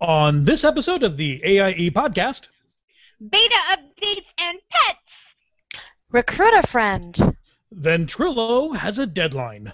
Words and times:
On 0.00 0.42
this 0.42 0.62
episode 0.62 1.02
of 1.02 1.16
the 1.16 1.40
AIE 1.42 1.90
podcast, 1.90 2.48
beta 3.30 3.56
updates 3.70 4.26
and 4.36 4.58
pets. 4.70 5.82
Recruit 6.10 6.52
a 6.52 6.66
friend. 6.66 7.36
Ventrilo 7.74 8.76
has 8.76 8.98
a 8.98 9.06
deadline. 9.06 9.72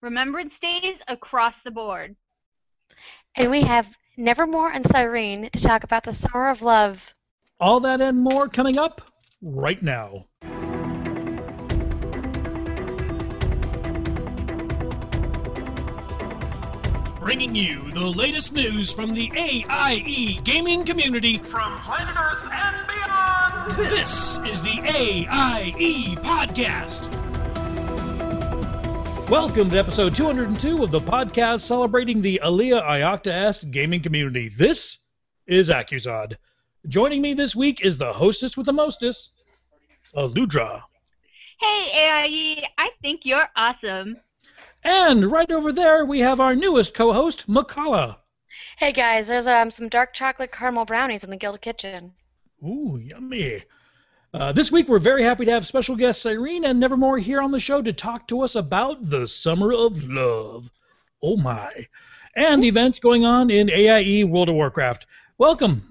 Remembrance 0.00 0.58
days 0.58 0.96
across 1.06 1.60
the 1.60 1.70
board. 1.70 2.16
And 3.36 3.50
we 3.50 3.60
have 3.60 3.94
Nevermore 4.16 4.70
and 4.72 4.84
Syreyne 4.84 5.50
to 5.50 5.60
talk 5.60 5.84
about 5.84 6.04
the 6.04 6.14
summer 6.14 6.48
of 6.48 6.62
love. 6.62 7.14
All 7.60 7.80
that 7.80 8.00
and 8.00 8.18
more 8.18 8.48
coming 8.48 8.78
up 8.78 9.02
right 9.42 9.82
now. 9.82 10.28
Bringing 17.22 17.54
you 17.54 17.88
the 17.92 18.00
latest 18.00 18.52
news 18.52 18.92
from 18.92 19.14
the 19.14 19.30
AIE 19.36 20.40
gaming 20.42 20.84
community 20.84 21.38
from 21.38 21.78
planet 21.78 22.16
Earth 22.18 22.48
and 22.52 22.86
beyond. 22.88 23.90
This 23.92 24.38
is 24.38 24.60
the 24.60 24.80
AIE 24.84 26.16
Podcast. 26.16 27.08
Welcome 29.30 29.70
to 29.70 29.78
episode 29.78 30.16
202 30.16 30.82
of 30.82 30.90
the 30.90 30.98
podcast 30.98 31.60
celebrating 31.60 32.22
the 32.22 32.40
Alea 32.42 32.82
Iacta 32.82 33.70
gaming 33.70 34.02
community. 34.02 34.48
This 34.48 34.98
is 35.46 35.70
Accusod. 35.70 36.36
Joining 36.88 37.22
me 37.22 37.34
this 37.34 37.54
week 37.54 37.84
is 37.84 37.98
the 37.98 38.12
hostess 38.12 38.56
with 38.56 38.66
the 38.66 38.72
mostest, 38.72 39.30
Aludra. 40.16 40.82
Hey, 41.60 41.92
AIE, 41.94 42.66
I 42.78 42.90
think 43.00 43.20
you're 43.24 43.48
awesome. 43.54 44.16
And 44.84 45.26
right 45.30 45.50
over 45.50 45.72
there, 45.72 46.04
we 46.04 46.20
have 46.20 46.40
our 46.40 46.54
newest 46.56 46.94
co 46.94 47.12
host, 47.12 47.48
Makala. 47.48 48.16
Hey 48.78 48.92
guys, 48.92 49.28
there's 49.28 49.46
um, 49.46 49.70
some 49.70 49.88
dark 49.88 50.12
chocolate 50.12 50.50
caramel 50.52 50.84
brownies 50.84 51.24
in 51.24 51.30
the 51.30 51.36
Guild 51.36 51.60
Kitchen. 51.60 52.12
Ooh, 52.64 52.98
yummy. 53.02 53.62
Uh, 54.34 54.50
this 54.52 54.72
week, 54.72 54.88
we're 54.88 54.98
very 54.98 55.22
happy 55.22 55.44
to 55.44 55.50
have 55.52 55.66
special 55.66 55.94
guest 55.94 56.24
Syreyne 56.24 56.64
and 56.66 56.80
Nevermore 56.80 57.18
here 57.18 57.40
on 57.40 57.50
the 57.50 57.60
show 57.60 57.82
to 57.82 57.92
talk 57.92 58.26
to 58.28 58.40
us 58.40 58.54
about 58.54 59.08
the 59.08 59.28
Summer 59.28 59.72
of 59.72 60.02
Love. 60.04 60.70
Oh 61.22 61.36
my. 61.36 61.70
And 62.34 62.62
the 62.62 62.68
events 62.68 62.98
going 62.98 63.24
on 63.24 63.50
in 63.50 63.70
AIE 63.70 64.24
World 64.24 64.48
of 64.48 64.54
Warcraft. 64.54 65.06
Welcome. 65.38 65.82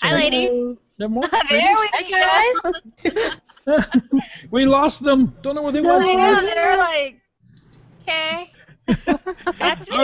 Hi, 0.00 0.12
ladies. 0.14 0.76
Nevermore? 0.98 1.28
there 1.50 1.74
we 1.74 1.90
Hey 1.94 2.10
go. 2.10 3.12
guys. 3.12 3.32
we 4.50 4.64
lost 4.64 5.02
them. 5.02 5.34
Don't 5.42 5.54
know 5.54 5.62
where 5.62 5.72
they 5.72 5.80
went. 5.80 6.04
know, 6.04 6.40
they're 6.40 6.78
like, 6.78 7.20
okay. 8.02 8.52
That's 9.58 9.88
me. 9.88 9.96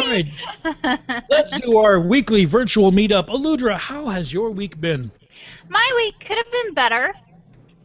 All 0.64 0.74
right, 0.74 1.22
let's 1.30 1.60
do 1.60 1.78
our 1.78 2.00
weekly 2.00 2.44
virtual 2.44 2.90
meetup. 2.90 3.28
Aludra, 3.28 3.78
how 3.78 4.08
has 4.08 4.32
your 4.32 4.50
week 4.50 4.80
been? 4.80 5.10
My 5.68 5.92
week 5.96 6.14
could 6.26 6.36
have 6.36 6.50
been 6.50 6.74
better, 6.74 7.14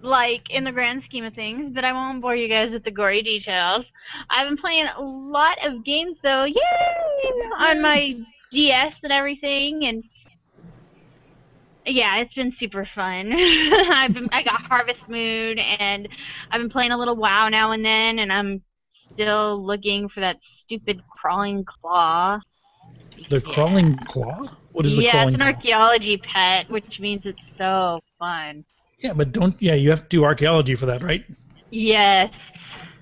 like 0.02 0.50
in 0.50 0.64
the 0.64 0.72
grand 0.72 1.04
scheme 1.04 1.24
of 1.24 1.34
things, 1.34 1.70
but 1.70 1.86
I 1.86 1.94
won't 1.94 2.22
bore 2.22 2.36
you 2.36 2.48
guys 2.48 2.72
with 2.72 2.84
the 2.84 2.92
gory 2.92 3.22
details. 3.22 3.92
I've 4.30 4.48
been 4.48 4.58
playing 4.58 4.88
a 4.88 5.02
lot 5.02 5.64
of 5.64 5.84
games 5.84 6.20
though, 6.24 6.46
yay! 6.46 6.56
On 7.60 7.82
my 7.82 8.18
DS 8.52 9.04
and 9.04 9.14
everything, 9.14 9.86
and 9.86 10.04
yeah, 11.88 12.18
it's 12.18 12.34
been 12.34 12.52
super 12.52 12.86
fun. 12.86 13.34
I've 13.34 14.14
been 14.14 14.30
I 14.32 14.44
got 14.44 14.62
Harvest 14.62 15.08
Moon, 15.10 15.60
and 15.60 16.08
I've 16.52 16.62
been 16.62 16.70
playing 16.70 16.92
a 16.92 16.98
little 16.98 17.16
WoW 17.16 17.50
now 17.50 17.72
and 17.72 17.84
then, 17.84 18.20
and 18.20 18.32
I'm 18.32 18.62
still 18.90 19.64
looking 19.64 20.10
for 20.10 20.20
that 20.20 20.42
stupid 20.44 21.02
crawling 21.10 21.64
claw. 21.64 22.40
The 23.30 23.42
crawling 23.42 23.98
claw? 24.06 24.48
What 24.72 24.86
is 24.86 24.96
the 24.96 25.04
yeah, 25.04 25.12
crawling 25.12 25.28
it's 25.30 25.36
an 25.36 25.42
archaeology 25.42 26.18
pet, 26.18 26.70
which 26.70 27.00
means 27.00 27.26
it's 27.26 27.42
so 27.58 28.02
fun. 28.20 28.64
Yeah, 29.00 29.14
but 29.14 29.32
don't. 29.32 29.60
Yeah, 29.62 29.76
you 29.76 29.90
have 29.90 30.04
to 30.04 30.10
do 30.10 30.24
archaeology 30.24 30.76
for 30.76 30.86
that, 30.88 31.02
right? 31.02 31.26
Yes. 31.70 32.52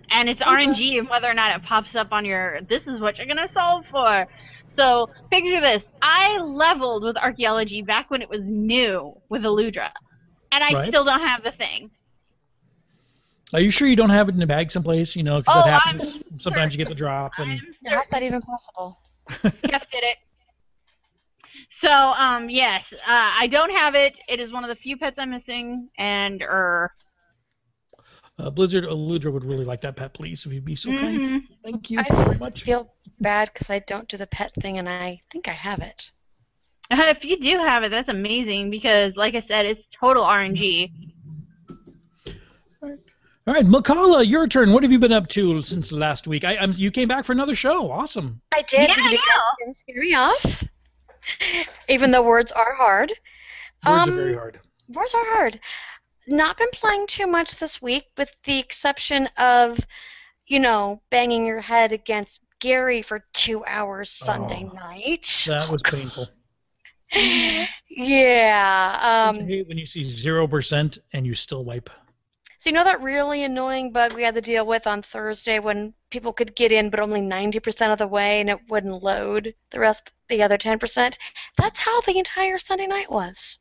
And 0.09 0.29
it's 0.29 0.41
RNG 0.41 0.99
and 0.99 1.09
whether 1.09 1.29
or 1.29 1.33
not 1.33 1.55
it 1.55 1.63
pops 1.63 1.95
up 1.95 2.11
on 2.11 2.25
your 2.25 2.61
this 2.61 2.87
is 2.87 2.99
what 2.99 3.17
you're 3.17 3.27
gonna 3.27 3.49
solve 3.49 3.85
for. 3.87 4.27
So 4.75 5.09
picture 5.31 5.61
this. 5.61 5.85
I 6.01 6.37
leveled 6.39 7.03
with 7.03 7.17
archaeology 7.17 7.81
back 7.81 8.09
when 8.09 8.21
it 8.21 8.29
was 8.29 8.49
new 8.49 9.13
with 9.29 9.43
Aludra. 9.43 9.89
And 10.51 10.63
I 10.63 10.73
Right. 10.73 10.87
still 10.87 11.03
don't 11.03 11.21
have 11.21 11.43
the 11.43 11.51
thing. 11.51 11.91
Are 13.53 13.61
you 13.61 13.69
sure 13.69 13.87
you 13.87 13.95
don't 13.95 14.09
have 14.09 14.27
it 14.27 14.35
in 14.35 14.41
a 14.41 14.47
bag 14.47 14.71
someplace? 14.71 15.15
You 15.15 15.23
know, 15.23 15.39
because 15.39 15.53
Oh, 15.53 15.61
that 15.63 15.81
I'm 15.85 15.99
happens. 15.99 16.19
Sometimes 16.39 16.73
you 16.73 16.77
get 16.77 16.87
the 16.87 16.95
drop, 16.95 17.31
and 17.37 17.49
I'm 17.49 17.93
How's 17.93 18.07
that 18.09 18.23
even 18.23 18.41
possible? 18.41 18.97
Jeff 19.69 19.89
did 19.91 20.03
it. 20.03 20.17
So, 21.69 21.89
um, 21.89 22.49
yes, 22.49 22.93
uh, 22.93 22.97
I 23.07 23.47
don't 23.47 23.71
have 23.75 23.95
it. 23.95 24.19
It 24.27 24.39
is 24.39 24.51
one 24.51 24.63
of 24.63 24.69
the 24.69 24.75
few 24.75 24.97
pets 24.97 25.19
I'm 25.19 25.31
missing, 25.31 25.89
and 25.97 26.41
er, 26.41 26.91
uh, 28.37 28.49
Blizzard 28.49 28.83
Aludra 28.85 29.31
would 29.31 29.45
really 29.45 29.65
like 29.65 29.81
that 29.81 29.95
pet, 29.95 30.13
please, 30.13 30.45
if 30.45 30.51
you'd 30.51 30.65
be 30.65 30.75
so 30.75 30.89
kind. 30.97 31.21
mhm. 31.21 31.41
Thank 31.63 31.89
you 31.89 31.99
I 31.99 32.25
very 32.25 32.37
much. 32.37 32.63
I 32.63 32.65
feel 32.65 32.93
bad 33.19 33.51
because 33.53 33.69
I 33.69 33.79
don't 33.79 34.07
do 34.07 34.17
the 34.17 34.27
pet 34.27 34.51
thing, 34.61 34.77
and 34.77 34.89
I 34.89 35.21
think 35.31 35.47
I 35.47 35.53
have 35.53 35.79
it. 35.79 36.11
if 36.91 37.23
you 37.23 37.39
do 37.39 37.57
have 37.59 37.83
it, 37.83 37.89
that's 37.89 38.09
amazing 38.09 38.69
because, 38.69 39.15
like 39.15 39.35
I 39.35 39.39
said, 39.39 39.65
it's 39.65 39.87
total 39.87 40.23
RNG. 40.23 40.91
All 43.47 43.53
right, 43.53 43.65
Makala, 43.65 44.27
your 44.27 44.47
turn. 44.47 44.73
What 44.73 44.81
have 44.81 44.91
you 44.91 44.97
been 44.97 45.11
up 45.13 45.27
to 45.29 45.61
since 45.61 45.91
last 45.91 46.25
week? 46.27 46.43
I, 46.43 46.57
I'm, 46.57 46.73
you 46.73 46.89
came 46.89 47.07
back 47.07 47.25
for 47.25 47.31
another 47.31 47.53
show. 47.53 47.91
Awesome. 47.91 48.41
I 48.51 48.63
did. 48.63 48.89
Yeah, 48.89 48.95
because 48.95 49.11
you 49.11 49.17
didn't 49.59 49.75
scare 49.75 50.01
me 50.01 50.15
off. 50.15 50.63
Even 51.89 52.09
though 52.09 52.23
words 52.23 52.51
are 52.51 52.73
hard. 52.75 53.13
Words 53.87 54.07
Um, 54.07 54.13
are 54.13 54.15
very 54.15 54.33
hard. 54.33 54.59
Words 54.89 55.13
are 55.13 55.25
hard. 55.25 55.59
Not 56.27 56.57
been 56.57 56.69
playing 56.73 57.07
too 57.07 57.27
much 57.27 57.57
this 57.57 57.81
week, 57.81 58.05
with 58.17 58.35
the 58.43 58.59
exception 58.59 59.27
of, 59.37 59.79
you 60.47 60.59
know, 60.59 61.01
banging 61.11 61.45
your 61.45 61.61
head 61.61 61.91
against 61.91 62.39
Gary 62.59 63.01
for 63.01 63.23
two 63.33 63.63
hours 63.65 64.09
Sunday 64.09 64.63
Oh. 64.65 64.73
night. 64.73 65.43
That 65.47 65.69
was 65.71 65.83
painful. 65.91 66.29
yeah. 67.89 69.27
Um, 69.29 69.47
hate 69.47 69.67
when 69.67 69.77
you 69.77 69.85
see 69.85 70.03
zero 70.03 70.47
percent 70.47 70.97
and 71.13 71.25
you 71.25 71.35
still 71.35 71.63
wipe. 71.63 71.89
so 72.57 72.69
you 72.69 72.73
know 72.75 72.83
that 72.83 73.01
really 73.01 73.43
annoying 73.43 73.91
bug 73.91 74.13
we 74.13 74.23
had 74.23 74.35
to 74.35 74.41
deal 74.41 74.65
with 74.65 74.87
on 74.87 75.01
Thursday 75.01 75.59
when 75.59 75.93
people 76.09 76.33
could 76.33 76.55
get 76.55 76.71
in 76.71 76.89
but 76.89 76.99
only 76.99 77.21
90% 77.21 77.91
of 77.91 77.99
the 77.99 78.07
way 78.07 78.39
and 78.41 78.49
it 78.49 78.59
wouldn't 78.69 79.03
load 79.03 79.53
the 79.69 79.79
rest, 79.79 80.11
the 80.29 80.41
other 80.41 80.57
10%? 80.57 81.17
That's 81.57 81.79
how 81.79 82.01
the 82.01 82.17
entire 82.17 82.57
Sunday 82.57 82.87
night 82.87 83.11
was. 83.11 83.59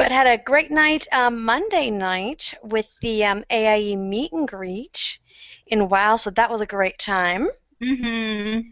Yep. 0.00 0.08
But 0.08 0.14
had 0.14 0.26
a 0.26 0.42
great 0.42 0.70
night 0.70 1.06
um, 1.12 1.44
Monday 1.44 1.90
night 1.90 2.54
with 2.62 2.88
the 3.00 3.24
um, 3.24 3.44
AIE 3.50 3.96
meet 3.96 4.32
and 4.32 4.48
greet 4.48 5.18
in 5.66 5.88
WoW, 5.88 6.16
so 6.16 6.30
that 6.30 6.50
was 6.50 6.60
a 6.60 6.66
great 6.66 6.98
time. 6.98 7.48
Mm-hmm. 7.82 8.58
It 8.58 8.64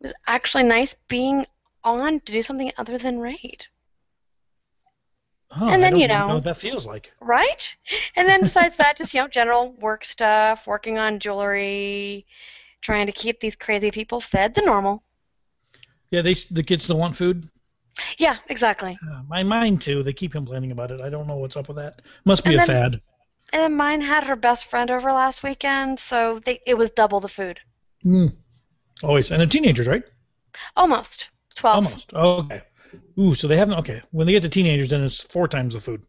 was 0.00 0.12
actually 0.26 0.64
nice 0.64 0.94
being 1.08 1.46
on 1.84 2.20
to 2.20 2.32
do 2.32 2.42
something 2.42 2.72
other 2.78 2.98
than 2.98 3.20
raid, 3.20 3.66
Oh, 5.52 5.66
And 5.66 5.68
I 5.68 5.70
then, 5.78 5.80
don't 5.92 5.98
you 6.00 6.04
even 6.04 6.16
know- 6.18 6.34
what 6.34 6.44
that 6.44 6.56
feels 6.58 6.86
like. 6.86 7.12
right? 7.20 7.76
And 8.16 8.28
then 8.28 8.40
besides 8.42 8.76
that, 8.76 8.96
just 8.96 9.12
you 9.14 9.20
know, 9.20 9.28
general 9.28 9.72
work 9.72 10.04
stuff, 10.04 10.66
working 10.66 10.96
on 10.98 11.18
jewelry, 11.18 12.24
trying 12.82 13.06
to 13.06 13.12
keep 13.12 13.40
these 13.40 13.56
crazy 13.56 13.90
people 13.90 14.20
fed, 14.20 14.54
the 14.54 14.62
normal. 14.62 15.02
Yeah, 16.10 16.22
they 16.22 16.34
the 16.50 16.62
kids 16.62 16.84
still 16.84 16.98
want 16.98 17.16
food. 17.16 17.48
Yeah, 18.18 18.36
exactly. 18.48 18.98
Uh, 19.10 19.22
my 19.28 19.42
mine 19.42 19.78
too. 19.78 20.02
They 20.02 20.12
keep 20.12 20.32
complaining 20.32 20.72
about 20.72 20.90
it. 20.90 21.00
I 21.00 21.08
don't 21.10 21.26
know 21.26 21.36
what's 21.36 21.56
up 21.56 21.68
with 21.68 21.76
that. 21.78 22.02
Must 22.24 22.44
be 22.44 22.54
And 22.54 22.62
a 22.62 22.66
then- 22.66 22.66
fad. 22.92 23.00
And 23.52 23.62
then 23.62 23.76
mine 23.76 24.00
had 24.00 24.24
her 24.28 24.36
best 24.36 24.66
friend 24.66 24.92
over 24.92 25.10
last 25.12 25.42
weekend, 25.42 25.98
so 25.98 26.38
they, 26.44 26.60
it 26.66 26.78
was 26.78 26.92
double 26.92 27.18
the 27.18 27.26
food. 27.28 27.58
Mm. 28.06 28.32
Always, 29.02 29.32
and 29.32 29.40
they're 29.40 29.48
teenagers, 29.48 29.88
right? 29.88 30.04
Almost. 30.76 31.30
12. 31.56 31.84
Almost. 31.84 32.10
Oh, 32.14 32.30
okay. 32.44 32.62
Ooh, 33.18 33.34
so 33.34 33.48
they 33.48 33.56
haven't. 33.56 33.78
Okay, 33.78 34.02
when 34.12 34.26
they 34.26 34.32
get 34.32 34.42
to 34.42 34.48
teenagers, 34.48 34.90
then 34.90 35.02
it's 35.02 35.20
four 35.20 35.48
times 35.48 35.74
the 35.74 35.80
food. 35.80 36.00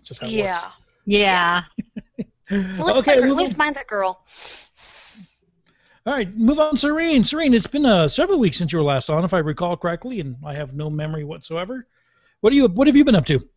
It's 0.00 0.08
just 0.10 0.20
how 0.20 0.28
it 0.28 0.32
Yeah. 0.32 0.60
Yeah. 1.04 1.62
It 2.48 2.78
works. 2.78 2.90
okay, 2.98 3.14
like 3.14 3.24
her, 3.24 3.26
at 3.30 3.36
least 3.36 3.56
mine's 3.56 3.78
a 3.78 3.84
girl. 3.84 4.24
All 6.04 6.12
right, 6.12 6.36
move 6.36 6.58
on, 6.58 6.74
Syreyne. 6.74 7.20
Syreyne, 7.20 7.54
it's 7.54 7.66
been 7.66 7.86
uh, 7.86 8.08
several 8.08 8.40
weeks 8.40 8.58
since 8.58 8.72
you 8.72 8.78
were 8.78 8.84
last 8.84 9.08
on, 9.08 9.24
if 9.24 9.32
I 9.32 9.38
recall 9.38 9.76
correctly, 9.76 10.18
and 10.18 10.36
I 10.44 10.54
have 10.54 10.74
no 10.74 10.90
memory 10.90 11.22
whatsoever. 11.22 11.86
What 12.40 12.50
do 12.50 12.56
you? 12.56 12.66
What 12.66 12.88
have 12.88 12.96
you 12.96 13.04
been 13.04 13.14
up 13.14 13.26
to? 13.26 13.48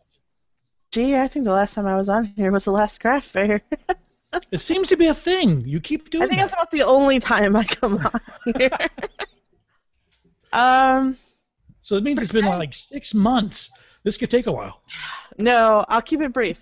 Gee, 0.92 1.16
I 1.16 1.28
think 1.28 1.46
the 1.46 1.52
last 1.52 1.74
time 1.74 1.88
I 1.88 1.96
was 1.96 2.08
on 2.08 2.26
here 2.26 2.52
was 2.52 2.66
the 2.66 2.72
last 2.72 3.00
craft 3.00 3.30
fair. 3.30 3.62
It 4.52 4.60
seems 4.60 4.90
to 4.90 4.98
be 4.98 5.08
a 5.08 5.14
thing. 5.14 5.62
You 5.66 5.80
keep 5.80 6.10
doing 6.10 6.24
I 6.24 6.28
think 6.28 6.40
that. 6.40 6.46
that's 6.46 6.54
about 6.54 6.72
the 6.72 6.84
only 6.84 7.20
time 7.20 7.56
I 7.56 7.64
come 7.64 7.98
on 7.98 8.20
here. 8.58 8.90
um, 10.54 11.18
So 11.80 11.96
it 11.96 12.04
means 12.04 12.22
it's 12.22 12.32
been 12.32 12.46
like 12.46 12.74
six 12.74 13.14
months. 13.14 13.70
This 14.04 14.18
could 14.18 14.30
take 14.30 14.48
a 14.48 14.52
while. 14.52 14.82
no, 15.38 15.86
I'll 15.88 16.02
keep 16.02 16.22
it 16.22 16.34
brief. 16.34 16.58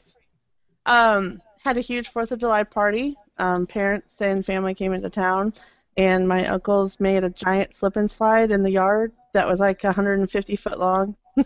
Um, 0.85 1.41
had 1.63 1.77
a 1.77 1.81
huge 1.81 2.09
Fourth 2.09 2.31
of 2.31 2.39
July 2.39 2.63
party. 2.63 3.15
Um, 3.37 3.65
parents 3.65 4.07
and 4.19 4.45
family 4.45 4.75
came 4.75 4.93
into 4.93 5.09
town. 5.09 5.53
And 5.97 6.27
my 6.27 6.47
uncles 6.47 6.99
made 6.99 7.23
a 7.23 7.29
giant 7.29 7.75
slip 7.75 7.95
and 7.95 8.09
slide 8.09 8.51
in 8.51 8.63
the 8.63 8.71
yard 8.71 9.11
that 9.33 9.47
was 9.47 9.59
like 9.59 9.83
150 9.83 10.55
foot 10.55 10.79
long. 10.79 11.15
it 11.37 11.45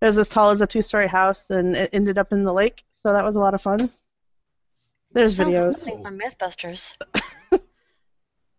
was 0.00 0.18
as 0.18 0.28
tall 0.28 0.50
as 0.50 0.60
a 0.60 0.66
two-story 0.66 1.06
house, 1.06 1.48
and 1.50 1.74
it 1.74 1.90
ended 1.92 2.18
up 2.18 2.32
in 2.32 2.44
the 2.44 2.52
lake. 2.52 2.84
So 3.02 3.12
that 3.12 3.24
was 3.24 3.36
a 3.36 3.38
lot 3.38 3.54
of 3.54 3.62
fun. 3.62 3.90
There's 5.12 5.36
Sounds 5.36 5.48
videos. 5.48 5.68
like 5.68 5.76
something 5.78 6.04
from 6.04 6.18
MythBusters. 6.18 6.96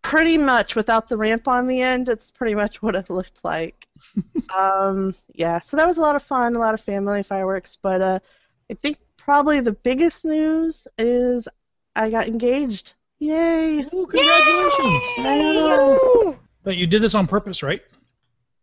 Pretty 0.02 0.36
much 0.36 0.74
without 0.74 1.08
the 1.08 1.16
ramp 1.16 1.46
on 1.48 1.68
the 1.68 1.80
end, 1.80 2.08
it's 2.08 2.30
pretty 2.32 2.54
much 2.56 2.82
what 2.82 2.96
it 2.96 3.08
looked 3.08 3.38
like. 3.44 3.86
um, 4.54 5.14
yeah, 5.32 5.60
so 5.60 5.76
that 5.76 5.86
was 5.86 5.96
a 5.96 6.00
lot 6.00 6.16
of 6.16 6.22
fun, 6.24 6.56
a 6.56 6.58
lot 6.58 6.74
of 6.74 6.80
family 6.80 7.22
fireworks. 7.22 7.78
But 7.80 8.02
uh, 8.02 8.18
I 8.70 8.74
think 8.74 8.98
probably 9.16 9.60
the 9.60 9.72
biggest 9.72 10.24
news 10.24 10.86
is 10.98 11.46
I 11.94 12.10
got 12.10 12.26
engaged. 12.26 12.94
Yay! 13.22 13.86
Ooh, 13.94 14.04
congratulations! 14.06 15.04
I 15.18 15.38
know. 15.38 16.36
But 16.64 16.76
you 16.76 16.88
did 16.88 17.02
this 17.02 17.14
on 17.14 17.28
purpose, 17.28 17.62
right? 17.62 17.80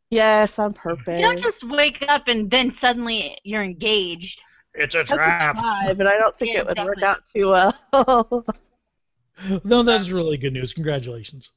Yes, 0.09 0.59
on 0.59 0.73
purpose. 0.73 1.17
You 1.17 1.21
don't 1.21 1.41
just 1.41 1.63
wake 1.63 2.03
up 2.09 2.27
and 2.27 2.51
then 2.51 2.73
suddenly 2.73 3.37
you're 3.43 3.63
engaged. 3.63 4.41
It's 4.73 4.95
a 4.95 5.05
could 5.05 5.15
trap. 5.15 5.55
try, 5.55 5.93
but 5.93 6.07
I 6.07 6.17
don't 6.17 6.35
think 6.35 6.53
Yeah, 6.53 6.59
it 6.61 6.67
would 6.67 6.77
work 6.79 7.01
out 7.03 7.19
too 7.33 7.49
well. 7.49 8.45
No, 9.63 9.83
that's 9.83 10.09
really 10.09 10.35
good 10.35 10.51
news. 10.51 10.73
Congratulations. 10.73 11.51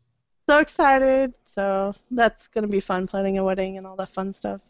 so 0.49 0.59
excited. 0.59 1.35
So 1.57 1.93
that's 2.13 2.47
gonna 2.55 2.69
be 2.69 2.79
fun 2.79 3.09
planning 3.09 3.39
a 3.39 3.45
wedding 3.45 3.79
and 3.79 3.85
all 3.85 3.97
that 3.97 4.11
fun 4.11 4.33
stuff. 4.33 4.61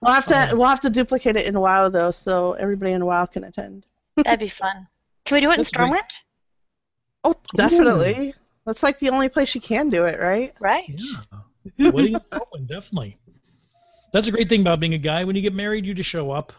We'll 0.00 0.14
have 0.14 0.26
to 0.26 0.52
Oh. 0.52 0.56
we'll 0.56 0.68
have 0.68 0.80
to 0.82 0.90
duplicate 0.90 1.34
it 1.34 1.46
in 1.46 1.58
WoW 1.58 1.88
though, 1.88 2.12
so 2.12 2.52
everybody 2.52 2.92
in 2.92 3.04
WoW 3.04 3.26
can 3.26 3.42
attend. 3.42 3.84
That'd 4.16 4.38
be 4.38 4.48
fun. 4.48 4.86
Can 5.24 5.34
we 5.34 5.40
do 5.40 5.50
it 5.50 5.58
in 5.58 5.64
Stormwind? 5.64 5.90
great. 5.90 6.02
Stormwind? 7.32 7.36
Oh, 7.54 7.56
definitely. 7.56 8.34
That's 8.66 8.82
like 8.82 8.98
the 8.98 9.10
only 9.10 9.28
place 9.28 9.54
you 9.54 9.60
can 9.60 9.88
do 9.88 10.04
it, 10.04 10.18
right? 10.18 10.54
Right. 10.60 11.00
Yeah. 11.78 11.90
Wedding 11.90 12.14
in 12.14 12.20
Portland, 12.32 12.68
definitely. 12.68 13.16
That's 14.12 14.28
a 14.28 14.30
great 14.32 14.48
thing 14.48 14.60
about 14.60 14.80
being 14.80 14.94
a 14.94 14.98
guy. 14.98 15.24
When 15.24 15.36
you 15.36 15.42
get 15.42 15.54
married, 15.54 15.84
you 15.86 15.94
just 15.94 16.08
show 16.08 16.30
up. 16.30 16.52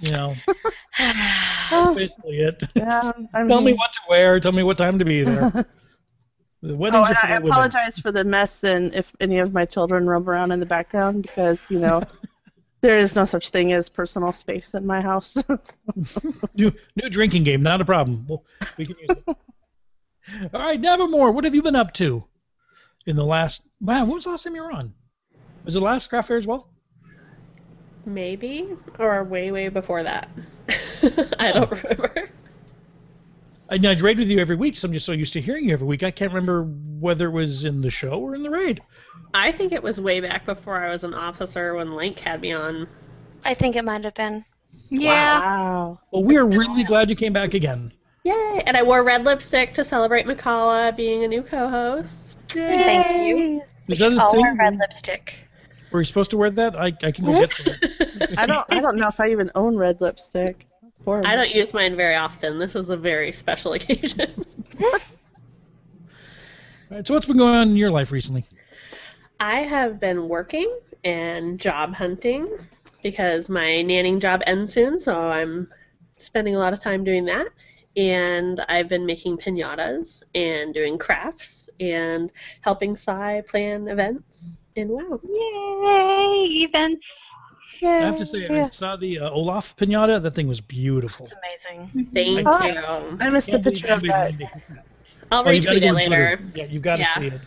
You 0.00 0.12
know, 0.12 0.34
Oh, 1.72 1.94
basically 1.94 2.38
it. 2.40 2.62
yeah, 2.74 3.12
I 3.34 3.46
tell 3.46 3.60
me 3.60 3.74
what 3.74 3.92
to 3.92 4.00
wear. 4.08 4.40
Tell 4.40 4.52
me 4.52 4.62
what 4.62 4.78
time 4.78 4.98
to 4.98 5.04
be 5.04 5.22
there. 5.22 5.66
The 6.62 6.74
Oh, 6.74 6.76
weddings 6.76 7.08
and 7.08 7.16
are 7.16 7.20
I 7.22 7.38
women. 7.38 7.48
apologize 7.50 7.98
for 8.00 8.12
the 8.12 8.22
mess 8.24 8.52
and 8.62 8.94
if 8.94 9.06
any 9.18 9.38
of 9.38 9.52
my 9.54 9.64
children 9.64 10.06
roam 10.06 10.28
around 10.28 10.52
in 10.52 10.60
the 10.60 10.66
background 10.66 11.22
because, 11.22 11.58
you 11.70 11.78
know, 11.78 12.02
there 12.82 12.98
is 12.98 13.14
no 13.14 13.24
such 13.24 13.48
thing 13.48 13.72
as 13.72 13.88
personal 13.88 14.30
space 14.32 14.68
in 14.74 14.86
my 14.86 15.00
house. 15.00 15.38
New, 16.54 16.72
new 16.96 17.08
drinking 17.08 17.44
game, 17.44 17.62
not 17.62 17.80
a 17.80 17.84
problem. 17.84 18.26
Well, 18.28 18.44
we 18.76 18.84
can 18.86 18.96
use 18.98 19.08
it. 19.16 19.24
All 20.54 20.60
right, 20.60 20.80
Nevermore, 20.80 21.32
what 21.32 21.44
have 21.44 21.54
you 21.54 21.62
been 21.62 21.76
up 21.76 21.92
to 21.94 22.24
in 23.06 23.16
the 23.16 23.24
last? 23.24 23.68
Wow, 23.80 24.04
when 24.04 24.14
was 24.14 24.24
the 24.24 24.30
last 24.30 24.44
time 24.44 24.54
you 24.54 24.62
were 24.62 24.72
on? 24.72 24.94
Was 25.64 25.76
it 25.76 25.80
last 25.80 26.08
craft 26.08 26.28
fair 26.28 26.36
as 26.36 26.46
well? 26.46 26.68
Maybe, 28.06 28.68
or 28.98 29.22
way, 29.24 29.50
way 29.50 29.68
before 29.68 30.02
that. 30.02 30.28
I 31.38 31.50
oh. 31.50 31.66
don't 31.66 31.70
remember. 31.70 32.30
I, 33.70 33.76
I 33.76 33.92
raid 34.00 34.18
with 34.18 34.28
you 34.28 34.38
every 34.38 34.56
week, 34.56 34.76
so 34.76 34.88
I'm 34.88 34.92
just 34.92 35.06
so 35.06 35.12
used 35.12 35.32
to 35.34 35.40
hearing 35.40 35.68
you 35.68 35.72
every 35.72 35.86
week. 35.86 36.02
I 36.02 36.10
can't 36.10 36.32
remember 36.32 36.64
whether 36.64 37.28
it 37.28 37.32
was 37.32 37.64
in 37.64 37.80
the 37.80 37.90
show 37.90 38.20
or 38.20 38.34
in 38.34 38.42
the 38.42 38.50
raid. 38.50 38.82
I 39.32 39.52
think 39.52 39.72
it 39.72 39.82
was 39.82 40.00
way 40.00 40.20
back 40.20 40.44
before 40.44 40.82
I 40.84 40.90
was 40.90 41.04
an 41.04 41.14
officer 41.14 41.74
when 41.74 41.94
Link 41.94 42.18
had 42.18 42.40
me 42.40 42.52
on. 42.52 42.88
I 43.44 43.54
think 43.54 43.76
it 43.76 43.84
might 43.84 44.04
have 44.04 44.14
been. 44.14 44.44
Yeah. 44.88 45.40
wow. 45.40 46.00
Well, 46.10 46.24
we 46.24 46.36
are 46.36 46.46
really 46.46 46.84
glad 46.84 47.10
you 47.10 47.16
came 47.16 47.32
back 47.32 47.54
again. 47.54 47.92
Yay! 48.24 48.62
And 48.66 48.76
I 48.76 48.82
wore 48.82 49.02
red 49.02 49.24
lipstick 49.24 49.74
to 49.74 49.84
celebrate 49.84 50.26
Makala 50.26 50.94
being 50.96 51.24
a 51.24 51.28
new 51.28 51.42
co-host. 51.42 52.36
Thank 52.48 53.12
you. 53.12 53.62
We 53.88 53.94
Is 53.94 53.98
that 54.00 54.12
should 54.12 54.18
a 54.18 54.20
all 54.20 54.32
thing? 54.32 54.42
wear 54.42 54.54
red 54.54 54.76
lipstick. 54.76 55.34
Were 55.90 56.00
you 56.00 56.04
supposed 56.04 56.30
to 56.30 56.36
wear 56.36 56.50
that? 56.50 56.76
I, 56.78 56.86
I 57.02 57.10
can 57.12 57.24
go 57.24 57.34
get 57.34 57.52
some. 57.56 57.74
I 58.36 58.46
don't 58.46 58.66
I 58.70 58.80
don't 58.80 58.96
know 58.96 59.08
if 59.08 59.20
I 59.20 59.30
even 59.30 59.50
own 59.54 59.76
red 59.76 60.00
lipstick. 60.00 60.66
Horrible. 61.04 61.28
I 61.28 61.34
don't 61.36 61.50
use 61.54 61.72
mine 61.72 61.96
very 61.96 62.14
often. 62.16 62.58
This 62.58 62.74
is 62.76 62.90
a 62.90 62.96
very 62.96 63.32
special 63.32 63.72
occasion. 63.72 64.44
All 66.90 66.96
right, 66.96 67.06
so 67.06 67.14
what's 67.14 67.26
been 67.26 67.36
going 67.38 67.54
on 67.54 67.68
in 67.70 67.76
your 67.76 67.90
life 67.90 68.10
recently? 68.12 68.44
I 69.40 69.60
have 69.60 69.98
been 70.00 70.28
working 70.28 70.70
and 71.04 71.58
job 71.58 71.94
hunting 71.94 72.48
because 73.02 73.48
my 73.48 73.62
nanning 73.62 74.20
job 74.20 74.42
ends 74.46 74.72
soon, 74.72 74.98
so 75.00 75.14
I'm 75.16 75.68
spending 76.16 76.54
a 76.54 76.58
lot 76.58 76.72
of 76.72 76.80
time 76.80 77.04
doing 77.04 77.24
that. 77.26 77.48
And 77.96 78.60
I've 78.68 78.88
been 78.88 79.04
making 79.04 79.38
pinatas 79.38 80.22
and 80.34 80.72
doing 80.72 80.96
crafts 80.98 81.68
and 81.80 82.30
helping 82.60 82.94
Sai 82.96 83.42
plan 83.48 83.88
events. 83.88 84.56
And 84.76 84.90
wow. 84.90 85.20
Yay! 85.28 86.62
Events. 86.64 87.12
I 87.82 87.86
have 87.86 88.18
to 88.18 88.26
say, 88.26 88.46
I 88.46 88.68
saw 88.68 88.96
the 88.96 89.20
uh, 89.20 89.30
Olaf 89.30 89.74
pinata. 89.76 90.22
That 90.22 90.34
thing 90.34 90.46
was 90.46 90.60
beautiful. 90.60 91.26
It's 91.26 91.34
amazing. 91.72 92.10
Thank 92.12 92.46
Oh. 92.46 92.66
you. 92.66 93.16
I 93.20 93.30
missed 93.30 93.48
a 93.48 93.52
Can't 93.52 93.64
picture 93.64 93.92
of 93.92 94.02
that. 94.02 94.26
didn't 94.26 94.38
make 94.40 94.48
that. 94.68 94.84
I'll 95.32 95.40
Oh, 95.40 95.44
gotta 95.44 95.56
retweet 95.56 95.80
go 95.80 95.86
it 95.88 95.92
later. 95.92 96.40
Yeah, 96.54 96.64
you've 96.64 96.82
got 96.82 96.96
to 96.96 97.02
Yeah. 97.02 97.14
see 97.18 97.26
it. 97.28 97.40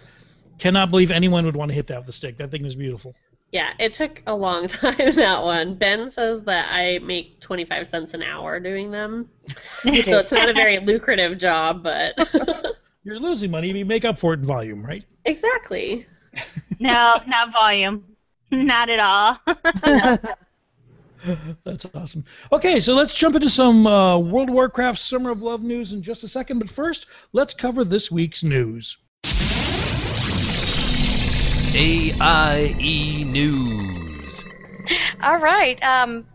Cannot 0.58 0.90
believe 0.90 1.12
anyone 1.12 1.46
would 1.46 1.56
want 1.56 1.70
to 1.70 1.76
hit 1.76 1.88
that 1.88 2.00
with 2.00 2.08
a 2.10 2.12
stick. 2.14 2.38
That 2.38 2.50
thing 2.50 2.64
was 2.64 2.76
beautiful. 2.76 3.14
Yeah, 3.54 3.72
it 3.78 3.94
took 3.94 4.24
a 4.26 4.36
long 4.36 4.68
time 4.68 4.98
that 4.98 5.44
one. 5.44 5.76
Ben 5.76 6.10
says 6.10 6.42
that 6.42 6.68
I 6.72 6.98
make 7.00 7.40
25 7.40 7.88
cents 7.88 8.14
an 8.16 8.24
hour 8.24 8.60
doing 8.60 8.90
them. 8.90 9.30
so 9.84 10.18
it's 10.18 10.32
not 10.32 10.50
a 10.50 10.54
very 10.54 10.80
lucrative 10.80 11.38
job, 11.38 11.84
but 11.84 12.18
You're 13.04 13.20
losing 13.20 13.52
money, 13.52 13.72
but 13.72 13.78
you 13.78 13.86
make 13.86 14.06
up 14.06 14.18
for 14.18 14.34
it 14.34 14.40
in 14.40 14.46
volume, 14.46 14.84
right? 14.84 15.06
exactly. 15.26 16.08
No, 16.80 17.20
not 17.28 17.54
volume. 17.54 18.04
Not 18.50 18.90
at 18.90 19.00
all. 19.00 19.40
That's 21.64 21.86
awesome. 21.94 22.24
Okay, 22.52 22.80
so 22.80 22.96
let's 22.96 23.14
jump 23.14 23.36
into 23.36 23.50
some 23.50 23.86
uh, 23.86 24.18
World 24.18 24.50
of 24.50 24.56
Warcraft 24.56 24.98
Summer 24.98 25.30
of 25.30 25.42
Love 25.44 25.62
news 25.62 25.94
in 25.94 26.02
just 26.02 26.24
a 26.24 26.28
second. 26.28 26.58
But 26.60 26.70
first, 26.70 27.06
let's 27.34 27.54
cover 27.54 27.84
this 27.84 28.10
week's 28.10 28.44
news. 28.44 28.98
AIE 31.76 33.24
News. 33.26 34.44
All 35.24 35.40
right. 35.40 35.84
Um, 35.84 36.28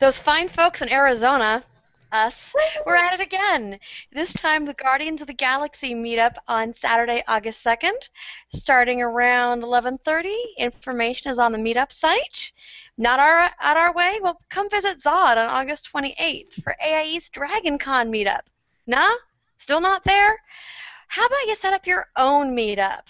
those 0.00 0.18
fine 0.18 0.48
folks 0.48 0.82
in 0.82 0.90
Arizona, 0.90 1.62
us, 2.10 2.52
we're 2.84 2.96
at 2.96 3.14
it 3.14 3.20
again. 3.20 3.78
This 4.10 4.32
time, 4.32 4.64
the 4.64 4.74
Guardians 4.74 5.20
of 5.20 5.28
the 5.28 5.34
Galaxy 5.34 5.94
meet 5.94 6.18
up 6.18 6.36
on 6.48 6.74
Saturday, 6.74 7.22
August 7.28 7.64
2nd, 7.64 8.08
starting 8.52 9.00
around 9.00 9.62
11:30. 9.62 10.34
Information 10.58 11.30
is 11.30 11.38
on 11.38 11.52
the 11.52 11.58
meetup 11.58 11.92
site. 11.92 12.50
Not 12.98 13.20
our 13.20 13.52
at 13.60 13.76
our 13.76 13.94
way. 13.94 14.18
Well, 14.20 14.40
come 14.48 14.68
visit 14.68 14.98
Zod 14.98 15.36
on 15.36 15.48
August 15.48 15.88
28th 15.92 16.60
for 16.60 16.74
AIE's 16.82 17.28
Dragon 17.28 17.78
Con 17.78 18.10
meetup. 18.10 18.42
Nah, 18.88 19.14
still 19.58 19.80
not 19.80 20.02
there? 20.02 20.40
How 21.06 21.24
about 21.24 21.46
you 21.46 21.54
set 21.54 21.72
up 21.72 21.86
your 21.86 22.08
own 22.16 22.56
meetup? 22.56 23.02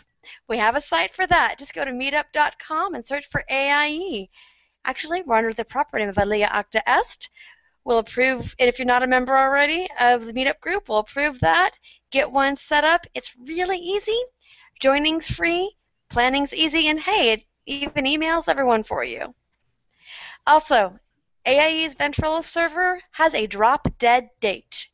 We 0.49 0.59
have 0.59 0.77
a 0.77 0.81
site 0.81 1.15
for 1.15 1.27
that. 1.27 1.59
Just 1.59 1.75
go 1.75 1.85
to 1.85 1.91
meetup.com 1.91 2.95
and 2.95 3.07
search 3.07 3.27
for 3.29 3.45
AIE. 3.51 4.29
Actually, 4.85 5.23
we're 5.23 5.37
under 5.37 5.53
the 5.53 5.65
proper 5.65 5.99
name 5.99 6.09
of 6.09 6.19
Alea 6.19 6.49
Iacta 6.49 6.83
Est. 6.87 7.31
We'll 7.85 7.99
approve, 7.99 8.55
and 8.59 8.69
if 8.69 8.79
you're 8.79 8.87
not 8.87 9.03
a 9.03 9.07
member 9.07 9.37
already 9.37 9.89
of 10.01 10.25
the 10.25 10.33
meetup 10.33 10.61
group, 10.61 10.89
we'll 10.89 10.99
approve 10.99 11.41
that. 11.41 11.79
Get 12.11 12.31
one 12.31 12.57
set 12.57 12.85
up. 12.85 13.07
It's 13.15 13.35
really 13.47 13.79
easy. 13.79 14.19
Joining's 14.81 15.29
free, 15.29 15.75
planning's 16.09 16.55
easy, 16.55 16.89
and 16.89 16.99
hey, 16.99 17.33
it 17.33 17.45
even 17.67 18.05
emails 18.05 18.49
everyone 18.49 18.85
for 18.85 19.05
you. 19.05 19.35
Also, 20.47 20.99
AIE's 21.47 21.95
Ventrilo 21.95 22.43
server 22.43 23.01
has 23.13 23.35
a 23.35 23.47
drop 23.47 23.87
dead 23.99 24.31
date. 24.41 24.89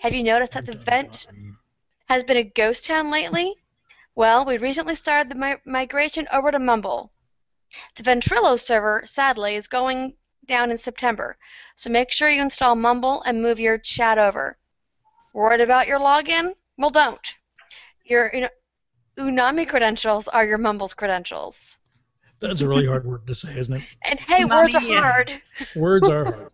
Have 0.00 0.14
you 0.14 0.22
noticed 0.22 0.52
that 0.52 0.66
the 0.66 0.76
vent 0.76 1.28
has 2.08 2.24
been 2.24 2.36
a 2.36 2.44
ghost 2.44 2.84
town 2.84 3.10
lately? 3.10 3.54
Well, 4.14 4.44
we 4.44 4.58
recently 4.58 4.94
started 4.94 5.30
the 5.30 5.36
mi- 5.36 5.62
migration 5.64 6.28
over 6.30 6.50
to 6.50 6.58
Mumble. 6.58 7.12
The 7.96 8.02
Ventrilo 8.02 8.58
server, 8.58 9.02
sadly, 9.06 9.56
is 9.56 9.66
going 9.68 10.14
down 10.44 10.70
in 10.70 10.76
September, 10.76 11.38
so 11.76 11.88
make 11.88 12.10
sure 12.10 12.28
you 12.28 12.42
install 12.42 12.74
Mumble 12.74 13.22
and 13.22 13.40
move 13.40 13.58
your 13.58 13.78
chat 13.78 14.18
over. 14.18 14.58
Worried 15.32 15.62
about 15.62 15.86
your 15.88 15.98
login? 15.98 16.54
Well, 16.76 16.90
don't. 16.90 17.34
Your 18.04 18.30
you 18.34 18.40
know, 18.42 18.48
UMAMI 19.16 19.66
credentials 19.68 20.28
are 20.28 20.44
your 20.44 20.58
Mumble's 20.58 20.92
credentials. 20.92 21.78
That's 22.40 22.60
a 22.60 22.68
really 22.68 22.86
hard 22.86 23.06
word 23.06 23.26
to 23.28 23.34
say, 23.34 23.56
isn't 23.56 23.76
it? 23.76 23.82
And 24.04 24.20
hey, 24.20 24.44
Mommy, 24.44 24.62
words 24.62 24.74
are 24.74 24.82
yeah. 24.82 25.00
hard. 25.00 25.42
Words 25.74 26.08
are 26.08 26.24
hard. 26.34 26.50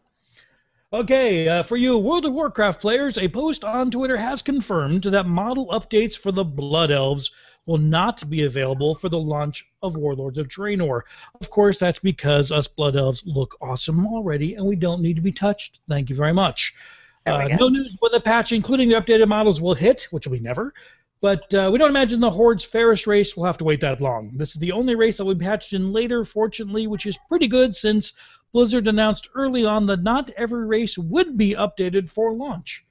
Okay, 0.92 1.48
uh, 1.48 1.62
for 1.62 1.76
you 1.76 1.98
World 1.98 2.24
of 2.24 2.32
Warcraft 2.32 2.80
players, 2.80 3.18
a 3.18 3.28
post 3.28 3.64
on 3.64 3.90
Twitter 3.90 4.16
has 4.16 4.42
confirmed 4.42 5.02
that 5.02 5.26
model 5.26 5.66
updates 5.68 6.16
for 6.16 6.30
the 6.30 6.44
Blood 6.44 6.90
Elves 6.90 7.30
will 7.68 7.76
not 7.78 8.28
be 8.30 8.44
available 8.44 8.94
for 8.94 9.10
the 9.10 9.18
launch 9.18 9.66
of 9.82 9.94
Warlords 9.94 10.38
of 10.38 10.48
Draenor. 10.48 11.02
Of 11.38 11.50
course, 11.50 11.78
that's 11.78 11.98
because 11.98 12.50
us 12.50 12.66
Blood 12.66 12.96
Elves 12.96 13.22
look 13.26 13.56
awesome 13.60 14.06
already, 14.06 14.54
and 14.54 14.66
we 14.66 14.74
don't 14.74 15.02
need 15.02 15.16
to 15.16 15.22
be 15.22 15.32
touched. 15.32 15.80
Thank 15.86 16.08
you 16.08 16.16
very 16.16 16.32
much. 16.32 16.74
Uh, 17.26 17.46
no 17.60 17.68
news 17.68 17.94
when 18.00 18.10
the 18.10 18.20
patch, 18.20 18.52
including 18.52 18.88
the 18.88 18.94
updated 18.94 19.28
models, 19.28 19.60
will 19.60 19.74
hit, 19.74 20.08
which 20.10 20.26
will 20.26 20.38
be 20.38 20.42
never. 20.42 20.72
But 21.20 21.52
uh, 21.52 21.68
we 21.70 21.78
don't 21.78 21.90
imagine 21.90 22.20
the 22.20 22.30
Horde's 22.30 22.64
Ferris 22.64 23.06
race 23.06 23.36
will 23.36 23.44
have 23.44 23.58
to 23.58 23.64
wait 23.64 23.80
that 23.80 24.00
long. 24.00 24.30
This 24.32 24.54
is 24.54 24.60
the 24.60 24.72
only 24.72 24.94
race 24.94 25.18
that 25.18 25.26
will 25.26 25.34
be 25.34 25.44
patched 25.44 25.74
in 25.74 25.92
later, 25.92 26.24
fortunately, 26.24 26.86
which 26.86 27.04
is 27.04 27.18
pretty 27.28 27.48
good 27.48 27.76
since 27.76 28.14
Blizzard 28.54 28.88
announced 28.88 29.28
early 29.34 29.66
on 29.66 29.84
that 29.86 30.02
not 30.02 30.30
every 30.38 30.64
race 30.66 30.96
would 30.96 31.36
be 31.36 31.54
updated 31.54 32.08
for 32.08 32.32
launch. 32.32 32.86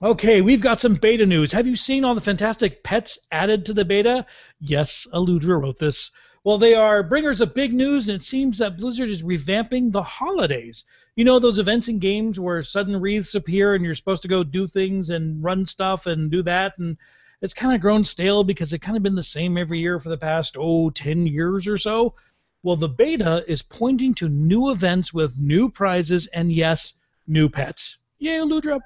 Okay, 0.00 0.42
we've 0.42 0.60
got 0.60 0.78
some 0.78 0.94
beta 0.94 1.26
news. 1.26 1.50
Have 1.50 1.66
you 1.66 1.74
seen 1.74 2.04
all 2.04 2.14
the 2.14 2.20
fantastic 2.20 2.84
pets 2.84 3.18
added 3.32 3.66
to 3.66 3.72
the 3.72 3.84
beta? 3.84 4.26
Yes, 4.60 5.08
Aludra 5.12 5.60
wrote 5.60 5.80
this. 5.80 6.12
Well, 6.44 6.56
they 6.56 6.74
are 6.74 7.02
bringers 7.02 7.40
of 7.40 7.52
big 7.52 7.72
news, 7.72 8.06
and 8.06 8.14
it 8.14 8.22
seems 8.22 8.58
that 8.58 8.76
Blizzard 8.76 9.08
is 9.08 9.24
revamping 9.24 9.90
the 9.90 10.04
holidays. 10.04 10.84
You 11.16 11.24
know 11.24 11.40
those 11.40 11.58
events 11.58 11.88
and 11.88 12.00
games 12.00 12.38
where 12.38 12.62
sudden 12.62 13.00
wreaths 13.00 13.34
appear 13.34 13.74
and 13.74 13.84
you're 13.84 13.96
supposed 13.96 14.22
to 14.22 14.28
go 14.28 14.44
do 14.44 14.68
things 14.68 15.10
and 15.10 15.42
run 15.42 15.66
stuff 15.66 16.06
and 16.06 16.30
do 16.30 16.44
that, 16.44 16.78
and 16.78 16.96
it's 17.42 17.52
kind 17.52 17.74
of 17.74 17.80
grown 17.80 18.04
stale 18.04 18.44
because 18.44 18.72
it's 18.72 18.84
kind 18.84 18.96
of 18.96 19.02
been 19.02 19.16
the 19.16 19.22
same 19.24 19.58
every 19.58 19.80
year 19.80 19.98
for 19.98 20.10
the 20.10 20.16
past, 20.16 20.56
oh, 20.56 20.90
10 20.90 21.26
years 21.26 21.66
or 21.66 21.76
so. 21.76 22.14
Well, 22.62 22.76
the 22.76 22.88
beta 22.88 23.44
is 23.48 23.62
pointing 23.62 24.14
to 24.14 24.28
new 24.28 24.70
events 24.70 25.12
with 25.12 25.40
new 25.40 25.68
prizes 25.68 26.28
and, 26.28 26.52
yes, 26.52 26.94
new 27.26 27.48
pets. 27.48 27.98
Yay, 28.20 28.38
Ludra! 28.38 28.78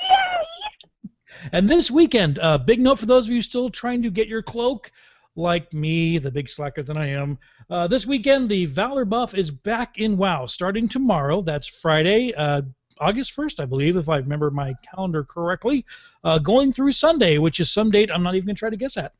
Yay! 0.00 0.53
And 1.52 1.68
this 1.68 1.90
weekend, 1.90 2.38
uh, 2.38 2.58
big 2.58 2.80
note 2.80 2.98
for 2.98 3.06
those 3.06 3.26
of 3.26 3.34
you 3.34 3.42
still 3.42 3.70
trying 3.70 4.02
to 4.02 4.10
get 4.10 4.28
your 4.28 4.42
cloak 4.42 4.90
like 5.36 5.72
me, 5.72 6.18
the 6.18 6.30
big 6.30 6.48
slacker 6.48 6.82
that 6.82 6.96
I 6.96 7.06
am. 7.06 7.38
Uh, 7.68 7.86
this 7.86 8.06
weekend, 8.06 8.48
the 8.48 8.66
Valor 8.66 9.04
buff 9.04 9.34
is 9.34 9.50
back 9.50 9.98
in 9.98 10.16
WoW, 10.16 10.46
starting 10.46 10.88
tomorrow. 10.88 11.42
That's 11.42 11.66
Friday, 11.66 12.32
uh, 12.34 12.62
August 13.00 13.34
1st, 13.36 13.60
I 13.60 13.64
believe, 13.64 13.96
if 13.96 14.08
I 14.08 14.18
remember 14.18 14.50
my 14.50 14.74
calendar 14.94 15.24
correctly, 15.24 15.84
uh, 16.22 16.38
going 16.38 16.72
through 16.72 16.92
Sunday, 16.92 17.38
which 17.38 17.58
is 17.58 17.72
some 17.72 17.90
date 17.90 18.10
I'm 18.12 18.22
not 18.22 18.34
even 18.36 18.46
going 18.46 18.56
to 18.56 18.58
try 18.60 18.70
to 18.70 18.76
guess 18.76 18.96
at. 18.96 19.12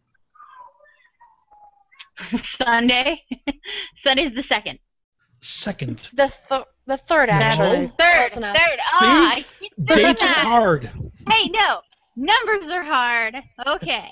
Sunday. 2.43 3.23
Sunday's 3.97 4.33
the 4.35 4.43
second. 4.43 4.78
Second. 5.40 6.09
The 6.14 6.33
th- 6.49 6.64
the 6.87 6.97
third 6.97 7.28
actually. 7.28 7.88
Third. 7.99 8.31
Close 8.31 8.37
enough. 8.37 8.57
Third. 8.57 8.78
Ah, 8.93 9.33
I 9.37 9.45
keep 9.59 9.73
Dates 9.85 10.23
are 10.23 10.28
hard. 10.28 10.90
Hey, 11.28 11.49
no. 11.49 11.81
Numbers 12.16 12.71
are 12.71 12.85
hard. 12.85 13.37
Okay. 13.66 14.11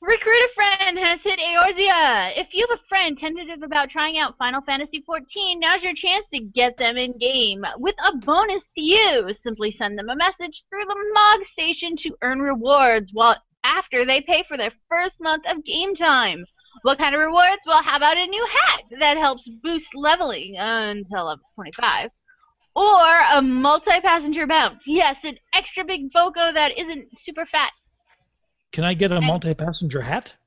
Recruit 0.00 0.34
a 0.34 0.48
friend 0.54 0.98
has 0.98 1.22
hit 1.22 1.38
Eorzea. 1.38 2.36
If 2.36 2.52
you 2.52 2.66
have 2.68 2.78
a 2.78 2.88
friend 2.88 3.16
tentative 3.16 3.62
about 3.62 3.88
trying 3.88 4.18
out 4.18 4.36
Final 4.36 4.60
Fantasy 4.60 5.02
XIV, 5.02 5.58
now's 5.58 5.82
your 5.82 5.94
chance 5.94 6.28
to 6.28 6.40
get 6.40 6.76
them 6.76 6.98
in 6.98 7.16
game 7.16 7.64
with 7.78 7.94
a 8.06 8.14
bonus 8.18 8.68
to 8.72 8.82
you. 8.82 9.32
Simply 9.32 9.70
send 9.70 9.98
them 9.98 10.10
a 10.10 10.16
message 10.16 10.64
through 10.68 10.84
the 10.84 11.12
Mog 11.14 11.44
Station 11.44 11.96
to 11.96 12.14
earn 12.20 12.40
rewards 12.40 13.12
while 13.14 13.36
after 13.64 14.04
they 14.04 14.20
pay 14.20 14.42
for 14.46 14.58
their 14.58 14.72
first 14.90 15.22
month 15.22 15.44
of 15.48 15.64
game 15.64 15.94
time. 15.94 16.44
What 16.82 16.98
kind 16.98 17.14
of 17.14 17.20
rewards? 17.22 17.62
Well, 17.66 17.82
how 17.82 17.96
about 17.96 18.18
a 18.18 18.26
new 18.26 18.46
hat 18.46 18.82
that 19.00 19.16
helps 19.16 19.48
boost 19.62 19.94
leveling 19.94 20.56
until 20.58 21.24
level 21.24 21.44
25? 21.54 22.10
Or 22.76 23.20
a 23.32 23.40
multi-passenger 23.40 24.46
mount. 24.46 24.82
Yes, 24.86 25.22
an 25.24 25.38
extra 25.54 25.84
big 25.84 26.12
Boko 26.12 26.52
that 26.52 26.76
isn't 26.76 27.18
super 27.18 27.46
fat. 27.46 27.70
Can 28.72 28.84
I 28.84 28.94
get 28.94 29.12
a 29.12 29.20
multi-passenger 29.20 30.00
hat? 30.00 30.34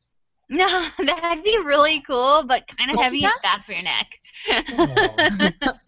No, 0.49 0.87
that'd 0.97 1.43
be 1.43 1.57
really 1.57 2.01
cool, 2.07 2.41
but 2.41 2.63
kind 2.77 2.89
of 2.89 2.97
heavy 3.01 3.25
and 3.25 3.33
Multicast? 3.33 3.41
bad 3.43 3.65
for 3.65 3.73
your 3.73 3.83
neck. 3.83 4.07
Oh. 4.77 5.73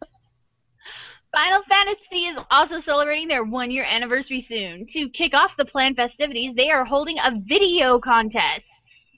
Final 1.32 1.62
Fantasy 1.70 2.26
is 2.26 2.38
also 2.50 2.80
celebrating 2.80 3.28
their 3.28 3.44
one 3.44 3.72
year 3.72 3.86
anniversary 3.86 4.42
soon. 4.42 4.86
To 4.88 5.08
kick 5.10 5.34
off 5.34 5.56
the 5.56 5.64
planned 5.64 5.96
festivities, 5.96 6.54
they 6.56 6.72
are 6.72 6.84
holding 6.84 7.20
a 7.20 7.40
video 7.46 8.00
contest. 8.00 8.68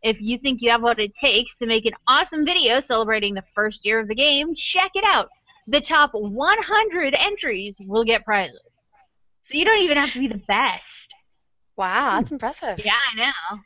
If 0.03 0.19
you 0.19 0.37
think 0.37 0.61
you 0.61 0.69
have 0.71 0.81
what 0.81 0.99
it 0.99 1.15
takes 1.15 1.55
to 1.57 1.65
make 1.65 1.85
an 1.85 1.93
awesome 2.07 2.45
video 2.45 2.79
celebrating 2.79 3.33
the 3.33 3.43
first 3.55 3.85
year 3.85 3.99
of 3.99 4.07
the 4.07 4.15
game, 4.15 4.53
check 4.53 4.91
it 4.95 5.03
out. 5.03 5.29
The 5.71 5.79
top 5.79 6.11
100 6.13 7.15
entries 7.17 7.77
will 7.79 8.03
get 8.03 8.25
prizes. 8.25 8.85
So 9.43 9.57
you 9.57 9.63
don't 9.63 9.81
even 9.81 9.95
have 9.95 10.11
to 10.11 10.19
be 10.19 10.27
the 10.27 10.41
best. 10.45 11.13
Wow, 11.77 12.17
that's 12.17 12.29
impressive. 12.29 12.83
Yeah, 12.83 12.91
I 12.91 13.17
know. 13.17 13.59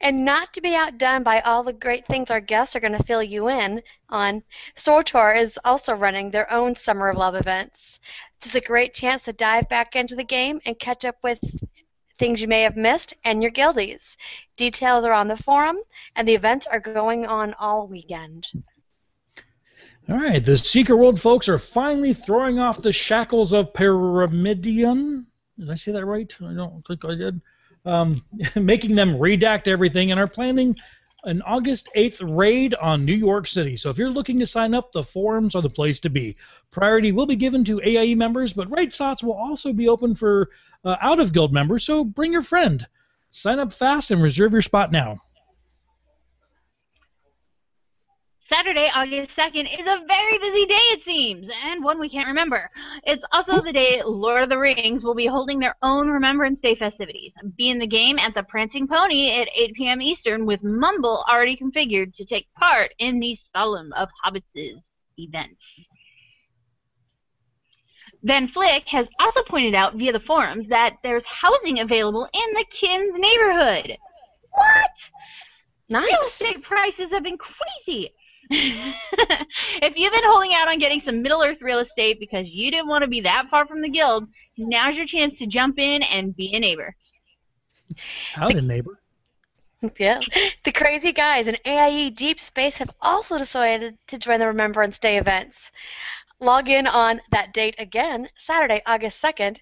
And 0.00 0.24
not 0.24 0.52
to 0.54 0.60
be 0.60 0.74
outdone 0.74 1.22
by 1.22 1.38
all 1.40 1.62
the 1.62 1.72
great 1.72 2.08
things 2.08 2.28
our 2.32 2.40
guests 2.40 2.74
are 2.74 2.80
going 2.80 2.96
to 2.96 3.04
fill 3.04 3.22
you 3.22 3.48
in 3.48 3.82
on, 4.08 4.42
SWTOR 4.74 5.40
is 5.40 5.60
also 5.64 5.94
running 5.94 6.28
their 6.28 6.52
own 6.52 6.74
Summer 6.74 7.08
of 7.08 7.16
Love 7.16 7.36
events. 7.36 8.00
This 8.40 8.50
is 8.50 8.62
a 8.62 8.66
great 8.66 8.92
chance 8.92 9.22
to 9.22 9.32
dive 9.32 9.68
back 9.68 9.94
into 9.94 10.16
the 10.16 10.24
game 10.24 10.60
and 10.66 10.76
catch 10.76 11.04
up 11.04 11.16
with 11.22 11.38
things 12.18 12.42
you 12.42 12.48
may 12.48 12.62
have 12.62 12.76
missed 12.76 13.14
and 13.24 13.40
your 13.40 13.52
guildies. 13.52 14.16
Details 14.56 15.04
are 15.04 15.12
on 15.12 15.28
the 15.28 15.36
forum, 15.36 15.76
and 16.16 16.26
the 16.26 16.34
events 16.34 16.66
are 16.66 16.80
going 16.80 17.26
on 17.26 17.54
all 17.54 17.86
weekend. 17.86 18.50
All 20.08 20.16
right, 20.16 20.44
the 20.44 20.56
Secret 20.56 20.94
World 20.96 21.20
folks 21.20 21.48
are 21.48 21.58
finally 21.58 22.14
throwing 22.14 22.60
off 22.60 22.80
the 22.80 22.92
shackles 22.92 23.52
of 23.52 23.72
Pyramidion. 23.72 25.26
Did 25.58 25.68
I 25.68 25.74
say 25.74 25.90
that 25.90 26.06
right? 26.06 26.32
I 26.40 26.54
don't 26.54 26.86
think 26.86 27.04
I 27.04 27.16
did. 27.16 27.40
Um, 27.84 28.24
making 28.54 28.94
them 28.94 29.18
redact 29.18 29.66
everything 29.66 30.12
and 30.12 30.20
are 30.20 30.28
planning 30.28 30.76
an 31.24 31.42
August 31.42 31.88
8th 31.96 32.36
raid 32.36 32.74
on 32.74 33.04
New 33.04 33.14
York 33.14 33.48
City. 33.48 33.76
So 33.76 33.90
if 33.90 33.98
you're 33.98 34.10
looking 34.10 34.38
to 34.38 34.46
sign 34.46 34.74
up, 34.74 34.92
the 34.92 35.02
forums 35.02 35.56
are 35.56 35.62
the 35.62 35.68
place 35.68 35.98
to 36.00 36.08
be. 36.08 36.36
Priority 36.70 37.10
will 37.10 37.26
be 37.26 37.34
given 37.34 37.64
to 37.64 37.80
AIE 37.84 38.14
members, 38.14 38.52
but 38.52 38.70
raid 38.70 38.94
slots 38.94 39.24
will 39.24 39.34
also 39.34 39.72
be 39.72 39.88
open 39.88 40.14
for 40.14 40.50
uh, 40.84 40.94
out 41.00 41.18
of 41.18 41.32
guild 41.32 41.52
members, 41.52 41.84
so 41.84 42.04
bring 42.04 42.30
your 42.30 42.42
friend. 42.42 42.86
Sign 43.32 43.58
up 43.58 43.72
fast 43.72 44.12
and 44.12 44.22
reserve 44.22 44.52
your 44.52 44.62
spot 44.62 44.92
now. 44.92 45.20
Saturday, 48.48 48.88
August 48.94 49.36
2nd 49.36 49.64
is 49.64 49.86
a 49.86 50.04
very 50.06 50.38
busy 50.38 50.66
day, 50.66 50.74
it 50.92 51.02
seems, 51.02 51.48
and 51.64 51.82
one 51.82 51.98
we 51.98 52.08
can't 52.08 52.28
remember. 52.28 52.70
It's 53.02 53.24
also 53.32 53.60
the 53.60 53.72
day 53.72 54.02
Lord 54.04 54.44
of 54.44 54.48
the 54.48 54.58
Rings 54.58 55.02
will 55.02 55.16
be 55.16 55.26
holding 55.26 55.58
their 55.58 55.74
own 55.82 56.08
Remembrance 56.08 56.60
Day 56.60 56.76
festivities. 56.76 57.34
Be 57.56 57.70
in 57.70 57.80
the 57.80 57.88
game 57.88 58.20
at 58.20 58.34
the 58.34 58.44
Prancing 58.44 58.86
Pony 58.86 59.32
at 59.40 59.48
8 59.52 59.74
p.m. 59.74 60.00
Eastern 60.00 60.46
with 60.46 60.62
Mumble 60.62 61.24
already 61.28 61.56
configured 61.56 62.14
to 62.14 62.24
take 62.24 62.46
part 62.54 62.94
in 63.00 63.18
the 63.18 63.34
Solemn 63.34 63.92
of 63.94 64.08
Hobbits' 64.24 64.92
events. 65.18 65.88
Van 68.22 68.46
Flick 68.46 68.86
has 68.86 69.08
also 69.18 69.42
pointed 69.42 69.74
out 69.74 69.96
via 69.96 70.12
the 70.12 70.20
forums 70.20 70.68
that 70.68 70.98
there's 71.02 71.24
housing 71.24 71.80
available 71.80 72.28
in 72.32 72.54
the 72.54 72.64
Kins 72.70 73.18
neighborhood. 73.18 73.96
What? 74.52 75.10
Nice. 75.88 76.04
Real 76.04 76.20
estate 76.20 76.62
prices 76.62 77.10
have 77.10 77.24
been 77.24 77.38
crazy. 77.38 78.12
if 78.50 79.96
you've 79.96 80.12
been 80.12 80.24
holding 80.24 80.54
out 80.54 80.68
on 80.68 80.78
getting 80.78 81.00
some 81.00 81.22
Middle 81.22 81.42
Earth 81.42 81.62
real 81.62 81.80
estate 81.80 82.20
because 82.20 82.50
you 82.50 82.70
didn't 82.70 82.88
want 82.88 83.02
to 83.02 83.08
be 83.08 83.20
that 83.22 83.48
far 83.50 83.66
from 83.66 83.80
the 83.80 83.88
guild, 83.88 84.28
now's 84.56 84.96
your 84.96 85.06
chance 85.06 85.38
to 85.38 85.46
jump 85.46 85.78
in 85.78 86.02
and 86.02 86.36
be 86.36 86.54
a 86.54 86.60
neighbor. 86.60 86.94
Howdy, 88.32 88.60
neighbor. 88.60 89.00
Yeah. 89.98 90.20
The 90.64 90.72
crazy 90.72 91.12
guys 91.12 91.48
in 91.48 91.56
AIE 91.64 92.10
Deep 92.10 92.40
Space 92.40 92.76
have 92.78 92.90
also 93.00 93.38
decided 93.38 93.98
to 94.08 94.18
join 94.18 94.40
the 94.40 94.46
Remembrance 94.46 94.98
Day 94.98 95.18
events. 95.18 95.70
Log 96.40 96.68
in 96.68 96.86
on 96.86 97.20
that 97.30 97.52
date 97.52 97.76
again, 97.78 98.28
Saturday, 98.36 98.82
August 98.86 99.22
2nd, 99.22 99.58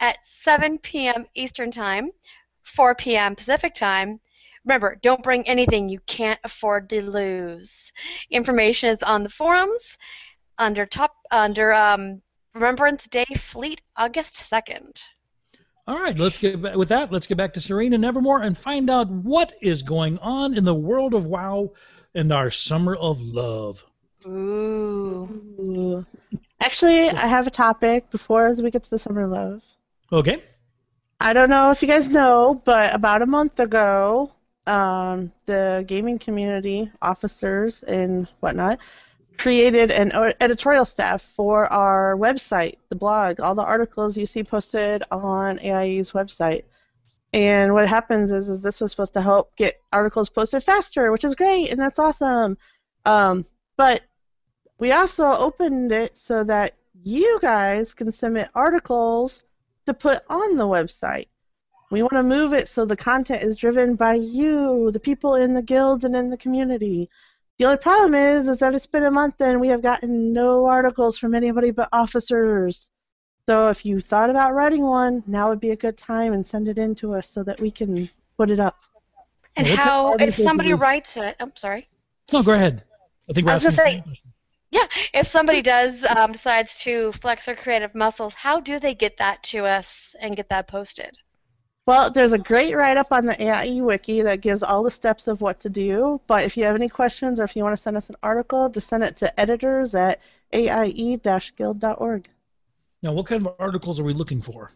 at 0.00 0.18
7 0.24 0.78
p.m. 0.78 1.26
Eastern 1.34 1.70
Time, 1.70 2.10
4 2.64 2.94
p.m. 2.94 3.34
Pacific 3.34 3.74
Time. 3.74 4.20
Remember, 4.66 4.98
don't 5.00 5.22
bring 5.22 5.46
anything 5.48 5.88
you 5.88 6.00
can't 6.06 6.40
afford 6.42 6.90
to 6.90 7.00
lose. 7.02 7.92
Information 8.30 8.90
is 8.90 9.02
on 9.02 9.22
the 9.22 9.30
forums 9.30 9.96
under 10.58 10.84
top 10.84 11.14
under 11.30 11.72
um, 11.72 12.20
Remembrance 12.52 13.06
Day 13.06 13.26
Fleet, 13.36 13.80
August 13.96 14.34
2nd. 14.34 15.02
All 15.86 16.00
right, 16.00 16.18
let's 16.18 16.38
get 16.38 16.60
back 16.60 16.74
with 16.74 16.88
that. 16.88 17.12
Let's 17.12 17.28
get 17.28 17.36
back 17.36 17.52
to 17.54 17.60
Serena 17.60 17.96
Nevermore 17.96 18.42
and 18.42 18.58
find 18.58 18.90
out 18.90 19.08
what 19.08 19.54
is 19.62 19.82
going 19.82 20.18
on 20.18 20.54
in 20.54 20.64
the 20.64 20.74
world 20.74 21.14
of 21.14 21.26
WoW 21.26 21.72
and 22.14 22.32
our 22.32 22.50
summer 22.50 22.96
of 22.96 23.20
love. 23.20 23.84
Ooh. 24.26 25.28
Ooh. 25.60 26.06
Actually, 26.60 27.08
I 27.10 27.28
have 27.28 27.46
a 27.46 27.50
topic 27.50 28.10
before 28.10 28.52
we 28.54 28.72
get 28.72 28.82
to 28.82 28.90
the 28.90 28.98
summer 28.98 29.24
of 29.24 29.30
love. 29.30 29.62
Okay. 30.12 30.42
I 31.20 31.32
don't 31.32 31.50
know 31.50 31.70
if 31.70 31.82
you 31.82 31.88
guys 31.88 32.08
know, 32.08 32.60
but 32.64 32.92
about 32.92 33.22
a 33.22 33.26
month 33.26 33.60
ago, 33.60 34.32
um, 34.66 35.32
the 35.46 35.84
gaming 35.86 36.18
community 36.18 36.90
officers 37.02 37.82
and 37.84 38.28
whatnot 38.40 38.78
created 39.38 39.90
an 39.90 40.12
editorial 40.40 40.84
staff 40.84 41.22
for 41.36 41.70
our 41.72 42.16
website, 42.16 42.78
the 42.88 42.96
blog, 42.96 43.40
all 43.40 43.54
the 43.54 43.62
articles 43.62 44.16
you 44.16 44.26
see 44.26 44.42
posted 44.42 45.02
on 45.10 45.58
AIE's 45.58 46.12
website. 46.12 46.64
And 47.32 47.74
what 47.74 47.88
happens 47.88 48.32
is, 48.32 48.48
is 48.48 48.60
this 48.60 48.80
was 48.80 48.92
supposed 48.92 49.12
to 49.14 49.20
help 49.20 49.54
get 49.56 49.80
articles 49.92 50.28
posted 50.28 50.62
faster, 50.62 51.12
which 51.12 51.24
is 51.24 51.34
great, 51.34 51.70
and 51.70 51.80
that's 51.80 51.98
awesome. 51.98 52.56
Um, 53.04 53.44
but 53.76 54.02
we 54.78 54.92
also 54.92 55.24
opened 55.24 55.92
it 55.92 56.16
so 56.16 56.44
that 56.44 56.74
you 57.02 57.38
guys 57.42 57.94
can 57.94 58.12
submit 58.12 58.48
articles 58.54 59.42
to 59.86 59.94
put 59.94 60.22
on 60.28 60.56
the 60.56 60.64
website. 60.64 61.28
We 61.90 62.02
want 62.02 62.14
to 62.14 62.22
move 62.22 62.52
it 62.52 62.68
so 62.68 62.84
the 62.84 62.96
content 62.96 63.42
is 63.44 63.56
driven 63.56 63.94
by 63.94 64.14
you, 64.14 64.90
the 64.92 64.98
people 65.00 65.36
in 65.36 65.54
the 65.54 65.62
guilds 65.62 66.04
and 66.04 66.16
in 66.16 66.30
the 66.30 66.36
community. 66.36 67.08
The 67.58 67.66
only 67.66 67.78
problem 67.78 68.14
is, 68.14 68.48
is 68.48 68.58
that 68.58 68.74
it's 68.74 68.86
been 68.88 69.04
a 69.04 69.10
month 69.10 69.40
and 69.40 69.60
we 69.60 69.68
have 69.68 69.82
gotten 69.82 70.32
no 70.32 70.66
articles 70.66 71.16
from 71.16 71.34
anybody 71.34 71.70
but 71.70 71.88
officers. 71.92 72.90
So 73.48 73.68
if 73.68 73.86
you 73.86 74.00
thought 74.00 74.30
about 74.30 74.54
writing 74.54 74.82
one, 74.82 75.22
now 75.28 75.48
would 75.48 75.60
be 75.60 75.70
a 75.70 75.76
good 75.76 75.96
time 75.96 76.32
and 76.32 76.44
send 76.44 76.66
it 76.68 76.76
in 76.78 76.96
to 76.96 77.14
us 77.14 77.28
so 77.30 77.44
that 77.44 77.60
we 77.60 77.70
can 77.70 78.10
put 78.36 78.50
it 78.50 78.58
up. 78.58 78.76
And 79.54 79.66
Well, 79.66 79.76
what 79.76 79.84
how, 79.84 80.14
if 80.16 80.34
somebody 80.34 80.70
articles 80.72 80.80
writes 80.80 81.16
it, 81.16 81.36
I'm 81.38 81.54
sorry. 81.54 81.88
No, 82.32 82.42
go 82.42 82.54
ahead. 82.54 82.82
I 83.30 83.32
think 83.32 83.46
we're 83.46 83.52
I 83.52 83.54
was 83.54 83.62
gonna 83.62 83.76
say- 83.76 84.02
Yeah, 84.72 84.86
if 85.14 85.28
somebody 85.28 85.62
does 85.62 86.04
um, 86.04 86.32
decides 86.32 86.74
to 86.76 87.12
flex 87.12 87.46
their 87.46 87.54
creative 87.54 87.94
muscles, 87.94 88.34
how 88.34 88.58
do 88.60 88.80
they 88.80 88.94
get 88.94 89.16
that 89.18 89.44
to 89.44 89.64
us 89.64 90.16
and 90.20 90.34
get 90.36 90.48
that 90.48 90.66
posted? 90.66 91.16
Well, 91.86 92.10
there's 92.10 92.32
a 92.32 92.38
great 92.38 92.74
write 92.74 92.96
up 92.96 93.12
on 93.12 93.26
the 93.26 93.40
AIE 93.40 93.80
wiki 93.80 94.20
that 94.22 94.40
gives 94.40 94.62
all 94.62 94.82
the 94.82 94.90
steps 94.90 95.28
of 95.28 95.40
what 95.40 95.60
to 95.60 95.68
do. 95.68 96.20
But 96.26 96.44
if 96.44 96.56
you 96.56 96.64
have 96.64 96.74
any 96.74 96.88
questions 96.88 97.38
or 97.38 97.44
if 97.44 97.54
you 97.54 97.62
want 97.62 97.76
to 97.76 97.82
send 97.82 97.96
us 97.96 98.08
an 98.08 98.16
article, 98.24 98.68
just 98.68 98.88
send 98.88 99.04
it 99.04 99.16
to 99.18 99.40
editors 99.40 99.94
at 99.94 100.20
aie 100.52 101.20
guild.org. 101.56 102.28
Now, 103.02 103.12
what 103.12 103.26
kind 103.26 103.46
of 103.46 103.54
articles 103.60 104.00
are 104.00 104.04
we 104.04 104.14
looking 104.14 104.42
for? 104.42 104.72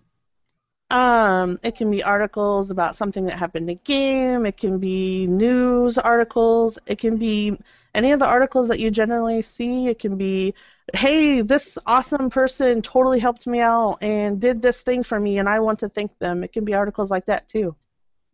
Um, 0.90 1.59
it 1.62 1.76
can 1.76 1.90
be 1.90 2.02
articles 2.02 2.71
about 2.71 2.97
something 2.97 3.25
that 3.26 3.38
happened 3.38 3.71
in 3.71 3.76
a 3.76 3.81
game. 3.81 4.47
It 4.47 4.57
can 4.57 4.79
be 4.79 5.26
news 5.26 5.99
articles. 5.99 6.79
It 6.87 6.99
can 6.99 7.17
be 7.17 7.57
any 7.95 8.12
of 8.12 8.19
the 8.19 8.26
articles 8.26 8.69
that 8.69 8.81
you 8.81 8.90
generally 8.90 9.43
see. 9.43 9.88
It 9.88 9.99
can 9.99 10.17
be, 10.17 10.55
hey, 10.95 11.41
this 11.43 11.77
awesome 11.87 12.31
person 12.31 12.83
totally 12.83 13.19
helped 13.19 13.47
me 13.47 13.61
out 13.61 13.99
and 14.01 14.41
did 14.41 14.63
this 14.63 14.81
thing 14.81 15.03
for 15.03 15.19
me, 15.19 15.39
and 15.39 15.49
I 15.49 15.61
want 15.61 15.81
to 15.81 15.89
thank 15.89 16.17
them. 16.19 16.45
It 16.45 16.53
can 16.53 16.65
be 16.65 16.75
articles 16.75 17.11
like 17.11 17.27
that 17.27 17.49
too. 17.49 17.75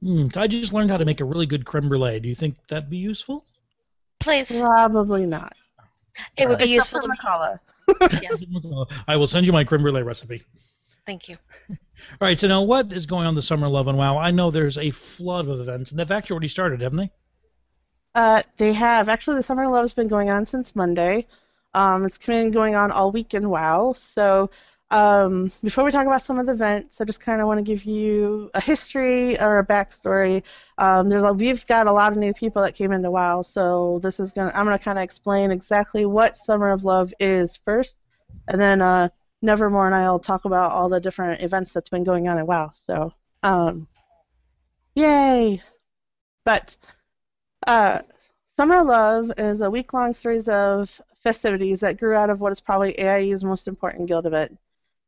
Hmm, 0.02 0.26
I 0.36 0.46
just 0.46 0.72
learned 0.72 0.90
how 0.90 0.98
to 0.98 1.04
make 1.04 1.20
a 1.20 1.24
really 1.24 1.46
good 1.46 1.64
creme 1.64 1.88
brulee. 1.88 2.20
Do 2.20 2.28
you 2.28 2.34
think 2.34 2.56
that'd 2.68 2.90
be 2.90 2.98
useful? 2.98 3.44
Please, 4.20 4.60
Probably 4.60 5.26
not. 5.26 5.54
it 6.36 6.48
would 6.48 6.58
be 6.58 6.64
useful 6.64 7.00
for 7.00 7.06
to 7.06 7.08
me. 7.08 7.16
Makala. 7.22 7.60
Yes, 8.22 8.44
I 9.06 9.16
will 9.16 9.28
send 9.28 9.46
you 9.46 9.52
my 9.52 9.62
creme 9.62 9.82
brulee 9.82 10.02
recipe. 10.02 10.42
thank 11.06 11.28
you. 11.28 11.36
All 11.70 11.76
right, 12.20 12.38
so 12.38 12.48
now 12.48 12.62
what 12.62 12.92
is 12.92 13.06
going 13.06 13.26
on 13.26 13.34
this 13.34 13.46
summer, 13.46 13.68
Love 13.68 13.88
and 13.88 13.96
WoW? 13.96 14.18
I 14.18 14.30
know 14.32 14.50
there's 14.50 14.76
a 14.76 14.90
flood 14.90 15.48
of 15.48 15.60
events, 15.60 15.90
and 15.90 16.00
they've 16.00 16.10
actually 16.10 16.34
already 16.34 16.48
started, 16.48 16.80
haven't 16.82 16.98
they? 16.98 17.10
Uh, 18.14 18.42
they 18.56 18.72
have. 18.72 19.08
Actually, 19.08 19.36
the 19.36 19.42
Summer 19.42 19.68
Love's 19.68 19.92
been 19.92 20.08
going 20.08 20.30
on 20.30 20.46
since 20.46 20.74
Monday. 20.74 21.26
Um, 21.76 22.06
it's 22.06 22.16
been 22.16 22.50
going 22.52 22.74
on 22.74 22.90
all 22.90 23.12
week 23.12 23.34
in 23.34 23.50
WoW. 23.50 23.94
So, 24.14 24.48
um, 24.90 25.52
before 25.62 25.84
we 25.84 25.90
talk 25.90 26.06
about 26.06 26.22
some 26.22 26.38
of 26.38 26.46
the 26.46 26.52
events, 26.52 26.98
I 27.02 27.04
just 27.04 27.20
kind 27.20 27.42
of 27.42 27.48
want 27.48 27.58
to 27.58 27.62
give 27.62 27.84
you 27.84 28.50
a 28.54 28.62
history 28.62 29.38
or 29.38 29.58
a 29.58 29.66
backstory. 29.66 30.42
Um, 30.78 31.10
there's 31.10 31.22
a, 31.22 31.34
we've 31.34 31.66
got 31.66 31.86
a 31.86 31.92
lot 31.92 32.12
of 32.12 32.18
new 32.18 32.32
people 32.32 32.62
that 32.62 32.74
came 32.74 32.92
into 32.92 33.10
WoW, 33.10 33.42
so 33.42 34.00
this 34.02 34.18
is 34.18 34.32
gonna 34.32 34.52
I'm 34.54 34.64
gonna 34.64 34.78
kind 34.78 34.98
of 34.98 35.04
explain 35.04 35.50
exactly 35.50 36.06
what 36.06 36.38
Summer 36.38 36.70
of 36.70 36.82
Love 36.84 37.12
is 37.20 37.58
first, 37.62 37.98
and 38.48 38.58
then 38.58 38.80
uh, 38.80 39.10
Nevermore 39.42 39.84
and 39.84 39.94
I'll 39.94 40.18
talk 40.18 40.46
about 40.46 40.72
all 40.72 40.88
the 40.88 40.98
different 40.98 41.42
events 41.42 41.74
that's 41.74 41.90
been 41.90 42.04
going 42.04 42.26
on 42.26 42.38
in 42.38 42.46
WoW. 42.46 42.70
So, 42.72 43.12
um, 43.42 43.86
yay! 44.94 45.60
But 46.42 46.74
uh, 47.66 48.00
Summer 48.56 48.82
Love 48.82 49.30
is 49.36 49.60
a 49.60 49.70
week 49.70 49.92
long 49.92 50.14
series 50.14 50.48
of 50.48 50.88
festivities 51.26 51.80
that 51.80 51.98
grew 51.98 52.14
out 52.14 52.30
of 52.30 52.38
what 52.38 52.52
is 52.52 52.60
probably 52.60 52.96
AIE's 53.00 53.42
most 53.42 53.66
important 53.66 54.06
guild 54.06 54.26
event. 54.26 54.56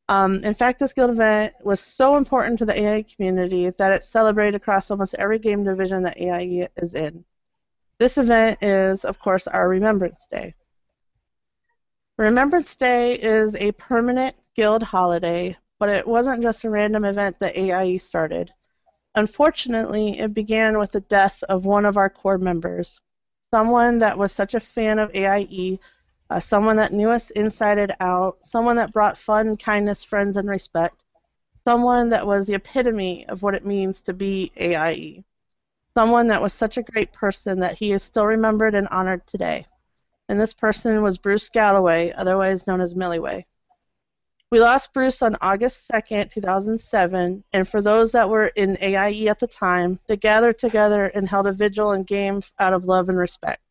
Um, 0.08 0.42
in 0.42 0.52
fact, 0.52 0.80
this 0.80 0.92
guild 0.92 1.10
event 1.10 1.54
was 1.62 1.78
so 1.78 2.16
important 2.16 2.58
to 2.58 2.64
the 2.64 2.76
AIE 2.76 3.04
community 3.14 3.70
that 3.78 3.92
it's 3.92 4.08
celebrated 4.08 4.56
across 4.56 4.90
almost 4.90 5.14
every 5.14 5.38
game 5.38 5.62
division 5.62 6.02
that 6.02 6.18
AIE 6.18 6.68
is 6.76 6.96
in. 6.96 7.24
This 8.00 8.18
event 8.18 8.60
is, 8.60 9.04
of 9.04 9.20
course, 9.20 9.46
our 9.46 9.68
Remembrance 9.68 10.26
Day. 10.28 10.56
Remembrance 12.16 12.74
Day 12.74 13.14
is 13.14 13.54
a 13.54 13.70
permanent 13.72 14.34
guild 14.56 14.82
holiday, 14.82 15.56
but 15.78 15.88
it 15.88 16.04
wasn't 16.04 16.42
just 16.42 16.64
a 16.64 16.70
random 16.70 17.04
event 17.04 17.38
that 17.38 17.56
AIE 17.56 17.98
started. 17.98 18.52
Unfortunately, 19.14 20.18
it 20.18 20.34
began 20.34 20.78
with 20.78 20.90
the 20.90 21.00
death 21.00 21.44
of 21.48 21.64
one 21.64 21.84
of 21.84 21.96
our 21.96 22.10
core 22.10 22.38
members, 22.38 22.98
someone 23.52 23.98
that 23.98 24.18
was 24.18 24.32
such 24.32 24.54
a 24.54 24.60
fan 24.74 24.98
of 24.98 25.14
AIE, 25.14 25.78
uh, 26.30 26.40
someone 26.40 26.76
that 26.76 26.92
knew 26.92 27.10
us 27.10 27.30
inside 27.30 27.78
and 27.78 27.94
out, 28.00 28.38
someone 28.42 28.76
that 28.76 28.92
brought 28.92 29.16
fun, 29.16 29.56
kindness, 29.56 30.04
friends, 30.04 30.36
and 30.36 30.48
respect, 30.48 31.02
someone 31.64 32.10
that 32.10 32.26
was 32.26 32.46
the 32.46 32.54
epitome 32.54 33.26
of 33.28 33.42
what 33.42 33.54
it 33.54 33.64
means 33.64 34.00
to 34.00 34.12
be 34.12 34.52
AIE, 34.56 35.24
someone 35.94 36.28
that 36.28 36.42
was 36.42 36.52
such 36.52 36.76
a 36.76 36.82
great 36.82 37.12
person 37.12 37.60
that 37.60 37.78
he 37.78 37.92
is 37.92 38.02
still 38.02 38.26
remembered 38.26 38.74
and 38.74 38.88
honored 38.88 39.26
today. 39.26 39.66
And 40.28 40.38
this 40.38 40.52
person 40.52 41.02
was 41.02 41.16
Bruce 41.16 41.48
Galloway, 41.48 42.12
otherwise 42.12 42.66
known 42.66 42.82
as 42.82 42.94
Milliway. 42.94 43.44
We 44.50 44.60
lost 44.60 44.94
Bruce 44.94 45.20
on 45.20 45.36
August 45.42 45.86
2nd, 45.92 46.30
2007, 46.30 47.44
and 47.52 47.68
for 47.68 47.82
those 47.82 48.12
that 48.12 48.30
were 48.30 48.46
in 48.46 48.78
AIE 48.80 49.26
at 49.28 49.40
the 49.40 49.46
time, 49.46 49.98
they 50.06 50.16
gathered 50.16 50.58
together 50.58 51.06
and 51.06 51.28
held 51.28 51.46
a 51.46 51.52
vigil 51.52 51.92
and 51.92 52.06
game 52.06 52.42
out 52.58 52.72
of 52.72 52.86
love 52.86 53.10
and 53.10 53.18
respect. 53.18 53.62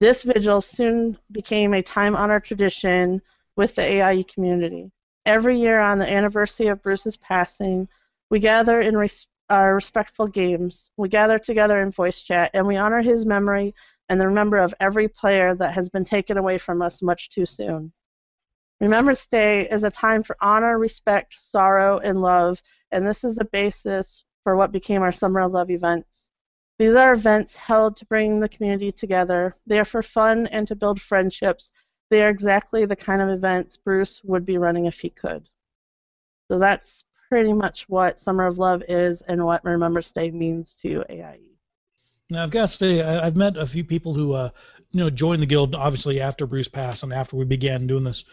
This 0.00 0.22
vigil 0.22 0.60
soon 0.60 1.18
became 1.32 1.74
a 1.74 1.82
time 1.82 2.14
honored 2.14 2.44
tradition 2.44 3.20
with 3.56 3.74
the 3.74 3.82
AIE 3.82 4.22
community. 4.32 4.92
Every 5.26 5.58
year 5.58 5.80
on 5.80 5.98
the 5.98 6.08
anniversary 6.08 6.68
of 6.68 6.82
Bruce's 6.82 7.16
passing, 7.16 7.88
we 8.30 8.38
gather 8.38 8.80
in 8.80 8.96
res- 8.96 9.26
our 9.50 9.74
respectful 9.74 10.28
games. 10.28 10.92
We 10.96 11.08
gather 11.08 11.38
together 11.38 11.82
in 11.82 11.90
voice 11.90 12.22
chat, 12.22 12.52
and 12.54 12.66
we 12.66 12.76
honor 12.76 13.02
his 13.02 13.26
memory 13.26 13.74
and 14.08 14.20
the 14.20 14.28
remember 14.28 14.58
of 14.58 14.72
every 14.78 15.08
player 15.08 15.54
that 15.56 15.74
has 15.74 15.88
been 15.88 16.04
taken 16.04 16.38
away 16.38 16.58
from 16.58 16.80
us 16.80 17.02
much 17.02 17.30
too 17.30 17.44
soon. 17.44 17.92
Remembrance 18.80 19.26
Day 19.26 19.68
is 19.68 19.82
a 19.82 19.90
time 19.90 20.22
for 20.22 20.36
honor, 20.40 20.78
respect, 20.78 21.34
sorrow, 21.36 21.98
and 21.98 22.22
love, 22.22 22.62
and 22.92 23.04
this 23.04 23.24
is 23.24 23.34
the 23.34 23.44
basis 23.46 24.24
for 24.44 24.56
what 24.56 24.70
became 24.70 25.02
our 25.02 25.10
Summer 25.10 25.40
of 25.40 25.50
Love 25.50 25.70
events. 25.70 26.27
These 26.78 26.94
are 26.94 27.14
events 27.14 27.56
held 27.56 27.96
to 27.96 28.06
bring 28.06 28.38
the 28.38 28.48
community 28.48 28.92
together. 28.92 29.54
They 29.66 29.80
are 29.80 29.84
for 29.84 30.02
fun 30.02 30.46
and 30.48 30.66
to 30.68 30.76
build 30.76 31.00
friendships. 31.00 31.72
They 32.08 32.22
are 32.22 32.30
exactly 32.30 32.84
the 32.84 32.96
kind 32.96 33.20
of 33.20 33.28
events 33.28 33.76
Bruce 33.76 34.22
would 34.24 34.46
be 34.46 34.58
running 34.58 34.86
if 34.86 35.00
he 35.00 35.10
could. 35.10 35.48
So 36.48 36.58
that's 36.58 37.04
pretty 37.28 37.52
much 37.52 37.88
what 37.88 38.20
Summer 38.20 38.46
of 38.46 38.58
Love 38.58 38.82
is 38.88 39.22
and 39.22 39.44
what 39.44 39.64
Remembrance 39.64 40.12
Day 40.12 40.30
means 40.30 40.74
to. 40.82 41.04
AIE. 41.10 41.40
Now 42.30 42.42
I've 42.42 42.50
got 42.50 42.62
to 42.62 42.68
say 42.68 43.02
I, 43.02 43.26
I've 43.26 43.36
met 43.36 43.56
a 43.56 43.66
few 43.66 43.84
people 43.84 44.14
who 44.14 44.32
uh, 44.32 44.50
you 44.92 45.00
know 45.00 45.10
joined 45.10 45.42
the 45.42 45.46
guild 45.46 45.74
obviously 45.74 46.20
after 46.20 46.46
Bruce 46.46 46.68
passed 46.68 47.02
and 47.02 47.12
after 47.12 47.36
we 47.36 47.44
began 47.44 47.86
doing 47.86 48.04
this. 48.04 48.24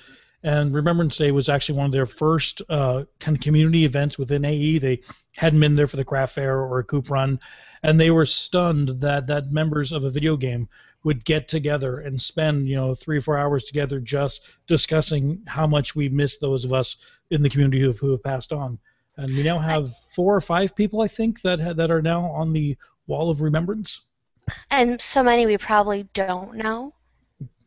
And 0.46 0.76
Remembrance 0.76 1.18
Day 1.18 1.32
was 1.32 1.50
actually 1.50 1.80
one 1.80 1.88
of 1.88 1.92
their 1.92 2.06
first 2.06 2.62
uh, 2.70 3.06
kind 3.20 3.36
of 3.36 3.42
community 3.42 3.84
events 3.84 4.20
within 4.20 4.46
AE. 4.46 4.78
They 4.78 5.02
hadn't 5.36 5.60
been 5.60 5.74
there 5.74 5.88
for 5.88 5.98
the 5.98 6.06
craft 6.06 6.36
fair 6.36 6.60
or 6.60 6.78
a 6.78 6.84
coop 6.84 7.10
run, 7.10 7.40
and 7.82 8.00
they 8.00 8.12
were 8.12 8.28
stunned 8.28 8.90
that 9.02 9.26
that 9.26 9.52
members 9.52 9.92
of 9.92 10.04
a 10.04 10.12
video 10.12 10.38
game 10.38 10.70
would 11.04 11.26
get 11.26 11.48
together 11.48 11.96
and 11.96 12.22
spend 12.22 12.68
you 12.68 12.76
know 12.76 12.94
three 12.94 13.18
or 13.18 13.22
four 13.22 13.40
hours 13.40 13.64
together 13.64 14.00
just 14.00 14.48
discussing 14.68 15.42
how 15.48 15.66
much 15.66 15.96
we 15.96 16.10
miss 16.10 16.38
those 16.38 16.64
of 16.64 16.74
us 16.74 16.96
in 17.32 17.42
the 17.42 17.50
community 17.50 17.80
who 17.80 17.88
have, 17.88 17.98
who 17.98 18.12
have 18.12 18.22
passed 18.22 18.54
on. 18.54 18.78
And 19.18 19.36
we 19.36 19.42
now 19.42 19.58
have 19.58 19.90
four 20.14 20.36
or 20.36 20.42
five 20.42 20.76
people 20.76 21.02
I 21.02 21.08
think 21.08 21.42
that 21.42 21.60
ha- 21.60 21.74
that 21.74 21.90
are 21.90 22.04
now 22.04 22.24
on 22.24 22.54
the 22.54 22.78
Wall 23.08 23.32
of 23.32 23.42
Remembrance. 23.42 24.02
And 24.70 25.02
so 25.02 25.24
many 25.24 25.48
we 25.48 25.58
probably 25.58 26.08
don't 26.14 26.54
know. 26.54 26.94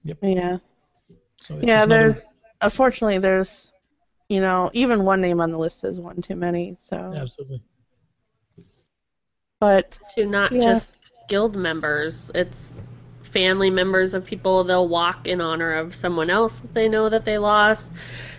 Yep. 0.04 0.18
Yeah. 0.22 0.58
So 1.40 1.56
it's 1.56 1.66
Yeah, 1.66 1.84
there's 1.84 2.22
unfortunately 2.60 3.18
there's 3.18 3.70
you 4.28 4.40
know, 4.40 4.70
even 4.74 5.04
one 5.04 5.20
name 5.20 5.40
on 5.40 5.50
the 5.50 5.58
list 5.58 5.84
is 5.84 5.98
one 5.98 6.20
too 6.20 6.36
many, 6.36 6.76
so 6.90 7.12
absolutely. 7.16 7.62
but 9.60 9.98
to 10.14 10.26
not 10.26 10.52
Yeah. 10.52 10.60
just 10.60 10.88
guild 11.28 11.56
members. 11.56 12.30
It's 12.34 12.74
family 13.22 13.70
members 13.70 14.14
of 14.14 14.24
people 14.24 14.64
they'll 14.64 14.88
walk 14.88 15.26
in 15.26 15.40
honor 15.40 15.74
of 15.74 15.94
someone 15.94 16.30
else 16.30 16.56
that 16.56 16.74
they 16.74 16.88
know 16.88 17.08
that 17.08 17.24
they 17.24 17.38
lost. 17.38 17.90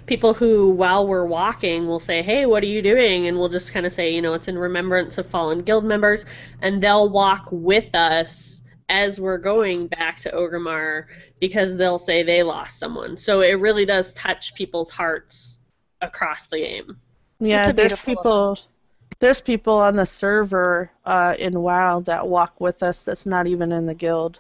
People 0.06 0.34
who, 0.34 0.70
while 0.70 1.08
we're 1.08 1.26
walking, 1.28 1.88
will 1.88 2.00
say, 2.00 2.22
Hey, 2.22 2.46
what 2.46 2.64
are 2.64 2.68
you 2.68 2.82
doing? 2.82 3.28
And 3.28 3.38
we'll 3.40 3.50
just 3.50 3.74
kind 3.74 3.86
of 3.86 3.94
say, 3.94 4.14
You 4.14 4.22
know, 4.22 4.34
it's 4.34 4.48
in 4.48 4.58
remembrance 4.58 5.18
of 5.18 5.28
fallen 5.28 5.60
guild 5.60 5.86
members. 5.86 6.26
And 6.62 6.82
they'll 6.82 7.10
walk 7.10 7.48
with 7.52 7.94
us 7.96 8.64
as 8.90 9.20
we're 9.20 9.38
going 9.38 9.88
back 9.88 10.20
to 10.22 10.32
Orgrimmar 10.32 11.06
because 11.40 11.78
they'll 11.78 11.98
say 11.98 12.24
they 12.24 12.44
lost 12.44 12.80
someone. 12.80 13.18
So 13.18 13.42
it 13.42 13.54
really 13.54 13.86
does 13.86 14.14
touch 14.14 14.56
people's 14.56 14.90
hearts 14.90 15.60
across 16.02 16.48
the 16.48 16.60
game. 16.60 16.98
yeah, 17.40 17.66
It's 17.66 17.70
a 17.70 17.74
there's 17.74 18.00
beautiful 18.00 18.30
people 18.30 18.58
there's 19.20 19.42
people 19.42 19.74
on 19.74 19.96
the 19.96 20.06
server 20.06 20.92
uh, 21.06 21.36
in 21.40 21.62
WoW 21.62 22.00
that 22.02 22.28
walk 22.28 22.60
with 22.60 22.82
us 22.84 23.02
that's 23.02 23.26
not 23.26 23.48
even 23.48 23.72
in 23.72 23.86
the 23.86 23.94
guild. 23.96 24.40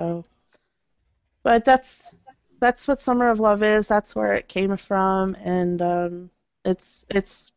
So 0.00 0.24
but 1.42 1.64
that's 1.64 2.12
that's 2.60 2.86
what 2.88 3.00
Summer 3.00 3.28
of 3.30 3.40
Love 3.40 3.62
is, 3.62 3.86
that's 3.86 4.14
where 4.14 4.34
it 4.34 4.48
came 4.48 4.76
from 4.76 5.34
and 5.36 5.80
um 5.82 6.30
It's 6.64 7.04
it's 7.10 7.52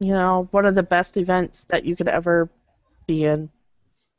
you 0.00 0.12
know 0.12 0.48
one 0.52 0.66
of 0.66 0.74
the 0.74 0.82
best 0.82 1.16
events 1.16 1.64
that 1.68 1.84
you 1.84 1.96
could 1.96 2.08
ever 2.08 2.50
be 3.06 3.24
in. 3.24 3.50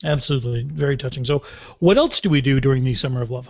Absolutely, 0.06 0.64
very 0.64 0.98
touching. 0.98 1.26
So, 1.26 1.42
what 1.80 1.98
else 1.98 2.20
do 2.20 2.30
we 2.30 2.40
do 2.40 2.60
during 2.60 2.84
the 2.84 2.94
Summer 2.94 3.22
of 3.22 3.32
Love? 3.32 3.50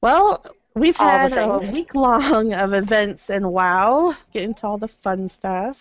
Well, 0.00 0.44
we've 0.74 0.96
All 0.98 1.08
had 1.08 1.32
a 1.32 1.58
week 1.72 1.94
long 1.94 2.52
of 2.52 2.74
events 2.74 3.22
and 3.28 3.52
WoW, 3.52 4.16
getting 4.32 4.54
to 4.54 4.66
all 4.66 4.78
the 4.78 4.88
fun 4.88 5.28
stuff. 5.28 5.78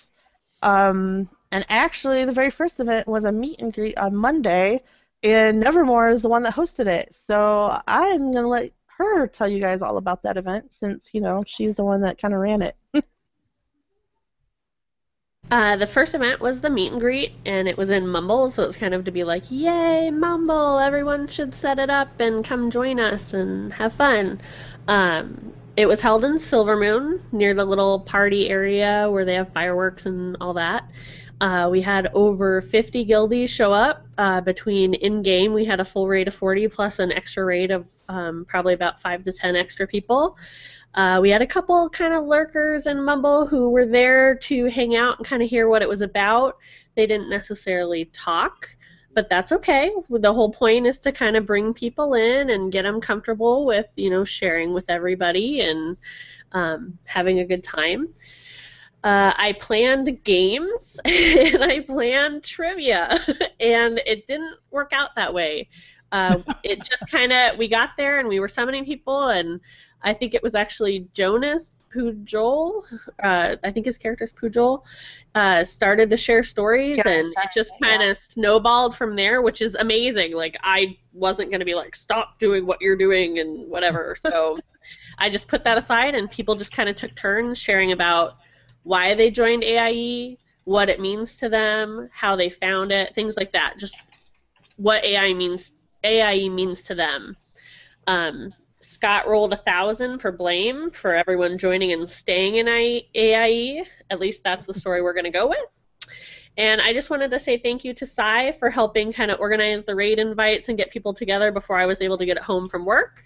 Um, 0.62 1.27
and 1.51 1.65
actually, 1.69 2.23
the 2.23 2.31
very 2.31 2.51
first 2.51 2.79
event 2.79 3.07
was 3.07 3.23
a 3.23 3.31
meet 3.31 3.62
and 3.62 3.73
greet 3.73 3.97
on 3.97 4.15
Monday, 4.15 4.83
and 5.23 5.59
Nevermore 5.59 6.09
is 6.09 6.21
the 6.21 6.29
one 6.29 6.43
that 6.43 6.53
hosted 6.53 6.86
it. 6.86 7.15
So 7.25 7.81
I'm 7.88 8.31
gonna 8.31 8.47
let 8.47 8.71
her 8.99 9.25
tell 9.27 9.47
you 9.47 9.59
guys 9.59 9.81
all 9.81 9.97
about 9.97 10.21
that 10.21 10.38
event 10.38 10.71
since 10.79 11.09
you 11.13 11.21
know 11.21 11.43
she's 11.47 11.73
the 11.73 11.83
one 11.83 12.01
that 12.01 12.21
kind 12.21 12.33
of 12.33 12.39
ran 12.39 12.62
it. 12.62 12.75
Uh, 15.51 15.75
the 15.75 15.86
first 15.86 16.15
event 16.15 16.39
was 16.39 16.62
the 16.62 16.69
meet 16.69 16.91
and 16.91 17.01
greet, 17.01 17.34
and 17.45 17.67
it 17.67 17.77
was 17.77 17.89
in 17.89 18.08
Mumble, 18.08 18.49
so 18.49 18.63
it's 18.63 18.77
kind 18.77 18.93
of 18.93 19.06
to 19.06 19.12
be 19.12 19.23
like, 19.23 19.43
yay, 19.49 20.10
Mumble! 20.10 20.79
Everyone 20.79 21.27
should 21.27 21.53
set 21.53 21.79
it 21.79 21.89
up 21.89 22.19
and 22.19 22.43
come 22.43 22.71
join 22.71 22.99
us 22.99 23.34
and 23.34 23.71
have 23.73 23.93
fun. 23.93 24.39
Um, 24.88 25.53
it 25.75 25.86
was 25.86 25.99
held 25.99 26.23
in 26.23 26.36
Silvermoon, 26.36 27.21
near 27.32 27.53
the 27.53 27.65
little 27.65 27.99
party 27.99 28.49
area 28.49 29.08
where 29.10 29.25
they 29.25 29.36
have 29.36 29.53
fireworks 29.53 30.06
and 30.06 30.38
all 30.39 30.53
that. 30.53 30.89
Uh, 31.41 31.67
we 31.69 31.82
had 31.82 32.08
over 32.13 32.62
50 32.62 33.06
guildies 33.06 33.49
show 33.49 33.73
up. 33.73 34.06
Uh, 34.17 34.39
between 34.41 34.93
in 34.93 35.23
game, 35.23 35.53
we 35.53 35.65
had 35.65 35.79
a 35.79 35.86
full 35.86 36.08
rate 36.08 36.27
of 36.27 36.34
40 36.34 36.67
plus 36.69 36.99
an 36.99 37.12
extra 37.12 37.43
rate 37.43 37.69
of 37.71 37.86
um, 38.08 38.45
probably 38.47 38.73
about 38.73 39.01
5 39.01 39.25
to 39.25 39.32
10 39.32 39.56
extra 39.56 39.88
people. 39.88 40.38
Uh, 40.95 41.19
we 41.21 41.29
had 41.29 41.41
a 41.41 41.47
couple 41.47 41.89
kind 41.89 42.13
of 42.13 42.25
lurkers 42.25 42.86
in 42.86 43.03
Mumble 43.03 43.47
who 43.47 43.69
were 43.69 43.86
there 43.86 44.36
to 44.36 44.65
hang 44.65 44.95
out 44.95 45.17
and 45.17 45.27
kind 45.27 45.41
of 45.41 45.49
hear 45.49 45.67
what 45.67 45.82
it 45.82 45.89
was 45.89 46.01
about. 46.01 46.58
They 46.95 47.08
didn't 47.08 47.29
necessarily 47.29 48.06
talk, 48.06 48.69
but 49.15 49.27
that's 49.27 49.51
okay. 49.51 49.91
The 50.10 50.34
whole 50.34 50.51
point 50.51 50.86
is 50.86 50.99
to 50.99 51.12
kind 51.12 51.36
of 51.36 51.47
bring 51.47 51.73
people 51.73 52.13
in 52.13 52.51
and 52.51 52.71
get 52.71 52.84
them 52.84 53.01
comfortable 53.01 53.65
with, 53.65 53.88
you 53.95 54.12
know, 54.12 54.23
sharing 54.23 54.73
with 54.73 54.86
everybody 54.88 55.62
and 55.62 55.97
um, 56.51 56.99
having 57.06 57.39
a 57.39 57.45
good 57.45 57.63
time. 57.63 58.10
Uh, 59.03 59.34
I 59.36 59.53
planned 59.60 60.23
games 60.23 60.99
and 61.06 61.63
I 61.63 61.82
planned 61.82 62.43
trivia, 62.43 63.19
and 63.60 63.99
it 64.06 64.27
didn't 64.27 64.58
work 64.71 64.91
out 64.93 65.10
that 65.15 65.34
way. 65.34 65.69
Uh, 66.12 66.38
it 66.63 66.84
just 66.84 67.10
kind 67.10 67.34
of 67.34 67.58
we 67.58 67.67
got 67.67 67.89
there 67.97 68.19
and 68.19 68.29
we 68.29 68.39
were 68.39 68.47
summoning 68.47 68.86
people, 68.86 69.29
and 69.29 69.60
I 70.04 70.13
think 70.13 70.34
it 70.34 70.44
was 70.44 70.56
actually 70.56 71.08
Jonas 71.13 71.72
Pujol. 71.94 72.84
Uh, 73.22 73.56
I 73.63 73.72
think 73.72 73.86
his 73.86 73.98
character's 73.98 74.34
Pujol. 74.34 74.84
Uh, 75.36 75.63
started 75.63 76.10
to 76.10 76.18
share 76.18 76.44
stories, 76.44 76.98
Yeah, 76.98 77.08
and 77.08 77.26
it 77.26 77.50
just 77.54 77.72
kind 77.82 78.04
of 78.04 78.18
snowballed 78.18 78.96
from 78.96 79.16
there, 79.16 79.42
which 79.42 79.62
is 79.62 79.76
amazing. 79.76 80.34
Like 80.34 80.58
I 80.62 80.98
wasn't 81.13 81.52
gonna 81.52 81.66
be 81.66 81.76
like, 81.76 81.96
stop 81.96 82.39
doing 82.39 82.66
what 82.66 82.82
you're 82.82 82.98
doing 82.98 83.39
and 83.39 83.70
whatever. 83.70 84.16
So 84.24 84.58
I 85.18 85.30
just 85.30 85.48
put 85.48 85.63
that 85.63 85.78
aside, 85.78 86.16
and 86.16 86.30
people 86.30 86.56
just 86.56 86.72
kind 86.72 86.89
of 86.89 86.96
took 86.96 87.13
turns 87.16 87.58
sharing 87.58 87.92
about 87.92 88.38
why 88.84 89.13
they 89.16 89.32
joined 89.32 89.63
AIE, 89.63 90.38
what 90.66 90.89
it 90.89 91.00
means 91.00 91.36
to 91.38 91.50
them, 91.50 92.10
how 92.12 92.36
they 92.36 92.50
found 92.50 92.92
it, 92.92 93.13
things 93.16 93.38
like 93.38 93.52
that. 93.54 93.76
Just 93.78 94.00
what 94.78 95.04
AI 95.04 95.34
means, 95.34 95.72
AIE 96.04 96.50
means 96.50 96.82
to 96.84 96.96
them. 96.96 97.36
Um, 98.08 98.54
Scott 98.84 99.28
rolled 99.28 99.54
a 99.54 99.58
thousand 99.58 100.19
for 100.19 100.32
blame 100.32 100.91
for 100.91 101.15
everyone 101.15 101.58
joining 101.58 101.93
and 101.93 102.08
staying 102.08 102.56
in 102.56 102.67
I- 102.67 103.04
AIE. 103.15 103.86
At 104.10 104.19
least 104.19 104.43
that's 104.43 104.65
the 104.65 104.74
story 104.74 105.02
we're 105.02 105.13
going 105.13 105.24
to 105.24 105.30
go 105.32 105.48
with. 105.48 105.60
And 106.58 106.82
I 106.82 106.93
just 106.93 107.10
wanted 107.10 107.32
to 107.32 107.39
say 107.39 107.58
thank 107.58 107.84
you 107.84 107.93
to 107.96 108.06
Sai 108.06 108.52
for 108.52 108.69
helping 108.69 109.12
kind 109.12 109.32
of 109.32 109.39
organize 109.39 109.84
the 109.84 109.96
raid 109.96 110.19
invites 110.19 110.69
and 110.69 110.78
get 110.78 110.91
people 110.91 111.13
together 111.13 111.52
before 111.52 111.78
I 111.80 111.86
was 111.86 112.02
able 112.02 112.17
to 112.17 112.26
get 112.26 112.38
home 112.38 112.69
from 112.69 112.86
work. 112.86 113.24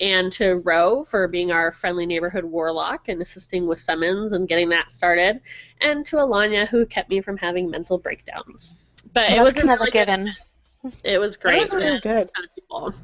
And 0.00 0.32
to 0.32 0.56
Ro 0.56 1.04
for 1.04 1.28
being 1.28 1.52
our 1.52 1.70
friendly 1.70 2.04
neighborhood 2.04 2.44
warlock 2.44 3.08
and 3.08 3.22
assisting 3.22 3.66
with 3.66 3.78
summons 3.78 4.32
and 4.32 4.48
getting 4.48 4.70
that 4.70 4.90
started. 4.90 5.40
And 5.80 6.04
to 6.06 6.16
Alanya 6.16 6.66
who 6.66 6.84
kept 6.86 7.10
me 7.10 7.20
from 7.20 7.36
having 7.36 7.70
mental 7.70 7.98
breakdowns. 7.98 8.74
But 9.12 9.30
it 9.30 9.42
was 9.42 9.52
kind 9.52 9.70
of 9.70 9.76
a 9.76 9.84
really 9.84 9.90
good- 9.92 10.06
given. 10.06 10.34
It 11.02 11.18
was 11.18 11.36
That 11.36 11.42
great. 11.42 11.62
was 11.72 11.72
really 11.72 12.00
good. 12.00 12.30
ton. 12.34 12.94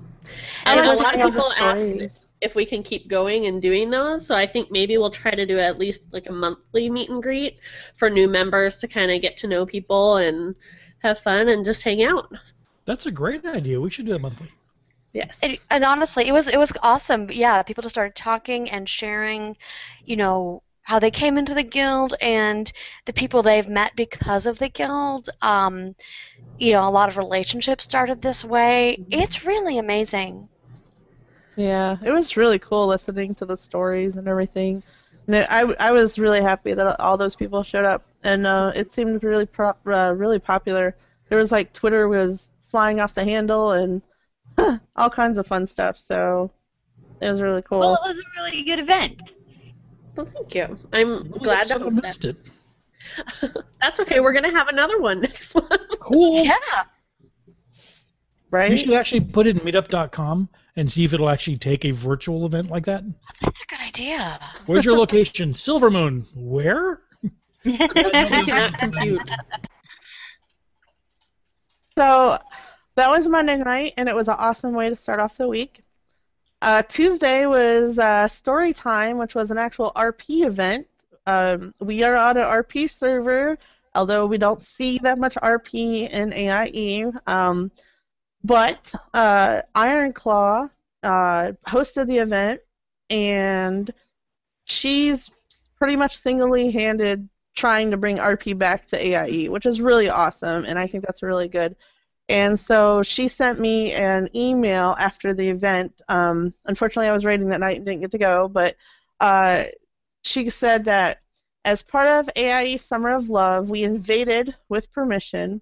And 0.67 0.81
And 0.81 0.87
a 0.89 0.95
lot 0.95 1.15
of 1.19 1.33
people 1.33 1.53
asked 1.53 1.87
stories. 1.87 2.11
if 2.41 2.55
we 2.55 2.65
can 2.67 2.83
keep 2.83 3.09
going 3.09 3.47
and 3.47 3.61
doing 3.63 3.91
those. 3.91 4.27
So 4.27 4.35
I 4.35 4.47
think 4.47 4.71
maybe 4.71 4.97
we'll 4.99 5.11
try 5.11 5.31
to 5.33 5.47
do 5.47 5.59
at 5.59 5.79
least 5.79 6.03
like 6.13 6.29
a 6.29 6.33
monthly 6.33 6.91
meet 6.91 7.11
and 7.11 7.23
greet 7.23 7.59
for 7.97 8.11
new 8.11 8.29
members 8.29 8.79
to 8.79 8.89
kind 8.89 9.11
of 9.11 9.21
get 9.23 9.37
to 9.39 9.47
know 9.47 9.67
people 9.67 10.17
and 10.17 10.55
have 11.03 11.19
fun 11.21 11.49
and 11.49 11.65
just 11.65 11.83
hang 11.83 12.03
out. 12.05 12.31
That's 12.85 13.07
a 13.07 13.11
great 13.11 13.45
idea. 13.45 13.81
We 13.81 13.91
should 13.91 14.07
do 14.07 14.15
it 14.15 14.21
monthly. 14.21 14.51
Yes. 15.13 15.41
It, 15.43 15.65
and 15.71 15.83
honestly, 15.85 16.29
it 16.29 16.33
was 16.33 16.49
it 16.49 16.59
was 16.59 16.73
awesome. 16.83 17.31
Yeah, 17.33 17.63
people 17.63 17.83
just 17.83 17.95
started 17.95 18.15
talking 18.15 18.71
and 18.71 18.89
sharing, 18.89 19.57
you 20.05 20.17
know, 20.17 20.63
how 20.91 20.99
they 20.99 21.13
came 21.13 21.39
into 21.39 21.55
the 21.55 21.63
guild 21.63 22.15
and 22.21 22.73
the 23.07 23.13
people 23.13 23.45
they've 23.45 23.69
met 23.69 23.95
because 23.95 24.45
of 24.45 24.59
the 24.59 24.69
guild. 24.69 25.31
Um, 25.41 25.95
you 26.59 26.73
know, 26.73 26.89
a 26.89 26.91
lot 26.91 27.09
of 27.09 27.17
relationships 27.17 27.85
started 27.85 28.21
this 28.21 28.45
way. 28.45 28.99
It's 29.09 29.47
really 29.47 29.79
amazing. 29.79 30.49
Yeah, 31.55 31.97
it 32.03 32.11
was 32.11 32.37
really 32.37 32.59
cool 32.59 32.89
listening 32.89 33.37
to 33.37 33.45
the 33.45 33.57
stories 33.57 34.17
and 34.17 34.27
everything. 34.27 34.83
And 35.29 35.37
it, 35.37 35.47
I, 35.49 35.61
I 35.79 35.93
was 35.93 36.19
really 36.19 36.43
happy 36.43 36.75
that 36.75 36.99
all 36.99 37.17
those 37.17 37.37
people 37.37 37.63
showed 37.63 37.85
up, 37.85 38.03
and 38.25 38.45
uh, 38.45 38.73
it 38.75 38.93
seemed 38.93 39.23
really 39.23 39.47
pro- 39.47 39.77
uh, 39.87 40.13
really 40.17 40.41
popular. 40.41 40.97
There 41.29 41.39
was 41.39 41.53
like 41.53 41.73
Twitter 41.73 42.09
was 42.09 42.47
flying 42.69 42.99
off 42.99 43.15
the 43.15 43.23
handle 43.23 43.71
and 43.71 44.03
all 44.97 45.11
kinds 45.11 45.39
of 45.39 45.47
fun 45.47 45.69
stuff. 45.69 45.97
So 45.99 46.51
it 47.21 47.31
was 47.31 47.41
really 47.41 47.63
cool. 47.63 47.79
Well, 47.79 48.01
it 48.05 48.09
was 48.09 48.19
a 48.19 48.41
really 48.43 48.65
good 48.65 48.81
event. 48.81 49.35
Well, 50.17 50.27
thank 50.33 50.55
you. 50.55 50.79
I'm 50.93 51.09
Really 51.25 51.39
glad 51.41 51.69
to 51.69 51.77
upset 51.77 51.87
I 51.87 51.91
missed 51.91 52.25
it. 52.25 52.37
that. 53.43 53.65
That's 53.83 54.01
okay. 54.01 54.21
We're 54.21 54.33
gonna 54.33 54.51
have 54.51 54.69
another 54.69 55.01
one 55.01 55.21
next 55.23 55.55
month. 55.55 55.71
Cool. 56.01 56.45
Yeah. 56.45 56.57
right? 58.51 58.71
You 58.71 58.77
should 58.77 58.93
actually 58.93 59.21
put 59.23 59.47
it 59.47 59.57
in 59.57 59.63
meetup.com 59.63 60.49
and 60.77 60.91
see 60.91 61.05
if 61.05 61.13
it'll 61.13 61.29
actually 61.29 61.57
take 61.59 61.85
a 61.85 61.91
virtual 61.91 62.47
event 62.47 62.71
like 62.71 62.85
that. 62.87 63.05
That's 63.43 63.61
a 63.63 63.67
good 63.67 63.81
idea. 63.81 64.39
Where's 64.67 64.85
your 64.85 64.97
location? 64.97 65.53
Silvermoon. 65.55 66.27
Where? 66.35 67.01
Cannot 67.65 68.79
compute. 68.79 69.31
So 71.99 72.39
that 72.97 73.11
was 73.11 73.29
Monday 73.29 73.57
night, 73.57 73.95
and 73.97 74.09
it 74.09 74.15
was 74.15 74.29
an 74.29 74.37
awesome 74.39 74.73
way 74.75 74.89
to 74.89 74.97
start 74.97 75.21
off 75.21 75.37
the 75.37 75.49
week. 75.49 75.83
Uh, 76.63 76.83
Tuesday 76.83 77.47
was 77.47 77.99
uh, 77.99 78.29
story 78.29 78.73
time, 78.73 79.17
which 79.17 79.35
was 79.35 79.51
an 79.51 79.59
actual 79.59 79.93
RP 79.97 80.47
event. 80.47 80.87
Um, 81.27 81.75
we 81.81 82.03
are 82.03 82.17
on 82.17 82.37
an 82.37 82.45
RP 82.45 82.91
server, 82.91 83.59
although 83.95 84.27
we 84.27 84.37
don't 84.37 84.63
see 84.77 84.99
that 85.03 85.19
much 85.19 85.35
RP 85.37 86.11
in 86.11 86.33
AIE. 86.33 87.11
Um, 87.27 87.71
but 88.45 88.93
uh, 89.15 89.63
Ironclaw 89.75 90.71
uh, 91.03 91.53
hosted 91.67 92.07
the 92.09 92.19
event, 92.19 92.61
and 93.09 93.93
she's 94.65 95.31
pretty 95.79 95.97
much 95.97 96.19
single-handed 96.19 97.29
trying 97.57 97.91
to 97.91 97.97
bring 97.97 98.19
RP 98.19 98.57
back 98.57 98.87
to 98.89 98.99
AIE, 98.99 99.49
which 99.49 99.67
is 99.67 99.81
really 99.81 100.09
awesome, 100.09 100.65
and 100.65 100.79
I 100.79 100.87
think 100.87 101.05
that's 101.05 101.23
really 101.23 101.49
good. 101.49 101.75
And 102.31 102.61
so 102.61 103.03
she 103.03 103.27
sent 103.27 103.59
me 103.59 103.93
an 103.93 104.29
email 104.37 104.95
after 105.01 105.35
the 105.35 105.49
event. 105.49 106.01
Um, 106.09 106.55
unfortunately, 106.65 107.09
I 107.09 107.13
was 107.13 107.25
raiding 107.25 107.49
that 107.49 107.59
night 107.59 107.79
and 107.79 107.85
didn't 107.85 108.03
get 108.03 108.13
to 108.13 108.19
go, 108.19 108.47
but 108.47 108.77
uh, 109.19 109.65
she 110.23 110.49
said 110.49 110.85
that 110.85 111.19
as 111.65 111.83
part 111.83 112.07
of 112.07 112.31
AIE 112.37 112.77
Summer 112.77 113.17
of 113.17 113.29
Love, 113.29 113.69
we 113.69 113.83
invaded 113.83 114.55
with 114.69 114.93
permission 114.93 115.61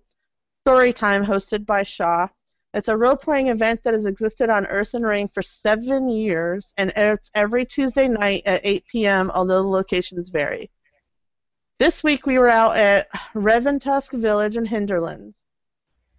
Storytime 0.67 1.25
hosted 1.25 1.65
by 1.65 1.85
Shaw. 1.85 2.29
It's 2.75 2.89
a 2.89 2.97
role 2.99 3.17
playing 3.17 3.49
event 3.49 3.83
that 3.85 3.95
has 3.95 4.05
existed 4.05 4.51
on 4.51 4.67
Earthen 4.67 5.05
Ring 5.05 5.31
for 5.33 5.43
seven 5.43 6.11
years, 6.11 6.75
and 6.77 6.93
it's 6.95 7.31
every 7.35 7.65
Tuesday 7.65 8.09
night 8.09 8.43
at 8.45 8.61
8 8.63 8.85
p.m., 8.93 9.31
although 9.31 9.63
the 9.63 9.69
locations 9.71 10.29
vary. 10.29 10.71
This 11.79 12.05
week 12.05 12.27
we 12.27 12.39
were 12.39 12.51
out 12.51 12.77
at 12.77 13.09
Revantusk 13.35 14.13
Village 14.21 14.59
in 14.59 14.67
Hinterlands. 14.67 15.35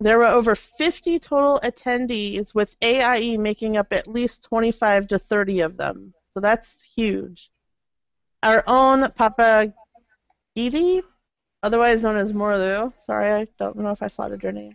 There 0.01 0.17
were 0.17 0.27
over 0.27 0.55
50 0.55 1.19
total 1.19 1.59
attendees, 1.62 2.55
with 2.55 2.75
AIE 2.81 3.38
making 3.38 3.75
up 3.75 3.91
at 3.91 4.07
least 4.07 4.43
25 4.43 5.09
to 5.09 5.19
30 5.19 5.59
of 5.62 5.77
them. 5.77 6.13
So 6.33 6.39
that's 6.39 6.69
huge. 6.95 7.51
Our 8.41 8.63
own 8.65 9.12
Papa 9.12 9.73
Gidi, 10.55 11.01
otherwise 11.62 12.01
known 12.01 12.15
as 12.15 12.31
Morlu, 12.31 12.93
sorry, 13.05 13.41
I 13.41 13.47
don't 13.57 13.75
know 13.77 13.91
if 13.91 14.01
I 14.01 14.07
slotted 14.07 14.41
your 14.41 14.53
name, 14.53 14.73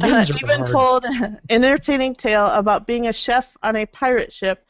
uh, 0.00 0.24
even 0.42 0.60
hard. 0.60 0.70
told 0.70 1.04
an 1.04 1.38
entertaining 1.50 2.14
tale 2.14 2.46
about 2.46 2.86
being 2.86 3.06
a 3.08 3.12
chef 3.12 3.46
on 3.62 3.76
a 3.76 3.84
pirate 3.84 4.32
ship, 4.32 4.64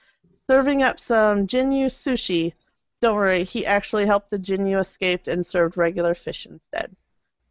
serving 0.48 0.82
up 0.82 0.98
some 0.98 1.46
Jinyu 1.46 1.86
sushi. 1.86 2.52
don't 3.00 3.14
worry, 3.14 3.44
he 3.44 3.64
actually 3.64 4.06
helped 4.06 4.30
the 4.30 4.38
Jin 4.38 4.66
escape 4.66 5.28
and 5.28 5.46
served 5.46 5.76
regular 5.76 6.16
fish 6.16 6.46
instead. 6.46 6.96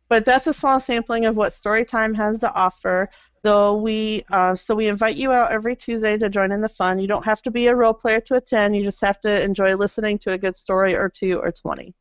But 0.09 0.25
that's 0.25 0.47
a 0.47 0.53
small 0.53 0.79
sampling 0.79 1.25
of 1.25 1.35
what 1.35 1.53
Storytime 1.53 2.15
has 2.15 2.39
to 2.39 2.51
offer. 2.53 3.09
Though 3.43 3.77
we, 3.77 4.25
uh, 4.31 4.55
so 4.55 4.73
we 4.75 4.87
invite 4.87 5.17
you 5.17 5.31
out 5.31 5.51
every 5.51 5.75
Tuesday 5.75 6.17
to 6.17 6.29
join 6.29 6.51
in 6.51 6.61
the 6.61 6.69
fun. 6.69 6.99
You 6.99 7.07
don't 7.07 7.25
have 7.25 7.41
to 7.43 7.51
be 7.51 7.67
a 7.67 7.75
role 7.75 7.93
player 7.93 8.19
to 8.21 8.35
attend. 8.35 8.75
You 8.75 8.83
just 8.83 9.01
have 9.01 9.21
to 9.21 9.41
enjoy 9.43 9.75
listening 9.75 10.17
to 10.19 10.31
a 10.33 10.37
good 10.37 10.55
story 10.57 10.95
or 10.95 11.09
two 11.09 11.39
or 11.39 11.51
twenty. 11.51 11.93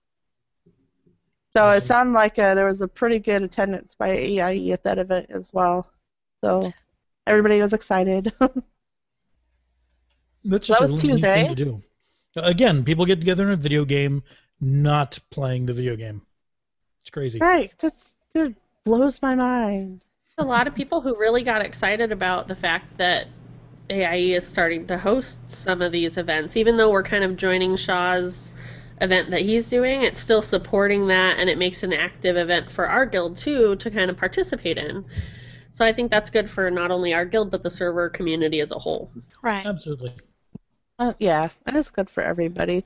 So 1.56 1.70
it 1.70 1.84
sounded 1.84 2.12
like 2.12 2.38
uh, 2.38 2.54
there 2.54 2.66
was 2.66 2.80
a 2.80 2.88
pretty 2.88 3.18
good 3.18 3.42
attendance 3.42 3.94
by 3.98 4.10
AIE 4.10 4.70
at 4.72 4.82
that 4.84 4.98
event 4.98 5.30
as 5.30 5.52
well. 5.52 5.90
So 6.42 6.72
everybody 7.26 7.60
was 7.60 7.72
excited. 7.72 8.32
That's 10.44 10.66
That 10.68 10.78
just 10.78 10.80
a 10.82 10.88
was 10.92 10.92
really 10.92 11.20
neat 11.20 11.20
thing 11.20 11.48
to 11.48 11.54
do. 11.54 11.82
Again, 12.36 12.84
people 12.84 13.06
get 13.06 13.20
together 13.20 13.46
in 13.46 13.52
a 13.52 13.56
video 13.56 13.84
game, 13.84 14.22
not 14.60 15.18
playing 15.30 15.66
the 15.66 15.72
video 15.72 15.96
game. 15.96 16.22
It's 17.04 17.10
crazy. 17.10 17.38
right. 17.38 17.70
That's, 17.80 18.02
that 18.32 18.54
blows 18.84 19.20
my 19.20 19.34
mind. 19.34 20.00
A 20.38 20.44
lot 20.44 20.66
of 20.66 20.74
people 20.74 21.02
who 21.02 21.14
really 21.18 21.44
got 21.44 21.60
excited 21.60 22.10
about 22.12 22.48
the 22.48 22.54
fact 22.54 22.96
that 22.96 23.26
AIE 23.90 24.34
is 24.34 24.46
starting 24.46 24.86
to 24.86 24.96
host 24.96 25.38
some 25.46 25.82
of 25.82 25.92
these 25.92 26.16
events, 26.16 26.56
even 26.56 26.78
though 26.78 26.90
we're 26.90 27.02
kind 27.02 27.22
of 27.22 27.36
joining 27.36 27.76
Shaw's 27.76 28.54
event 29.02 29.30
that 29.32 29.42
he's 29.42 29.68
doing, 29.68 30.02
it's 30.02 30.18
still 30.18 30.40
supporting 30.40 31.08
that 31.08 31.38
and 31.38 31.50
it 31.50 31.58
makes 31.58 31.82
an 31.82 31.92
active 31.92 32.38
event 32.38 32.70
for 32.70 32.88
our 32.88 33.04
guild 33.04 33.36
too 33.36 33.76
to 33.76 33.90
kind 33.90 34.10
of 34.10 34.16
participate 34.16 34.78
in. 34.78 35.04
So 35.72 35.84
I 35.84 35.92
think 35.92 36.10
that's 36.10 36.30
good 36.30 36.48
for 36.48 36.70
not 36.70 36.90
only 36.90 37.12
our 37.12 37.26
guild 37.26 37.50
but 37.50 37.62
the 37.62 37.68
server 37.68 38.08
community 38.08 38.60
as 38.60 38.72
a 38.72 38.78
whole. 38.78 39.10
Right. 39.42 39.66
Absolutely. 39.66 40.14
Uh, 40.98 41.12
yeah, 41.18 41.50
that 41.66 41.76
is 41.76 41.90
good 41.90 42.08
for 42.08 42.22
everybody. 42.22 42.82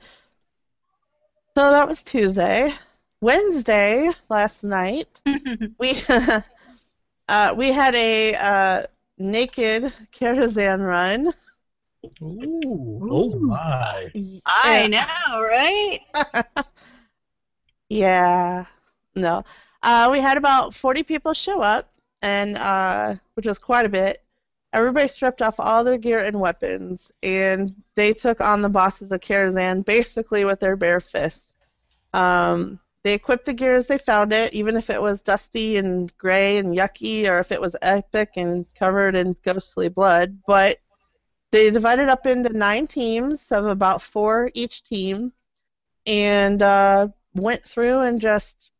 So 1.55 1.71
that 1.71 1.87
was 1.87 2.03
Tuesday. 2.03 2.73
Wednesday 3.21 4.09
last 4.29 4.63
night 4.63 5.21
we 5.79 6.01
uh, 7.27 7.53
we 7.55 7.71
had 7.71 7.95
a 7.95 8.35
uh, 8.35 8.83
naked 9.17 9.93
Karazhan 10.17 10.85
run. 10.85 11.33
Ooh, 12.21 13.09
oh 13.11 13.39
my. 13.39 14.09
I 14.45 14.87
know, 14.87 15.41
right? 15.41 15.99
yeah. 17.89 18.65
No. 19.15 19.43
Uh, 19.83 20.09
we 20.11 20.21
had 20.21 20.37
about 20.37 20.73
40 20.75 21.03
people 21.03 21.33
show 21.33 21.61
up, 21.61 21.91
and 22.21 22.57
uh, 22.57 23.15
which 23.33 23.45
was 23.45 23.57
quite 23.57 23.85
a 23.85 23.89
bit. 23.89 24.23
Everybody 24.71 25.07
stripped 25.07 25.41
off 25.41 25.55
all 25.57 25.83
their 25.83 25.97
gear 25.97 26.23
and 26.23 26.39
weapons, 26.39 27.11
and 27.23 27.75
they 27.95 28.13
took 28.13 28.39
on 28.39 28.61
the 28.61 28.69
bosses 28.69 29.11
of 29.11 29.19
Karazhan 29.19 29.83
basically 29.83 30.45
with 30.45 30.59
their 30.59 30.75
bare 30.75 31.01
fists. 31.01 31.41
Um, 32.13 32.79
they 33.03 33.13
equipped 33.13 33.45
the 33.45 33.53
gear 33.53 33.75
as 33.75 33.87
they 33.87 33.97
found 33.97 34.33
it, 34.33 34.53
even 34.53 34.75
if 34.75 34.89
it 34.89 35.01
was 35.01 35.21
dusty 35.21 35.77
and 35.77 36.15
gray 36.17 36.57
and 36.57 36.75
yucky, 36.75 37.27
or 37.27 37.39
if 37.39 37.51
it 37.51 37.61
was 37.61 37.75
epic 37.81 38.31
and 38.35 38.65
covered 38.75 39.15
in 39.15 39.35
ghostly 39.43 39.87
blood. 39.87 40.39
But 40.45 40.79
they 41.51 41.71
divided 41.71 42.09
up 42.09 42.25
into 42.25 42.49
nine 42.49 42.87
teams 42.87 43.39
of 43.51 43.65
about 43.65 44.01
four 44.01 44.51
each 44.53 44.83
team, 44.83 45.31
and 46.05 46.61
uh, 46.61 47.07
went 47.35 47.63
through 47.65 47.99
and 47.99 48.19
just 48.19 48.71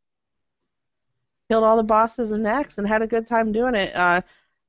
killed 1.49 1.63
all 1.63 1.77
the 1.77 1.83
bosses 1.83 2.31
and 2.31 2.43
necks 2.43 2.77
and 2.77 2.87
had 2.87 3.01
a 3.01 3.07
good 3.07 3.25
time 3.25 3.51
doing 3.51 3.75
it. 3.75 3.95
Uh, 3.95 4.21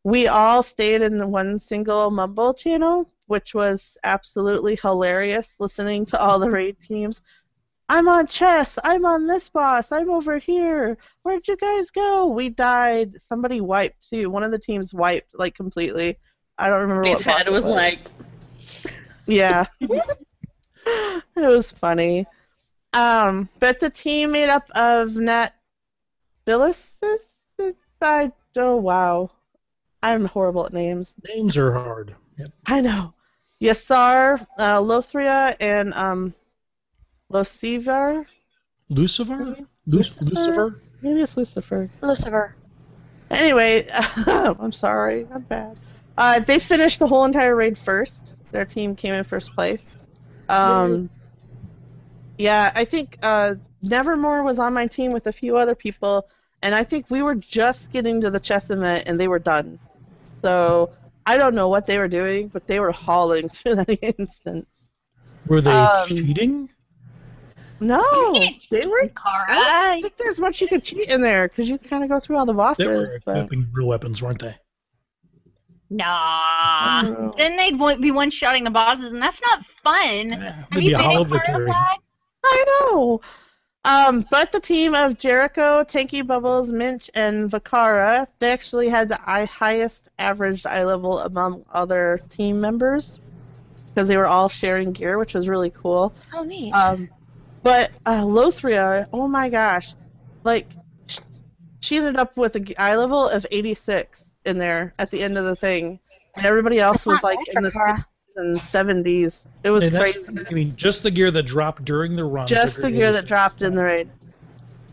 we 0.05 0.29
all 0.29 0.63
stayed 0.63 1.03
in 1.03 1.19
the 1.19 1.27
one 1.27 1.59
single 1.59 2.11
mumble 2.11 2.55
channel, 2.55 3.11
which 3.27 3.53
was 3.55 3.99
absolutely 4.03 4.77
hilarious 4.77 5.49
listening 5.59 6.07
to 6.07 6.21
all 6.21 6.39
the 6.39 6.51
raid 6.51 6.77
teams. 6.81 7.21
I'm 7.91 8.07
on 8.07 8.29
chess. 8.29 8.71
I'm 8.85 9.05
on 9.05 9.27
this 9.27 9.49
boss. 9.49 9.91
I'm 9.91 10.11
over 10.11 10.39
here. 10.39 10.97
Where'd 11.25 11.49
you 11.49 11.57
guys 11.57 11.91
go? 11.91 12.29
We 12.29 12.49
died. 12.49 13.15
Somebody 13.29 13.61
wiped 13.61 14.09
too. 14.09 14.31
One 14.31 14.45
of 14.45 14.53
the 14.53 14.61
teams 14.61 14.95
wiped 14.95 15.37
like 15.37 15.57
completely. 15.57 16.17
I 16.57 16.69
don't 16.69 16.83
remember 16.83 17.03
His 17.03 17.17
what 17.17 17.25
boss 17.25 17.39
head 17.39 17.47
it 17.49 17.53
was 17.53 17.67
like, 17.67 17.99
yeah. 19.27 19.67
it 19.81 21.23
was 21.37 21.73
funny. 21.73 22.27
Um, 22.93 23.49
but 23.59 23.81
the 23.81 23.91
team 23.91 24.31
made 24.31 24.51
up 24.51 24.71
of 24.71 25.17
Nat 25.17 25.51
Billis. 26.45 26.79
I 28.01 28.31
oh 28.55 28.77
wow, 28.77 29.33
I'm 30.01 30.27
horrible 30.27 30.65
at 30.65 30.73
names. 30.73 31.13
Names 31.27 31.57
are 31.57 31.73
hard. 31.73 32.15
Yep. 32.39 32.53
I 32.67 32.81
know. 32.83 33.15
Yassar, 33.61 34.47
uh, 34.59 34.79
Lothria, 34.79 35.57
and 35.59 35.93
um, 35.95 36.35
Losivar. 37.31 38.25
Lucifer? 38.89 39.57
Luc- 39.87 40.21
Lucifer? 40.21 40.81
Maybe 41.03 41.21
it's 41.23 41.37
Lucifer. 41.37 41.89
Lucifer. 42.03 42.55
Anyway, 43.31 43.87
I'm 43.93 44.73
sorry. 44.73 45.27
I'm 45.33 45.43
bad. 45.43 45.79
Uh, 46.19 46.41
they 46.41 46.59
finished 46.59 46.99
the 46.99 47.07
whole 47.07 47.25
entire 47.25 47.55
raid 47.55 47.79
first. 47.79 48.21
Their 48.51 48.65
team 48.65 48.97
came 48.97 49.15
in 49.15 49.23
first 49.25 49.53
place. 49.55 49.83
Um, 50.49 51.09
yeah, 52.37 52.73
I 52.75 52.85
think 52.85 53.19
uh, 53.23 53.55
Nevermore 53.83 54.43
was 54.43 54.59
on 54.59 54.73
my 54.75 54.87
team 54.89 55.13
with 55.13 55.27
a 55.29 55.33
few 55.33 55.57
other 55.57 55.75
people, 55.77 56.27
and 56.63 56.75
I 56.75 56.83
think 56.83 57.09
we 57.11 57.23
were 57.23 57.37
just 57.37 57.93
getting 57.93 58.21
to 58.23 58.31
the 58.31 58.41
chess 58.41 58.69
event 58.71 59.05
and 59.07 59.19
they 59.21 59.29
were 59.29 59.39
done. 59.39 59.79
So 60.43 60.91
I 61.25 61.37
don't 61.37 61.55
know 61.55 61.69
what 61.69 61.87
they 61.87 61.99
were 61.99 62.09
doing, 62.09 62.49
but 62.49 62.67
they 62.67 62.81
were 62.81 62.93
hauling 62.93 63.49
through 63.63 63.77
that 63.77 63.89
instance. 64.03 64.67
Were 65.47 65.61
they 65.61 65.71
Um, 65.71 66.07
cheating? 66.09 66.69
No, 67.81 68.33
they 68.71 68.87
were. 68.87 69.05
I 69.05 69.09
Kara. 69.09 69.55
don't 69.95 70.03
think 70.03 70.17
there's 70.19 70.39
much 70.39 70.61
you 70.61 70.69
could 70.69 70.85
cheat 70.85 71.09
in 71.09 71.23
there 71.23 71.49
because 71.49 71.69
you 71.69 71.79
kind 71.79 72.03
of 72.05 72.11
go 72.11 72.21
through 72.21 72.37
all 72.37 72.47
the 72.47 72.53
bosses. 72.53 72.79
They 72.85 72.87
were 72.87 73.21
but- 73.25 73.37
equipping 73.39 73.69
real 73.73 73.89
weapons, 73.89 74.21
weren't 74.23 74.41
they? 74.41 74.55
Nah. 75.93 77.33
Then 77.37 77.57
they'd 77.57 77.77
be 78.01 78.11
one 78.13 78.31
shotting 78.31 78.65
the 78.65 78.71
bosses, 78.71 79.07
and 79.07 79.21
that's 79.21 79.41
not 79.43 79.65
fun. 79.83 80.31
Yeah, 80.31 80.53
Have 80.53 80.67
maybe 80.71 80.85
you 80.87 80.97
a 80.97 80.99
been 80.99 81.11
in 81.11 81.29
victory. 81.29 81.73
I 82.45 82.65
know. 82.93 83.21
Um, 83.85 84.27
but 84.31 84.53
the 84.53 84.61
team 84.61 84.95
of 84.95 85.19
Jericho, 85.19 85.83
Tanky 85.85 86.25
Bubbles, 86.25 86.71
Minch, 86.71 87.11
and 87.15 87.51
Vakara, 87.51 88.27
they 88.39 88.53
actually 88.53 88.89
had 88.89 89.09
the 89.09 89.17
highest 89.17 90.09
averaged 90.19 90.67
eye 90.67 90.85
level 90.85 91.19
among 91.21 91.65
other 91.73 92.21
team 92.31 92.61
members 92.61 93.19
because 93.93 94.07
they 94.07 94.17
were 94.19 94.27
all 94.27 94.49
sharing 94.49 94.93
gear, 94.93 95.19
which 95.19 95.35
was 95.35 95.49
really 95.49 95.71
cool. 95.71 96.13
Oh, 96.35 96.45
neat. 96.45 96.73
Um, 96.73 97.09
but 97.63 97.91
uh, 98.07 98.23
Lothria, 98.23 99.07
oh 99.13 99.29
my 99.29 99.49
gosh, 99.49 99.95
like 100.45 100.67
she 101.81 101.97
ended 101.97 102.17
up 102.17 102.37
with 102.37 102.55
a 102.57 102.61
g- 102.61 102.77
eye 102.77 102.95
level 102.97 103.29
of 103.29 103.47
86 103.51 104.23
in 104.45 104.59
there 104.59 104.95
at 104.99 105.11
the 105.11 105.23
end 105.23 105.39
of 105.39 105.45
the 105.45 105.57
thing, 105.57 105.99
and 106.37 106.47
everybody 106.47 106.79
else 106.79 107.05
That's 107.05 107.07
was 107.07 107.23
like 107.23 107.39
in 107.55 107.63
the 107.63 107.71
60s 107.71 108.05
and 108.37 108.57
70s. 108.57 109.37
It 109.65 109.71
was 109.71 109.85
And 109.85 109.97
crazy. 109.97 110.25
I 110.49 110.53
mean, 110.53 110.75
just 110.77 111.03
the 111.03 111.11
gear 111.11 111.31
that 111.31 111.43
dropped 111.45 111.85
during 111.85 112.17
the 112.17 112.25
run. 112.25 112.47
Just 112.47 112.77
the 112.77 112.83
her 112.83 112.91
gear 112.91 113.13
that 113.13 113.27
dropped 113.27 113.63
in 113.63 113.75
the 113.75 113.83
raid. 113.83 114.09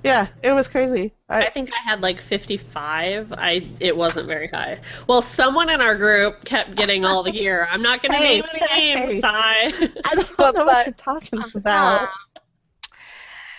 Yeah, 0.04 0.28
it 0.44 0.52
was 0.54 0.68
crazy. 0.70 1.12
I 1.28 1.48
I, 1.48 1.50
think 1.52 1.70
I 1.74 1.90
had 1.90 2.02
like 2.02 2.22
55. 2.22 3.34
I 3.34 3.68
it 3.80 3.98
wasn't 3.98 4.28
very 4.28 4.48
high. 4.48 4.80
Well, 5.08 5.22
someone 5.22 5.70
in 5.70 5.82
our 5.82 5.96
group 5.96 6.46
kept 6.46 6.76
getting 6.76 7.04
all 7.04 7.24
the 7.24 7.32
gear. 7.32 7.68
I'm 7.70 7.82
not 7.82 8.02
going 8.02 8.14
to 8.14 8.18
Hey, 8.18 8.36
name 8.40 8.44
any 8.54 8.68
hey. 8.68 8.96
names, 9.08 9.22
Sai. 9.22 9.32
I 10.06 10.16
don't 10.16 10.38
But- 10.38 10.56
know 10.56 10.64
but- 10.64 10.68
what 10.68 10.86
you're 10.86 10.94
talking 10.94 11.40
about. 11.56 12.04
Uh, 12.04 12.08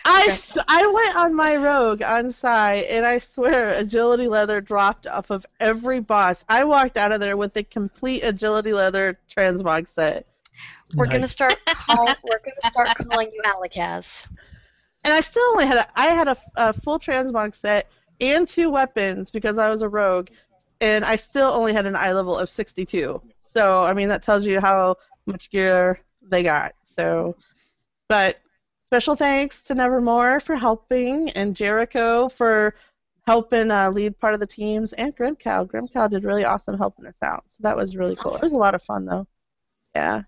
I, 0.08 0.22
okay. 0.22 0.32
s- 0.32 0.56
I 0.68 0.86
went 0.86 1.16
on 1.16 1.34
my 1.34 1.56
rogue 1.56 2.02
on 2.02 2.32
Psy, 2.32 2.76
and 2.76 3.04
I 3.04 3.18
swear 3.18 3.70
agility 3.72 4.26
leather 4.26 4.60
dropped 4.60 5.06
off 5.06 5.30
of 5.30 5.44
every 5.60 6.00
boss. 6.00 6.42
I 6.48 6.64
walked 6.64 6.96
out 6.96 7.12
of 7.12 7.20
there 7.20 7.36
with 7.36 7.56
a 7.56 7.62
complete 7.62 8.22
agility 8.22 8.72
leather 8.72 9.18
transmog 9.34 9.86
set. 9.94 10.26
we're 10.96 11.06
gonna 11.06 11.28
start. 11.28 11.58
Call, 11.74 12.06
we're 12.24 12.38
gonna 12.38 12.72
start 12.72 12.96
calling 12.96 13.30
you 13.32 13.42
Alikaz. 13.42 14.26
And 15.04 15.12
I 15.12 15.20
still 15.20 15.44
only 15.52 15.66
had 15.66 15.76
a, 15.76 15.86
I 15.94 16.06
had 16.08 16.28
a, 16.28 16.36
a 16.56 16.72
full 16.72 16.98
transmog 16.98 17.54
set 17.54 17.86
and 18.20 18.48
two 18.48 18.70
weapons 18.70 19.30
because 19.30 19.58
I 19.58 19.68
was 19.68 19.82
a 19.82 19.88
rogue, 19.88 20.28
and 20.80 21.04
I 21.04 21.16
still 21.16 21.50
only 21.50 21.72
had 21.72 21.86
an 21.86 21.94
eye 21.96 22.12
level 22.12 22.36
of 22.36 22.48
62. 22.48 23.20
So 23.52 23.84
I 23.84 23.92
mean 23.92 24.08
that 24.08 24.22
tells 24.22 24.46
you 24.46 24.58
how 24.60 24.96
much 25.26 25.50
gear 25.50 26.00
they 26.22 26.42
got. 26.42 26.74
So, 26.96 27.36
but 28.08 28.38
special 28.88 29.16
thanks 29.16 29.62
to 29.64 29.74
Nevermore 29.74 30.40
for 30.40 30.56
helping 30.56 31.30
and 31.30 31.54
Jericho 31.54 32.28
for 32.30 32.74
helping 33.26 33.70
uh, 33.70 33.90
lead 33.90 34.18
part 34.18 34.32
of 34.34 34.40
the 34.40 34.46
teams 34.46 34.94
and 34.94 35.14
Grimcow. 35.14 35.66
Grimcow 35.70 36.08
did 36.10 36.24
really 36.24 36.44
awesome 36.44 36.78
helping 36.78 37.06
us 37.06 37.14
out. 37.22 37.44
So 37.50 37.56
that 37.60 37.76
was 37.76 37.94
really 37.96 38.16
cool. 38.16 38.34
It 38.34 38.42
was 38.42 38.52
a 38.52 38.56
lot 38.56 38.74
of 38.74 38.82
fun 38.82 39.04
though. 39.04 39.26
Yeah. 39.94 40.22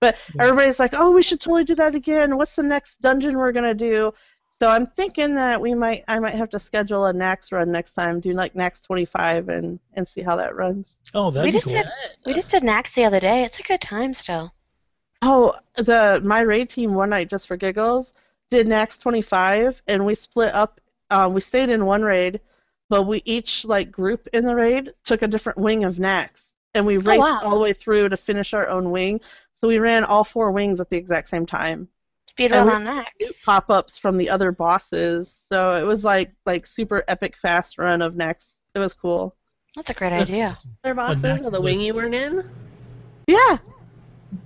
But 0.00 0.16
everybody's 0.38 0.78
like, 0.78 0.94
"Oh, 0.94 1.10
we 1.10 1.22
should 1.22 1.40
totally 1.40 1.64
do 1.64 1.74
that 1.76 1.94
again. 1.94 2.36
What's 2.36 2.54
the 2.56 2.62
next 2.62 3.00
dungeon 3.02 3.36
we're 3.36 3.52
gonna 3.52 3.74
do?" 3.74 4.12
So 4.60 4.68
I'm 4.68 4.86
thinking 4.86 5.34
that 5.36 5.60
we 5.60 5.74
might, 5.74 6.04
I 6.08 6.18
might 6.18 6.34
have 6.34 6.50
to 6.50 6.58
schedule 6.58 7.06
a 7.06 7.12
Nax 7.12 7.52
run 7.52 7.70
next 7.70 7.92
time. 7.92 8.18
Do 8.20 8.32
like 8.32 8.54
Nax 8.54 8.82
25 8.82 9.48
and 9.50 9.78
and 9.94 10.08
see 10.08 10.22
how 10.22 10.36
that 10.36 10.56
runs. 10.56 10.96
Oh, 11.14 11.30
that'd 11.30 11.46
We 11.46 11.50
be 11.50 11.52
just 11.52 11.66
cool. 11.66 11.74
did- 11.74 11.88
We 12.26 12.32
just 12.34 12.48
did 12.48 12.62
Nax 12.62 12.94
the 12.94 13.04
other 13.04 13.20
day. 13.20 13.44
It's 13.44 13.60
a 13.60 13.62
good 13.62 13.80
time 13.82 14.12
still. 14.14 14.52
Oh, 15.22 15.54
the 15.76 16.20
my 16.24 16.40
raid 16.40 16.70
team 16.70 16.94
one 16.94 17.10
night 17.10 17.28
just 17.28 17.46
for 17.46 17.56
giggles 17.56 18.12
did 18.50 18.66
Nax 18.66 18.98
25, 19.00 19.80
and 19.86 20.04
we 20.04 20.14
split 20.14 20.52
up. 20.54 20.80
Uh, 21.10 21.30
we 21.32 21.40
stayed 21.40 21.68
in 21.68 21.86
one 21.86 22.02
raid, 22.02 22.40
but 22.88 23.04
we 23.04 23.22
each 23.24 23.64
like 23.64 23.90
group 23.90 24.28
in 24.32 24.44
the 24.44 24.54
raid 24.54 24.92
took 25.04 25.22
a 25.22 25.28
different 25.28 25.58
wing 25.58 25.84
of 25.84 25.96
Nax, 25.96 26.30
and 26.74 26.84
we 26.84 26.98
raced 26.98 27.20
wow. 27.20 27.40
all 27.42 27.50
the 27.50 27.60
way 27.60 27.72
through 27.72 28.08
to 28.08 28.16
finish 28.16 28.52
our 28.52 28.68
own 28.68 28.90
wing. 28.90 29.20
So 29.60 29.68
we 29.68 29.78
ran 29.78 30.04
all 30.04 30.24
four 30.24 30.50
wings 30.52 30.80
at 30.80 30.90
the 30.90 30.96
exact 30.96 31.28
same 31.28 31.46
time. 31.46 31.88
Speed 32.28 32.52
And 32.52 32.66
run 32.66 32.86
on 32.86 33.04
Nax. 33.04 33.44
Pop-ups 33.44 33.98
from 33.98 34.16
the 34.16 34.30
other 34.30 34.52
bosses, 34.52 35.34
so 35.48 35.74
it 35.74 35.82
was 35.82 36.04
like 36.04 36.32
like 36.46 36.66
super 36.66 37.04
epic 37.08 37.36
fast 37.36 37.78
run 37.78 38.02
of 38.02 38.14
Nax. 38.14 38.42
It 38.74 38.78
was 38.78 38.94
cool. 38.94 39.36
That's 39.76 39.90
a 39.90 39.94
great 39.94 40.10
That's 40.10 40.30
idea. 40.30 40.56
awesome. 40.56 40.76
Other 40.84 40.94
bosses 40.94 41.22
Nex 41.22 41.42
of 41.42 41.52
the 41.52 41.60
wing 41.60 41.80
you 41.80 41.94
weren't 41.94 42.14
in? 42.14 42.48
Yeah, 43.28 43.58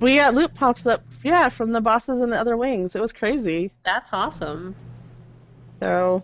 we 0.00 0.16
got 0.16 0.34
loot 0.34 0.54
pops 0.54 0.86
up. 0.86 1.02
Yeah, 1.22 1.48
from 1.48 1.72
the 1.72 1.80
bosses 1.80 2.20
in 2.20 2.30
the 2.30 2.38
other 2.38 2.56
wings. 2.56 2.94
It 2.94 3.00
was 3.00 3.12
crazy. 3.12 3.72
That's 3.84 4.12
awesome. 4.12 4.74
So 5.80 6.22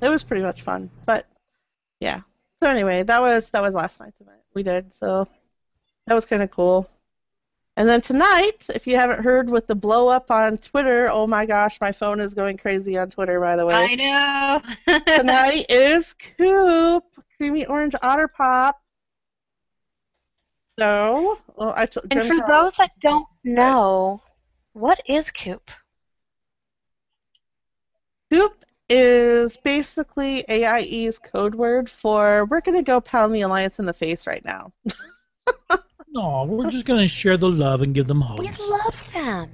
it 0.00 0.08
was 0.08 0.22
pretty 0.22 0.42
much 0.42 0.62
fun. 0.62 0.90
But 1.04 1.26
yeah. 2.00 2.20
So 2.62 2.70
anyway, 2.70 3.02
that 3.02 3.20
was 3.20 3.48
that 3.50 3.62
was 3.62 3.74
last 3.74 4.00
night's 4.00 4.20
event. 4.20 4.38
We 4.54 4.62
did 4.62 4.90
so 4.98 5.28
that 6.06 6.14
was 6.14 6.24
kind 6.24 6.42
of 6.42 6.50
cool. 6.50 6.88
And 7.78 7.86
then 7.86 8.00
tonight, 8.00 8.64
if 8.74 8.86
you 8.86 8.96
haven't 8.96 9.22
heard 9.22 9.50
with 9.50 9.66
the 9.66 9.74
blow 9.74 10.08
up 10.08 10.30
on 10.30 10.56
Twitter, 10.56 11.10
oh 11.10 11.26
my 11.26 11.44
gosh, 11.44 11.78
my 11.78 11.92
phone 11.92 12.20
is 12.20 12.32
going 12.32 12.56
crazy 12.56 12.96
on 12.96 13.10
Twitter. 13.10 13.38
By 13.38 13.56
the 13.56 13.66
way, 13.66 13.74
I 13.74 13.94
know. 13.94 14.98
tonight 15.18 15.66
is 15.68 16.14
Coop 16.38 17.04
Creamy 17.36 17.66
Orange 17.66 17.94
Otter 18.00 18.28
Pop. 18.28 18.80
So, 20.78 21.38
well, 21.56 21.72
I 21.76 21.86
t- 21.86 22.00
And 22.10 22.26
for 22.26 22.36
those 22.50 22.76
that 22.76 22.90
don't 23.00 23.26
know, 23.44 24.20
what 24.74 25.00
is 25.08 25.30
Coop? 25.30 25.70
Coop 28.30 28.64
is 28.88 29.56
basically 29.64 30.44
AIE's 30.48 31.18
code 31.18 31.54
word 31.54 31.88
for 31.90 32.44
we're 32.50 32.60
gonna 32.60 32.82
go 32.82 33.00
pound 33.00 33.34
the 33.34 33.40
Alliance 33.40 33.78
in 33.78 33.86
the 33.86 33.92
face 33.92 34.26
right 34.26 34.44
now. 34.44 34.72
No, 36.08 36.44
we're 36.48 36.70
just 36.70 36.86
gonna 36.86 37.08
share 37.08 37.36
the 37.36 37.48
love 37.48 37.82
and 37.82 37.94
give 37.94 38.06
them 38.06 38.22
hugs. 38.22 38.40
We 38.40 38.48
love 38.70 39.12
them. 39.12 39.50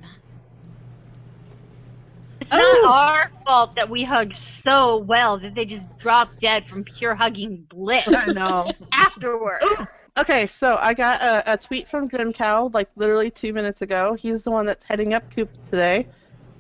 It's 2.41 2.51
not 2.51 2.61
Oh. 2.63 2.89
our 2.89 3.33
fault 3.45 3.75
that 3.75 3.91
we 3.91 4.05
hug 4.05 4.33
so 4.37 4.99
well 4.99 5.39
that 5.41 5.57
they 5.57 5.65
just 5.65 5.83
drop 5.99 6.29
dead 6.39 6.69
from 6.69 6.85
pure 6.85 7.17
hugging 7.17 7.67
bliss 7.69 8.07
I 8.07 8.27
know. 8.27 8.71
afterward. 8.93 9.59
Oh. 9.63 9.87
Okay, 10.19 10.47
so 10.47 10.77
I 10.79 10.93
got 10.93 11.23
a, 11.23 11.55
a 11.55 11.57
tweet 11.57 11.89
from 11.89 12.07
Grim 12.07 12.33
Cow 12.33 12.71
like 12.75 12.91
literally 12.97 13.31
two 13.31 13.53
minutes 13.53 13.81
ago. 13.81 14.15
He's 14.15 14.43
the 14.43 14.51
one 14.51 14.67
that's 14.67 14.85
heading 14.85 15.15
up 15.15 15.25
Coop 15.35 15.49
today. 15.71 16.07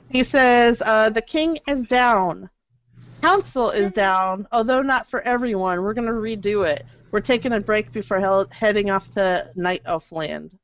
He 0.09 0.25
says 0.25 0.81
uh, 0.85 1.11
the 1.11 1.21
king 1.21 1.59
is 1.67 1.87
down, 1.87 2.49
council 3.23 3.71
is 3.71 3.93
down, 3.93 4.47
although 4.53 4.83
not 4.83 5.11
for 5.11 5.21
everyone. 5.23 5.83
We're 5.83 5.95
gonna 5.95 6.12
redo 6.12 6.67
it. 6.67 6.85
We're 7.11 7.21
taking 7.21 7.53
a 7.53 7.61
break 7.61 7.93
before 7.93 8.21
hel- 8.21 8.49
heading 8.51 8.91
off 8.91 9.11
to 9.12 9.51
Night 9.55 9.83
Elf 9.85 10.11
Land. 10.12 10.59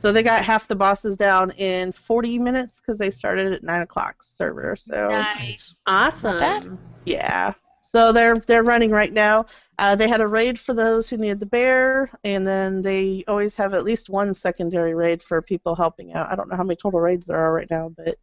So 0.00 0.10
they 0.10 0.22
got 0.22 0.44
half 0.44 0.68
the 0.68 0.74
bosses 0.74 1.16
down 1.16 1.50
in 1.52 1.92
40 1.92 2.38
minutes 2.38 2.80
because 2.80 2.98
they 2.98 3.10
started 3.10 3.52
at 3.52 3.62
nine 3.62 3.82
o'clock 3.82 4.22
server. 4.22 4.74
So 4.76 5.08
Nice. 5.08 5.74
Awesome. 5.86 6.38
bad. 6.38 6.78
yeah. 7.04 7.52
So 7.96 8.12
they're 8.12 8.36
they're 8.46 8.62
running 8.62 8.90
right 8.90 9.10
now. 9.10 9.46
Uh, 9.78 9.96
they 9.96 10.06
had 10.06 10.20
a 10.20 10.26
raid 10.26 10.58
for 10.58 10.74
those 10.74 11.08
who 11.08 11.16
needed 11.16 11.40
the 11.40 11.46
bear, 11.46 12.10
and 12.24 12.46
then 12.46 12.82
they 12.82 13.24
always 13.26 13.54
have 13.54 13.72
at 13.72 13.84
least 13.84 14.10
one 14.10 14.34
secondary 14.34 14.94
raid 14.94 15.22
for 15.22 15.40
people 15.40 15.74
helping 15.74 16.12
out. 16.12 16.30
I 16.30 16.36
don't 16.36 16.50
know 16.50 16.56
how 16.58 16.62
many 16.62 16.76
total 16.76 17.00
raids 17.00 17.24
there 17.24 17.38
are 17.38 17.54
right 17.54 17.70
now, 17.70 17.90
but 17.96 18.18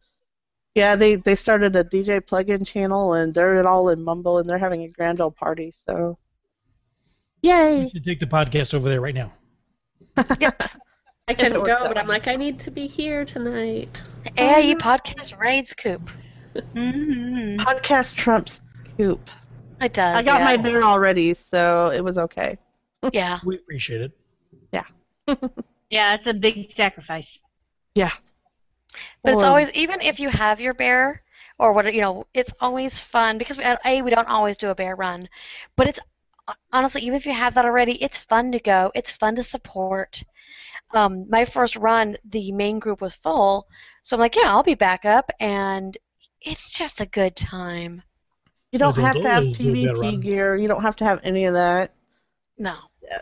yeah, 0.76 0.94
they 0.94 1.16
they 1.16 1.34
started 1.34 1.74
a 1.74 1.82
DJ 1.82 2.20
plugin 2.20 2.64
channel, 2.64 3.14
and 3.14 3.34
they're 3.34 3.66
all 3.66 3.88
in 3.88 4.04
Mumble, 4.04 4.38
and 4.38 4.48
they're 4.48 4.58
having 4.58 4.84
a 4.84 4.88
grand 4.88 5.20
old 5.20 5.34
party. 5.34 5.74
So, 5.88 6.18
You 7.42 7.50
yay! 7.50 7.88
should 7.92 8.04
take 8.04 8.20
the 8.20 8.26
podcast 8.26 8.74
over 8.74 8.88
there 8.88 9.00
right 9.00 9.12
now. 9.16 9.32
I 10.16 11.32
it 11.32 11.36
couldn't 11.36 11.64
go, 11.64 11.88
but 11.88 11.98
I'm 11.98 12.06
like, 12.06 12.28
I 12.28 12.36
need 12.36 12.60
to 12.60 12.70
be 12.70 12.86
here 12.86 13.24
tonight. 13.24 14.02
AIE 14.38 14.76
podcast 14.76 15.36
raids 15.36 15.72
Coop. 15.72 16.10
Mhm. 16.76 17.58
Podcast 17.58 18.14
trumps 18.14 18.60
Coop. 18.96 19.28
It 19.84 19.92
does. 19.92 20.16
I 20.16 20.22
got 20.22 20.40
yeah. 20.40 20.44
my 20.44 20.56
bear 20.56 20.82
already, 20.82 21.36
so 21.50 21.90
it 21.90 22.00
was 22.00 22.18
okay. 22.18 22.58
Yeah. 23.12 23.38
We 23.44 23.56
appreciate 23.56 24.00
it. 24.00 24.12
Yeah, 24.72 24.86
yeah, 25.90 26.14
it's 26.14 26.26
a 26.26 26.32
big 26.32 26.72
sacrifice. 26.72 27.38
Yeah. 27.94 28.12
But 29.22 29.34
it's 29.34 29.42
always 29.42 29.70
even 29.74 30.00
if 30.00 30.18
you 30.20 30.30
have 30.30 30.58
your 30.58 30.72
bear 30.72 31.22
or 31.58 31.74
what 31.74 31.92
you 31.92 32.00
know, 32.00 32.26
it's 32.32 32.54
always 32.60 32.98
fun 32.98 33.36
because 33.36 33.58
we, 33.58 33.64
a 33.64 34.00
we 34.00 34.10
don't 34.10 34.28
always 34.28 34.56
do 34.56 34.70
a 34.70 34.74
bear 34.74 34.96
run, 34.96 35.28
but 35.76 35.86
it's 35.86 36.00
honestly 36.72 37.02
even 37.02 37.14
if 37.14 37.26
you 37.26 37.34
have 37.34 37.54
that 37.54 37.66
already, 37.66 38.02
it's 38.02 38.16
fun 38.16 38.52
to 38.52 38.58
go. 38.58 38.90
It's 38.94 39.10
fun 39.10 39.36
to 39.36 39.42
support. 39.42 40.22
Um, 40.94 41.26
my 41.28 41.44
first 41.44 41.76
run, 41.76 42.16
the 42.24 42.52
main 42.52 42.78
group 42.78 43.02
was 43.02 43.14
full, 43.14 43.68
so 44.02 44.16
I'm 44.16 44.20
like, 44.20 44.36
yeah, 44.36 44.46
I'll 44.46 44.62
be 44.62 44.74
back 44.74 45.04
up, 45.04 45.30
and 45.40 45.94
it's 46.40 46.72
just 46.72 47.02
a 47.02 47.06
good 47.06 47.36
time. 47.36 48.02
You 48.74 48.80
don't 48.80 48.96
have 48.98 49.14
to 49.14 49.22
have 49.22 49.42
always 49.44 49.56
do 49.56 49.70
a 49.70 49.72
bear 49.84 49.94
PvP 49.94 50.20
gear. 50.20 50.56
You 50.56 50.66
don't 50.66 50.82
have 50.82 50.96
to 50.96 51.04
have 51.04 51.20
any 51.22 51.44
of 51.44 51.54
that. 51.54 51.92
No, 52.58 52.74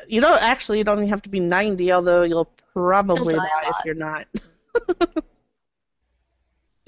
You 0.08 0.22
don't 0.22 0.40
actually. 0.40 0.78
You 0.78 0.84
don't 0.84 0.96
even 0.96 1.10
have 1.10 1.20
to 1.22 1.28
be 1.28 1.40
90, 1.40 1.92
although 1.92 2.22
you'll 2.22 2.50
probably 2.72 3.34
You'll 3.34 3.42
die 3.42 3.50
die 3.62 3.70
if 3.78 3.84
you're 3.84 3.94
not. 3.94 4.26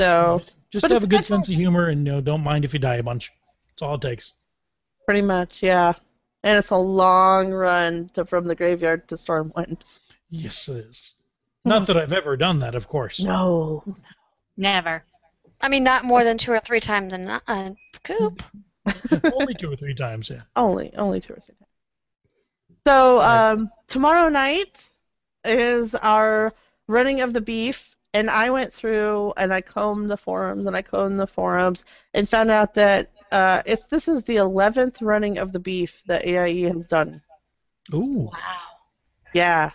so 0.00 0.40
Just 0.70 0.86
have 0.86 1.04
a 1.04 1.06
good 1.06 1.20
actually- 1.20 1.36
sense 1.36 1.48
of 1.48 1.54
humor 1.56 1.88
and 1.88 2.06
you 2.06 2.12
know, 2.14 2.20
don't 2.22 2.42
mind 2.42 2.64
if 2.64 2.72
you 2.72 2.78
die 2.80 2.96
a 2.96 3.02
bunch. 3.02 3.30
That's 3.68 3.82
all 3.82 3.96
it 3.96 4.00
takes. 4.00 4.32
pretty 5.04 5.20
much, 5.20 5.62
yeah. 5.62 5.92
And 6.42 6.58
it's 6.58 6.70
a 6.70 6.76
long 6.76 7.50
run 7.50 8.10
to, 8.14 8.24
from 8.24 8.46
the 8.46 8.54
graveyard 8.54 9.08
to 9.08 9.16
Stormwind. 9.16 9.82
Yes, 10.30 10.68
it 10.68 10.86
is. 10.86 11.14
Not 11.66 11.86
that 11.86 11.98
I've 11.98 12.12
ever 12.12 12.34
done 12.38 12.60
that, 12.60 12.74
of 12.74 12.88
course. 12.88 13.20
No. 13.20 13.84
Never. 14.56 15.04
I 15.64 15.68
mean 15.70 15.82
not 15.82 16.04
more 16.04 16.24
than 16.24 16.36
two 16.36 16.52
or 16.52 16.60
three 16.60 16.78
times 16.78 17.14
in 17.14 17.26
a 17.26 17.40
uh, 17.48 17.70
coop. 18.02 18.42
Only 19.32 19.54
two 19.54 19.72
or 19.72 19.76
three 19.76 19.94
times, 19.94 20.28
yeah. 20.28 20.42
Only, 20.56 20.92
only 20.94 21.22
two 21.22 21.32
or 21.32 21.40
three 21.40 21.54
times. 21.54 21.70
So 22.86 23.18
um, 23.22 23.70
tomorrow 23.88 24.28
night 24.28 24.78
is 25.42 25.94
our 25.94 26.52
running 26.86 27.22
of 27.22 27.32
the 27.32 27.40
beef, 27.40 27.96
and 28.12 28.28
I 28.28 28.50
went 28.50 28.74
through 28.74 29.32
and 29.38 29.54
I 29.54 29.62
combed 29.62 30.10
the 30.10 30.18
forums 30.18 30.66
and 30.66 30.76
I 30.76 30.82
combed 30.82 31.18
the 31.18 31.26
forums 31.26 31.82
and 32.12 32.28
found 32.28 32.50
out 32.50 32.74
that 32.74 33.10
uh, 33.32 33.62
it's 33.64 33.86
this 33.86 34.06
is 34.06 34.22
the 34.24 34.36
eleventh 34.36 35.00
running 35.00 35.38
of 35.38 35.50
the 35.52 35.58
beef 35.58 36.02
that 36.06 36.26
AIE 36.26 36.68
has 36.68 36.84
done. 36.90 37.22
Ooh, 37.94 38.28
Wow. 38.30 38.38
Yeah. 39.32 39.70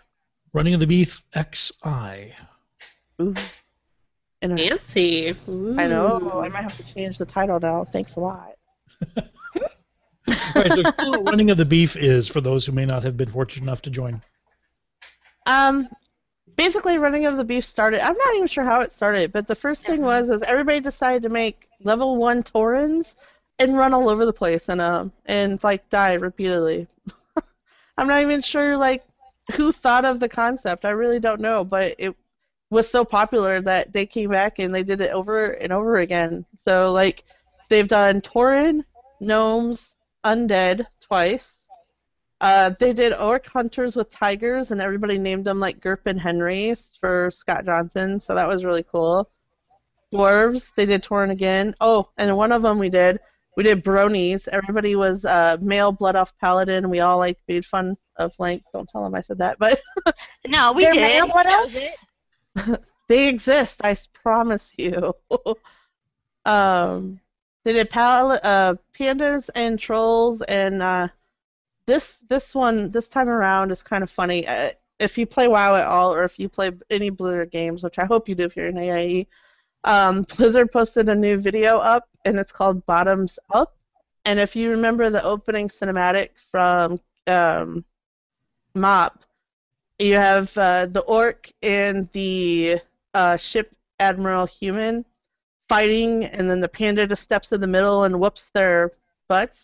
running 0.54 0.76
of 0.76 0.82
the 0.82 0.88
beef 0.88 1.24
XI. 1.36 2.36
Ooh. 3.20 3.34
And 4.42 4.60
I- 4.60 4.70
Fancy. 4.70 5.30
I 5.30 5.88
know. 5.88 6.42
I 6.44 6.50
might 6.50 6.64
have 6.64 6.78
to 6.78 6.94
change 6.94 7.18
the 7.18 7.26
title 7.26 7.60
now. 7.60 7.86
Thanks 7.86 8.16
a 8.16 8.20
lot. 8.20 8.56
Right, 10.56 10.72
so 10.72 10.82
explain 10.82 11.12
what 11.12 11.26
running 11.26 11.50
of 11.50 11.58
the 11.58 11.66
beef 11.66 11.96
is 11.96 12.28
for 12.28 12.42
those 12.42 12.66
who 12.66 12.72
may 12.72 12.86
not 12.86 13.04
have 13.04 13.18
been 13.18 13.30
fortunate 13.30 13.64
enough 13.64 13.82
to 13.84 13.90
join. 13.90 14.22
Um, 15.46 15.90
basically, 16.56 16.98
running 16.98 17.26
of 17.26 17.38
the 17.38 17.44
beef 17.44 17.66
started. 17.66 18.02
I'm 18.06 18.18
not 18.18 18.36
even 18.36 18.48
sure 18.48 18.64
how 18.64 18.82
it 18.82 18.92
started, 18.92 19.32
but 19.32 19.48
the 19.48 19.56
first 19.56 19.86
thing 19.86 20.02
was 20.02 20.30
is 20.30 20.42
everybody 20.44 20.80
decided 20.80 21.24
to 21.24 21.30
make 21.30 21.68
level 21.84 22.18
one 22.18 22.44
Taurens 22.44 23.16
and 23.58 23.78
run 23.78 23.94
all 23.94 24.10
over 24.10 24.26
the 24.26 24.34
place 24.34 24.64
and 24.68 24.82
um 24.82 25.12
and 25.26 25.64
like 25.64 25.90
die 25.90 26.14
repeatedly. 26.14 26.88
I'm 27.98 28.08
not 28.08 28.22
even 28.22 28.42
sure 28.42 28.78
like 28.78 29.04
who 29.56 29.72
thought 29.72 30.06
of 30.06 30.20
the 30.20 30.30
concept. 30.30 30.86
I 30.86 30.92
really 30.92 31.20
don't 31.20 31.42
know, 31.42 31.64
but 31.64 31.96
it 31.98 32.16
was 32.70 32.90
so 32.90 33.04
popular 33.04 33.62
that 33.62 33.92
they 33.94 34.06
came 34.06 34.30
back 34.30 34.60
and 34.60 34.74
they 34.74 34.84
did 34.84 35.02
it 35.02 35.12
over 35.12 35.52
and 35.52 35.72
over 35.74 35.98
again. 35.98 36.46
So 36.64 36.92
like 36.92 37.24
they've 37.70 37.88
done 37.88 38.22
Tauren, 38.22 38.84
gnomes, 39.20 39.96
undead 40.24 40.86
twice. 41.02 41.52
Uh, 42.42 42.72
they 42.80 42.94
did 42.94 43.12
orc 43.14 43.46
hunters 43.48 43.98
with 43.98 44.10
tigers, 44.12 44.72
and 44.72 44.80
everybody 44.80 45.18
named 45.18 45.44
them 45.44 45.60
like 45.60 45.82
Gerp 45.82 46.06
and 46.06 46.18
Henry 46.20 46.74
for 47.02 47.30
Scott 47.32 47.66
Johnson, 47.66 48.18
so 48.18 48.34
that 48.34 48.48
was 48.48 48.64
really 48.64 48.86
cool. 48.90 49.30
Dwarves, 50.14 50.70
they 50.78 50.86
did 50.86 51.04
Tauren 51.04 51.32
again. 51.32 51.76
Oh, 51.82 52.10
and 52.18 52.36
one 52.38 52.54
of 52.54 52.62
them 52.62 52.80
we 52.80 52.90
did, 52.90 53.20
we 53.58 53.64
did 53.64 53.84
bronies. 53.84 54.48
Everybody 54.48 54.96
was 54.96 55.26
uh, 55.26 55.58
male 55.60 55.92
blood 55.92 56.16
elf 56.16 56.32
paladin. 56.40 56.90
We 56.90 57.02
all 57.02 57.18
like 57.18 57.38
made 57.50 57.66
fun 57.66 57.98
of 58.16 58.32
like, 58.40 58.64
don't 58.74 58.88
tell 58.90 59.04
them 59.04 59.16
I 59.16 59.22
said 59.22 59.38
that, 59.40 59.58
but 59.60 59.82
No, 60.48 60.72
we 60.72 60.82
did. 60.86 60.96
male 60.96 61.28
blood 61.28 61.46
elves? 61.46 62.06
they 63.08 63.28
exist. 63.28 63.76
I 63.84 63.98
promise 64.14 64.66
you. 64.78 65.14
um, 66.46 67.20
they 67.64 67.74
did 67.74 67.90
pal- 67.90 68.40
uh, 68.44 68.76
pandas 68.98 69.50
and 69.56 69.80
trolls, 69.80 70.42
and 70.44 70.82
uh, 70.82 71.08
this 71.86 72.16
this 72.30 72.56
one 72.56 72.92
this 72.92 73.08
time 73.08 73.30
around 73.30 73.72
is 73.72 73.84
kind 73.84 74.04
of 74.04 74.12
funny. 74.12 74.48
Uh, 74.48 74.72
if 75.00 75.18
you 75.18 75.26
play 75.26 75.48
WoW 75.48 75.76
at 75.76 75.88
all, 75.88 76.14
or 76.14 76.24
if 76.24 76.38
you 76.38 76.50
play 76.50 76.72
any 76.90 77.10
Blizzard 77.10 77.52
games, 77.52 77.84
which 77.84 78.00
I 78.00 78.06
hope 78.06 78.28
you 78.28 78.36
do 78.36 78.44
if 78.44 78.56
you're 78.56 78.68
in 78.68 78.78
AIE, 78.78 79.28
um, 79.84 80.26
Blizzard 80.38 80.72
posted 80.72 81.10
a 81.10 81.16
new 81.16 81.38
video 81.38 81.78
up, 81.78 82.08
and 82.26 82.38
it's 82.38 82.52
called 82.52 82.86
Bottoms 82.86 83.40
Up. 83.54 83.76
And 84.26 84.40
if 84.40 84.56
you 84.56 84.70
remember 84.72 85.10
the 85.10 85.24
opening 85.24 85.70
cinematic 85.70 86.30
from 86.52 87.00
um, 87.28 87.86
MOP, 88.76 89.24
you 90.00 90.16
have 90.16 90.56
uh, 90.58 90.86
the 90.88 91.02
orc 91.02 91.52
and 91.62 92.10
the 92.14 92.80
uh, 93.14 93.38
ship 93.38 93.76
Admiral 94.00 94.46
Human 94.46 95.06
fighting, 95.68 96.26
and 96.26 96.50
then 96.50 96.60
the 96.62 96.70
panda 96.70 97.06
just 97.06 97.22
steps 97.24 97.52
in 97.52 97.62
the 97.62 97.68
middle 97.68 98.04
and 98.04 98.20
whoops 98.20 98.50
their 98.54 98.92
butts. 99.28 99.60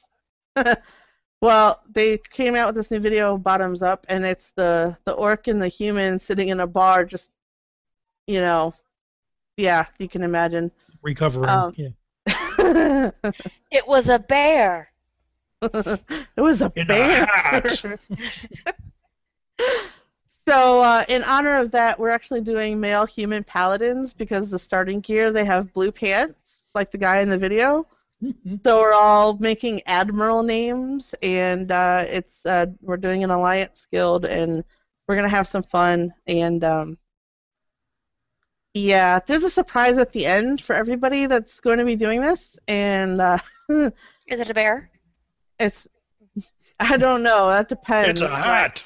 well, 1.41 1.81
they 1.91 2.17
came 2.31 2.55
out 2.55 2.67
with 2.67 2.75
this 2.75 2.91
new 2.91 2.99
video, 2.99 3.37
Bottoms 3.37 3.81
Up, 3.81 4.05
and 4.09 4.25
it's 4.25 4.51
the 4.55 4.95
the 5.05 5.13
orc 5.13 5.47
and 5.47 5.61
the 5.61 5.67
human 5.67 6.19
sitting 6.19 6.49
in 6.49 6.59
a 6.59 6.67
bar, 6.67 7.05
just 7.05 7.31
you 8.27 8.39
know, 8.39 8.73
yeah, 9.57 9.85
you 9.99 10.07
can 10.09 10.23
imagine. 10.23 10.71
Recovering. 11.01 11.49
Um, 11.49 11.73
yeah. 11.77 11.89
it 12.57 13.15
It 13.71 13.87
was 13.87 14.09
a 14.09 14.19
bear. 14.19 14.89
It 15.61 16.41
was 16.41 16.61
a 16.61 16.71
In 16.75 16.83
a 16.83 16.85
bear. 16.85 17.25
hat. 17.25 17.99
So, 20.47 20.81
uh, 20.81 21.05
in 21.07 21.23
honor 21.23 21.57
of 21.57 21.71
that, 21.71 21.99
we're 21.99 22.09
actually 22.09 22.41
doing 22.41 22.79
male 22.79 23.05
human 23.05 23.43
paladins 23.43 24.13
because 24.13 24.49
the 24.49 24.59
starting 24.59 24.99
gear 25.01 25.31
they 25.31 25.45
have 25.45 25.73
blue 25.73 25.91
pants, 25.91 26.39
like 26.73 26.91
the 26.91 26.97
guy 26.97 27.21
in 27.21 27.29
the 27.29 27.37
video. 27.37 27.87
So 28.63 28.79
we're 28.79 28.93
all 28.93 29.37
making 29.37 29.81
admiral 29.85 30.41
names, 30.41 31.13
and 31.21 31.71
uh, 31.71 32.05
it's 32.07 32.45
uh, 32.45 32.67
we're 32.81 32.97
doing 32.97 33.23
an 33.23 33.29
alliance 33.29 33.85
guild, 33.91 34.25
and 34.25 34.63
we're 35.07 35.15
gonna 35.15 35.29
have 35.29 35.47
some 35.47 35.63
fun. 35.63 36.13
And 36.25 36.63
um, 36.63 36.97
yeah, 38.73 39.19
there's 39.27 39.43
a 39.43 39.49
surprise 39.49 39.97
at 39.97 40.11
the 40.11 40.25
end 40.25 40.61
for 40.61 40.75
everybody 40.75 41.27
that's 41.27 41.59
going 41.59 41.79
to 41.79 41.85
be 41.85 41.95
doing 41.95 42.21
this, 42.21 42.57
and 42.67 43.21
uh, 43.21 43.37
Is 43.69 44.39
it 44.39 44.49
a 44.49 44.53
bear? 44.53 44.89
it's 45.59 45.87
I 46.79 46.97
don't 46.97 47.23
know. 47.23 47.49
That 47.49 47.69
depends. 47.69 48.21
it's 48.21 48.21
a 48.21 48.35
hat. 48.35 48.83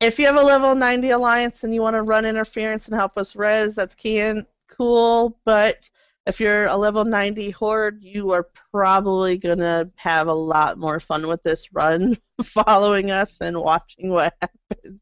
If 0.00 0.18
you 0.18 0.26
have 0.26 0.36
a 0.36 0.42
level 0.42 0.74
90 0.74 1.10
alliance 1.10 1.56
and 1.62 1.74
you 1.74 1.82
want 1.82 1.94
to 1.94 2.02
run 2.02 2.24
interference 2.24 2.86
and 2.86 2.94
help 2.94 3.18
us 3.18 3.36
res, 3.36 3.74
that's 3.74 3.94
can 3.94 4.46
cool. 4.68 5.38
But 5.44 5.88
if 6.26 6.40
you're 6.40 6.66
a 6.66 6.76
level 6.76 7.04
90 7.04 7.50
horde, 7.50 8.02
you 8.02 8.30
are 8.30 8.48
probably 8.72 9.36
gonna 9.36 9.90
have 9.96 10.28
a 10.28 10.32
lot 10.32 10.78
more 10.78 11.00
fun 11.00 11.26
with 11.26 11.42
this 11.42 11.66
run, 11.72 12.16
following 12.44 13.10
us 13.10 13.30
and 13.40 13.60
watching 13.60 14.10
what 14.10 14.32
happens. 14.40 15.00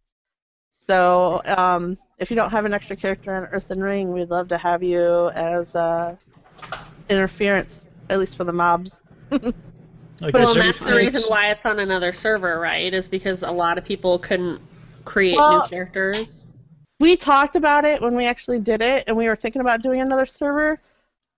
So, 0.86 1.42
um, 1.44 1.96
if 2.18 2.30
you 2.30 2.36
don't 2.36 2.51
have 2.51 2.64
an 2.64 2.72
extra 2.72 2.96
character 2.96 3.34
on 3.34 3.44
Earthen 3.46 3.80
Ring, 3.80 4.12
we'd 4.12 4.30
love 4.30 4.49
to 4.49 4.59
have 4.59 4.82
you 4.82 5.28
as 5.30 5.72
uh, 5.74 6.16
interference, 7.09 7.86
at 8.11 8.18
least 8.18 8.36
for 8.36 8.44
the 8.44 8.53
mobs. 8.53 9.01
Okay, 10.20 10.36
Well, 10.36 10.53
so 10.53 10.59
that's 10.59 10.80
the 10.80 10.96
reason 10.96 11.22
why 11.28 11.53
it's 11.53 11.64
on 11.64 11.78
another 11.78 12.12
server, 12.12 12.59
right? 12.59 12.92
Is 12.92 13.07
because 13.07 13.44
a 13.44 13.51
lot 13.53 13.78
of 13.78 13.84
people 13.84 14.18
couldn't 14.18 14.61
create 15.09 15.36
Well- 15.36 15.62
new 15.62 15.68
characters. 15.68 16.46
we 17.00 17.16
talked 17.16 17.56
about 17.56 17.84
it 17.84 18.02
when 18.02 18.16
we 18.16 18.26
actually 18.26 18.59
did 18.59 18.82
it, 18.82 19.04
and 19.06 19.16
we 19.16 19.28
were 19.28 19.36
thinking 19.36 19.61
about 19.61 19.82
doing 19.82 20.00
another 20.00 20.26
server. 20.26 20.80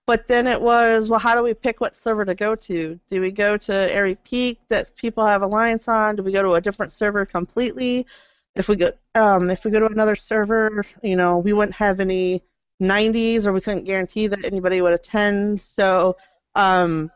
But 0.07 0.27
then 0.27 0.47
it 0.47 0.59
was, 0.59 1.09
well, 1.09 1.19
how 1.19 1.35
do 1.35 1.43
we 1.43 1.53
pick 1.53 1.79
what 1.79 1.95
server 1.95 2.25
to 2.25 2.33
go 2.33 2.55
to? 2.55 2.99
Do 3.09 3.21
we 3.21 3.31
go 3.31 3.55
to 3.57 3.73
Aerie 3.73 4.17
Peak 4.23 4.59
that 4.69 4.95
people 4.95 5.25
have 5.25 5.43
alliance 5.43 5.87
on? 5.87 6.15
Do 6.15 6.23
we 6.23 6.31
go 6.31 6.41
to 6.41 6.53
a 6.53 6.61
different 6.61 6.91
server 6.91 7.25
completely? 7.25 8.07
If 8.55 8.67
we 8.67 8.75
go, 8.75 8.91
um, 9.15 9.49
if 9.49 9.63
we 9.63 9.71
go 9.71 9.79
to 9.79 9.85
another 9.85 10.15
server, 10.15 10.83
you 11.03 11.15
know, 11.15 11.37
we 11.37 11.53
wouldn't 11.53 11.75
have 11.75 11.99
any 11.99 12.43
90s, 12.81 13.45
or 13.45 13.53
we 13.53 13.61
couldn't 13.61 13.83
guarantee 13.85 14.27
that 14.27 14.43
anybody 14.43 14.81
would 14.81 14.93
attend. 14.93 15.61
So, 15.61 16.17
um, 16.55 17.11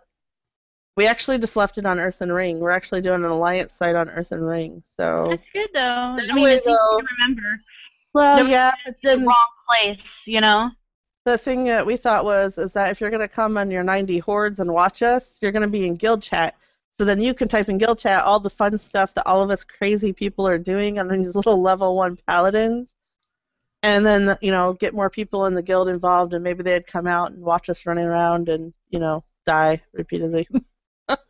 we 0.97 1.07
actually 1.07 1.37
just 1.39 1.55
left 1.55 1.77
it 1.77 1.85
on 1.85 1.99
Earthen 1.99 2.31
Ring. 2.31 2.59
We're 2.59 2.71
actually 2.71 3.01
doing 3.01 3.23
an 3.23 3.29
alliance 3.31 3.73
site 3.77 3.95
on 3.95 4.09
Earthen 4.09 4.41
Ring. 4.41 4.83
So, 4.97 5.27
That's 5.29 5.49
good 5.49 5.69
though. 5.73 5.79
I 6.19 6.25
That 6.27 6.33
mean, 6.33 6.43
way, 6.43 6.55
it's 6.55 6.67
easy 6.67 6.97
to 6.97 7.07
remember. 7.19 7.61
well, 8.13 8.37
Never 8.37 8.49
yeah, 8.49 8.71
but 8.85 8.95
The 9.03 9.17
wrong 9.19 9.47
place, 9.67 10.23
you 10.25 10.41
know. 10.41 10.71
the 11.25 11.37
thing 11.37 11.65
that 11.65 11.85
we 11.85 11.97
thought 11.97 12.23
was 12.25 12.57
is 12.57 12.71
that 12.73 12.91
if 12.91 13.01
you're 13.01 13.09
going 13.09 13.21
to 13.21 13.27
come 13.27 13.57
on 13.57 13.71
your 13.71 13.83
90 13.83 14.19
hordes 14.19 14.59
and 14.59 14.71
watch 14.71 15.01
us, 15.01 15.37
you're 15.41 15.51
going 15.51 15.61
to 15.63 15.67
be 15.67 15.87
in 15.87 15.95
guild 15.95 16.21
chat. 16.23 16.55
So 16.99 17.05
then 17.05 17.19
you 17.21 17.33
can 17.33 17.47
type 17.47 17.67
in 17.69 17.77
guild 17.77 17.99
chat 17.99 18.21
all 18.23 18.39
the 18.39 18.49
fun 18.49 18.77
stuff 18.77 19.13
that 19.15 19.27
all 19.27 19.41
of 19.43 19.49
us 19.49 19.63
crazy 19.63 20.13
people 20.13 20.47
are 20.47 20.57
doing 20.57 20.99
on 20.99 21.07
these 21.09 21.35
little 21.35 21.61
level 21.61 21.95
one 21.97 22.17
paladins, 22.27 22.87
and 23.83 24.05
then 24.05 24.37
you 24.41 24.51
know 24.51 24.73
get 24.73 24.93
more 24.93 25.09
people 25.09 25.45
in 25.47 25.53
the 25.55 25.61
guild 25.63 25.89
involved, 25.89 26.33
and 26.33 26.43
maybe 26.43 26.63
they'd 26.63 26.87
come 26.87 27.07
out 27.07 27.31
and 27.31 27.41
watch 27.43 27.69
us 27.69 27.85
running 27.85 28.05
around 28.05 28.49
and 28.49 28.73
you 28.89 28.99
know 28.99 29.23
die 29.45 29.81
repeatedly. 29.93 30.47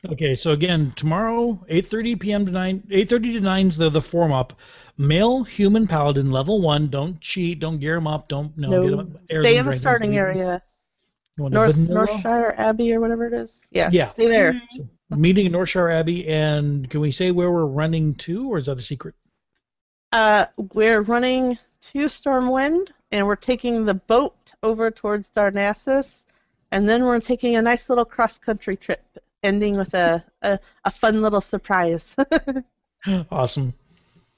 Okay, 0.09 0.35
so 0.35 0.51
again, 0.51 0.93
tomorrow, 0.95 1.59
8:30 1.69 2.19
p.m. 2.19 2.45
to 2.45 2.51
9, 2.51 2.83
8:30 2.89 3.07
to 3.33 3.39
9 3.41 3.67
is 3.67 3.77
the 3.77 3.89
the 3.89 4.01
form 4.01 4.31
up. 4.31 4.53
Male 4.97 5.43
human 5.43 5.85
paladin 5.87 6.31
level 6.31 6.61
one. 6.61 6.87
Don't 6.89 7.19
cheat. 7.19 7.59
Don't 7.59 7.79
gear 7.79 7.95
him 7.97 8.07
up. 8.07 8.27
Don't 8.29 8.57
no. 8.57 8.69
No. 8.69 8.81
Get 8.83 8.93
him, 8.93 9.19
air 9.29 9.43
Stay 9.43 9.55
them 9.55 9.67
in 9.67 9.73
the 9.73 9.79
starting 9.79 10.11
there. 10.11 10.27
area, 10.31 10.61
You 11.37 11.43
want 11.43 11.53
a 11.53 11.57
North 11.57 11.75
vanilla? 11.75 12.07
Northshire 12.07 12.57
Abbey 12.57 12.93
or 12.93 13.01
whatever 13.01 13.25
it 13.27 13.33
is. 13.33 13.51
Yeah, 13.71 13.89
Yeah. 13.91 14.11
stay 14.13 14.27
there. 14.27 14.53
Mm-hmm. 14.53 15.21
Meeting 15.21 15.45
in 15.47 15.51
Northshire 15.51 15.91
Abbey, 15.91 16.27
and 16.27 16.89
can 16.89 17.01
we 17.01 17.11
say 17.11 17.31
where 17.31 17.51
we're 17.51 17.65
running 17.65 18.15
to, 18.15 18.49
or 18.49 18.57
is 18.57 18.67
that 18.67 18.77
a 18.79 18.81
secret? 18.81 19.13
Uh, 20.11 20.45
we're 20.73 21.01
running 21.01 21.57
to 21.91 22.05
Stormwind, 22.05 22.87
and 23.11 23.27
we're 23.27 23.35
taking 23.35 23.85
the 23.85 23.93
boat 23.93 24.53
over 24.63 24.89
towards 24.89 25.29
Darnassus, 25.29 26.09
and 26.71 26.87
then 26.87 27.03
we're 27.03 27.19
taking 27.19 27.55
a 27.57 27.61
nice 27.61 27.87
little 27.89 28.05
cross-country 28.05 28.77
trip, 28.77 29.03
ending 29.45 29.77
with 29.77 29.93
a, 29.93 30.23
a, 30.41 30.59
a 30.83 30.91
fun 30.91 31.21
little 31.21 31.41
surprise. 31.41 32.03
Awesome. 33.29 33.71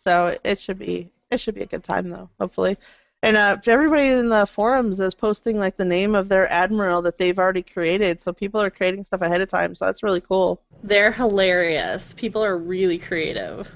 so 0.04 0.38
it 0.44 0.60
should 0.60 0.78
be 0.78 1.10
it 1.32 1.40
should 1.40 1.56
be 1.56 1.62
a 1.62 1.66
good 1.66 1.86
time 1.86 2.10
though, 2.10 2.30
hopefully. 2.38 2.78
And 3.24 3.38
uh, 3.38 3.58
everybody 3.66 4.10
in 4.10 4.30
the 4.30 4.46
forums 4.46 5.00
is 5.00 5.16
posting 5.16 5.58
like 5.58 5.78
the 5.78 5.86
name 5.86 6.16
of 6.16 6.28
their 6.28 6.52
admiral 6.52 7.02
that 7.04 7.18
they've 7.18 7.40
already 7.40 7.64
created, 7.64 8.22
so 8.22 8.32
people 8.32 8.62
are 8.62 8.70
creating 8.70 9.06
stuff 9.06 9.22
ahead 9.22 9.42
of 9.42 9.50
time. 9.50 9.74
So 9.74 9.86
that's 9.86 10.04
really 10.04 10.22
cool. 10.22 10.62
They're 10.84 11.12
hilarious. 11.12 12.14
People 12.14 12.44
are 12.44 12.58
really 12.58 12.98
creative. 12.98 13.72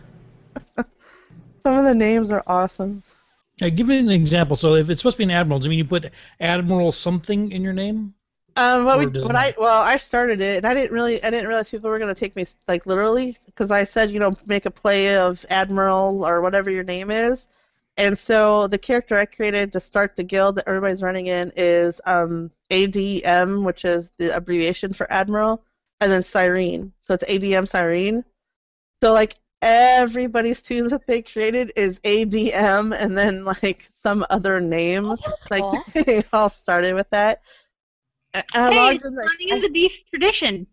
Some 0.77 1.77
of 1.77 1.85
the 1.85 1.95
names 1.95 2.31
are 2.31 2.43
awesome. 2.45 3.01
Uh, 3.61 3.69
give 3.69 3.87
me 3.87 3.99
an 3.99 4.09
example. 4.09 4.55
So 4.55 4.75
if 4.75 4.89
it's 4.89 5.01
supposed 5.01 5.15
to 5.15 5.19
be 5.19 5.23
an 5.25 5.31
admiral, 5.31 5.59
does 5.59 5.67
it 5.67 5.69
mean 5.69 5.79
you 5.79 5.85
put 5.85 6.11
Admiral 6.39 6.91
something 6.91 7.51
in 7.51 7.61
your 7.61 7.73
name? 7.73 8.13
Um, 8.57 8.85
what 8.85 8.99
we, 8.99 9.05
what 9.05 9.35
I 9.35 9.55
well, 9.57 9.81
I 9.81 9.95
started 9.95 10.41
it, 10.41 10.57
and 10.57 10.65
I 10.67 10.73
didn't 10.73 10.91
really, 10.91 11.23
I 11.23 11.29
didn't 11.29 11.47
realize 11.47 11.69
people 11.69 11.89
were 11.89 11.99
gonna 11.99 12.13
take 12.13 12.35
me 12.35 12.45
like 12.67 12.85
literally, 12.85 13.37
because 13.45 13.71
I 13.71 13.85
said, 13.85 14.11
you 14.11 14.19
know, 14.19 14.35
make 14.45 14.65
a 14.65 14.71
play 14.71 15.15
of 15.15 15.45
Admiral 15.49 16.25
or 16.25 16.41
whatever 16.41 16.69
your 16.69 16.83
name 16.83 17.11
is, 17.11 17.47
and 17.97 18.17
so 18.17 18.67
the 18.67 18.77
character 18.77 19.17
I 19.17 19.25
created 19.25 19.71
to 19.73 19.79
start 19.79 20.15
the 20.15 20.23
guild 20.23 20.55
that 20.55 20.67
everybody's 20.67 21.01
running 21.01 21.27
in 21.27 21.53
is 21.55 22.01
um, 22.05 22.51
ADM, 22.69 23.63
which 23.63 23.85
is 23.85 24.09
the 24.17 24.35
abbreviation 24.35 24.93
for 24.93 25.11
Admiral, 25.11 25.63
and 26.01 26.11
then 26.11 26.23
Syreyne, 26.23 26.91
so 27.03 27.13
it's 27.13 27.23
ADM 27.23 27.69
Syreyne. 27.69 28.23
So 29.01 29.13
like 29.13 29.37
everybody's 29.61 30.61
tunes 30.61 30.91
that 30.91 31.05
they 31.07 31.21
created 31.21 31.71
is 31.75 31.99
ADM, 31.99 32.95
and 32.99 33.17
then 33.17 33.45
like 33.45 33.89
some 34.03 34.25
other 34.29 34.59
name. 34.59 35.05
Oh, 35.05 35.17
like 35.49 35.61
cool. 35.61 35.83
they 35.93 36.23
all 36.33 36.49
started 36.49 36.95
with 36.95 37.09
that. 37.11 37.41
And 38.33 38.45
I 38.53 38.69
Hey, 38.69 38.75
logged 38.75 38.95
it's 38.97 39.05
in, 39.05 39.15
like, 39.15 39.27
running 39.27 39.49
in 39.49 39.61
the 39.61 39.69
beef 39.69 39.91
tradition. 40.09 40.67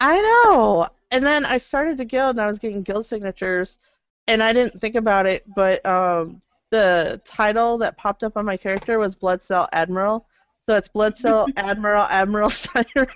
I 0.00 0.20
know. 0.20 0.88
And 1.10 1.24
then 1.24 1.44
I 1.44 1.58
started 1.58 1.96
the 1.96 2.04
guild 2.04 2.30
and 2.36 2.40
I 2.40 2.46
was 2.46 2.58
getting 2.58 2.82
guild 2.82 3.06
signatures 3.06 3.78
and 4.26 4.42
I 4.42 4.52
didn't 4.52 4.80
think 4.80 4.94
about 4.94 5.26
it, 5.26 5.44
but 5.54 5.84
um 5.86 6.40
the 6.70 7.20
title 7.24 7.78
that 7.78 7.96
popped 7.96 8.22
up 8.22 8.36
on 8.36 8.44
my 8.44 8.56
character 8.56 8.98
was 8.98 9.14
Blood 9.14 9.42
Cell 9.42 9.68
Admiral. 9.72 10.26
So 10.66 10.74
it's 10.74 10.88
Blood 10.88 11.16
Cell 11.18 11.48
Admiral 11.56 12.04
Admiral 12.04 12.50
Syreyne. 12.50 13.08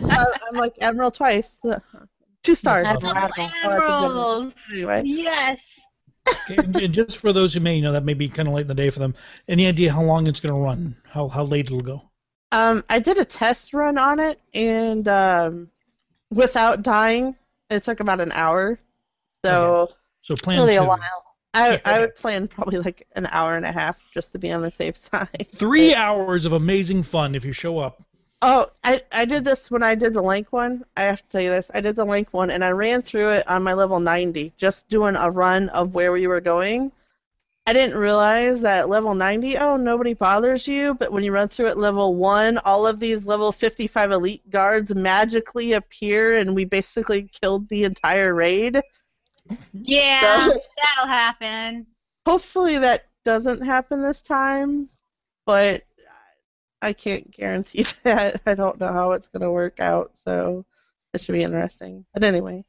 So 0.00 0.14
I'm 0.50 0.56
like 0.56 0.74
Admiral 0.80 1.10
twice. 1.10 1.48
Two 2.42 2.54
stars. 2.56 2.82
Admiral. 2.84 3.14
Admirals. 3.14 4.54
Anyway. 4.72 5.02
Yes. 5.04 5.60
Okay, 6.28 6.56
and- 6.56 6.92
just 6.94 7.18
for 7.18 7.32
those 7.32 7.54
who 7.54 7.60
may 7.60 7.76
you 7.76 7.82
know, 7.82 7.92
that 7.92 8.04
may 8.04 8.14
be 8.14 8.28
kind 8.28 8.48
of 8.48 8.54
late 8.54 8.62
in 8.62 8.68
the 8.68 8.74
day 8.74 8.90
for 8.90 8.98
them. 8.98 9.14
Any 9.48 9.66
idea 9.66 9.92
how 9.92 10.02
long 10.02 10.26
it's 10.26 10.40
going 10.40 10.54
to 10.54 10.60
run? 10.60 10.96
How 11.04 11.28
how 11.28 11.44
late 11.44 11.66
it'll 11.66 11.80
go? 11.80 12.02
Um 12.52 12.84
I 12.88 12.98
did 12.98 13.18
a 13.18 13.24
test 13.24 13.72
run 13.72 13.96
on 13.98 14.20
it 14.20 14.40
and 14.54 15.06
um 15.08 15.70
without 16.30 16.82
dying, 16.82 17.34
it 17.70 17.82
took 17.84 18.00
about 18.00 18.20
an 18.20 18.32
hour. 18.32 18.78
So 19.44 19.88
So 20.22 20.34
plan 20.36 20.58
It'll 20.58 20.68
be 20.68 20.76
a 20.76 20.84
while. 20.84 21.26
I, 21.54 21.72
Yeah. 21.72 21.80
I 21.84 22.00
would 22.00 22.16
plan 22.16 22.48
probably 22.48 22.78
like 22.78 23.06
an 23.14 23.26
hour 23.26 23.56
and 23.56 23.66
a 23.66 23.72
half 23.72 23.96
just 24.14 24.32
to 24.32 24.38
be 24.38 24.50
on 24.52 24.62
the 24.62 24.70
safe 24.70 24.96
side. 25.10 25.48
Three 25.54 25.94
hours 25.94 26.44
of 26.44 26.52
amazing 26.52 27.02
fun 27.02 27.34
if 27.34 27.44
you 27.44 27.52
show 27.52 27.78
up. 27.78 28.02
Oh, 28.44 28.66
I 28.82 29.00
I 29.12 29.24
did 29.24 29.44
this 29.44 29.70
when 29.70 29.84
I 29.84 29.94
did 29.94 30.14
the 30.14 30.20
link 30.22 30.52
one. 30.52 30.84
I 30.96 31.02
have 31.02 31.18
to 31.22 31.28
tell 31.28 31.40
you 31.40 31.50
this. 31.50 31.70
I 31.72 31.80
did 31.80 31.94
the 31.94 32.04
link 32.04 32.28
one 32.32 32.50
and 32.50 32.64
I 32.64 32.70
ran 32.70 33.02
through 33.02 33.30
it 33.30 33.48
on 33.48 33.62
my 33.62 33.72
level 33.72 34.00
90, 34.00 34.52
just 34.56 34.88
doing 34.88 35.14
a 35.14 35.30
run 35.30 35.68
of 35.68 35.94
where 35.94 36.10
we 36.10 36.26
were 36.26 36.40
going. 36.40 36.90
I 37.68 37.72
didn't 37.72 37.96
realize 37.96 38.60
that 38.62 38.80
at 38.80 38.88
level 38.88 39.14
90, 39.14 39.56
oh, 39.58 39.76
nobody 39.76 40.14
bothers 40.14 40.66
you, 40.66 40.94
but 40.94 41.12
when 41.12 41.22
you 41.22 41.30
run 41.30 41.48
through 41.48 41.68
at 41.68 41.78
level 41.78 42.16
1, 42.16 42.58
all 42.58 42.84
of 42.84 42.98
these 42.98 43.24
level 43.24 43.52
55 43.52 44.10
elite 44.10 44.50
guards 44.50 44.92
magically 44.92 45.74
appear 45.74 46.38
and 46.38 46.56
we 46.56 46.64
basically 46.64 47.30
killed 47.40 47.68
the 47.68 47.84
entire 47.84 48.34
raid. 48.34 48.80
Yeah, 49.72 50.48
So- 50.48 50.54
that'll 50.96 51.08
happen. 51.08 51.86
Hopefully 52.26 52.78
that 52.78 53.04
doesn't 53.24 53.62
happen 53.62 54.02
this 54.02 54.20
time, 54.20 54.88
but 55.46 55.84
I 56.82 56.92
can't 56.92 57.30
guarantee 57.30 57.86
that. 58.02 58.42
I 58.44 58.54
don't 58.54 58.78
know 58.80 58.92
how 58.92 59.12
it's 59.12 59.28
going 59.28 59.42
to 59.42 59.50
work 59.50 59.80
out, 59.80 60.12
so 60.24 60.64
it 61.14 61.20
should 61.20 61.32
be 61.32 61.44
interesting. 61.44 62.04
But 62.12 62.24
anyway, 62.24 62.64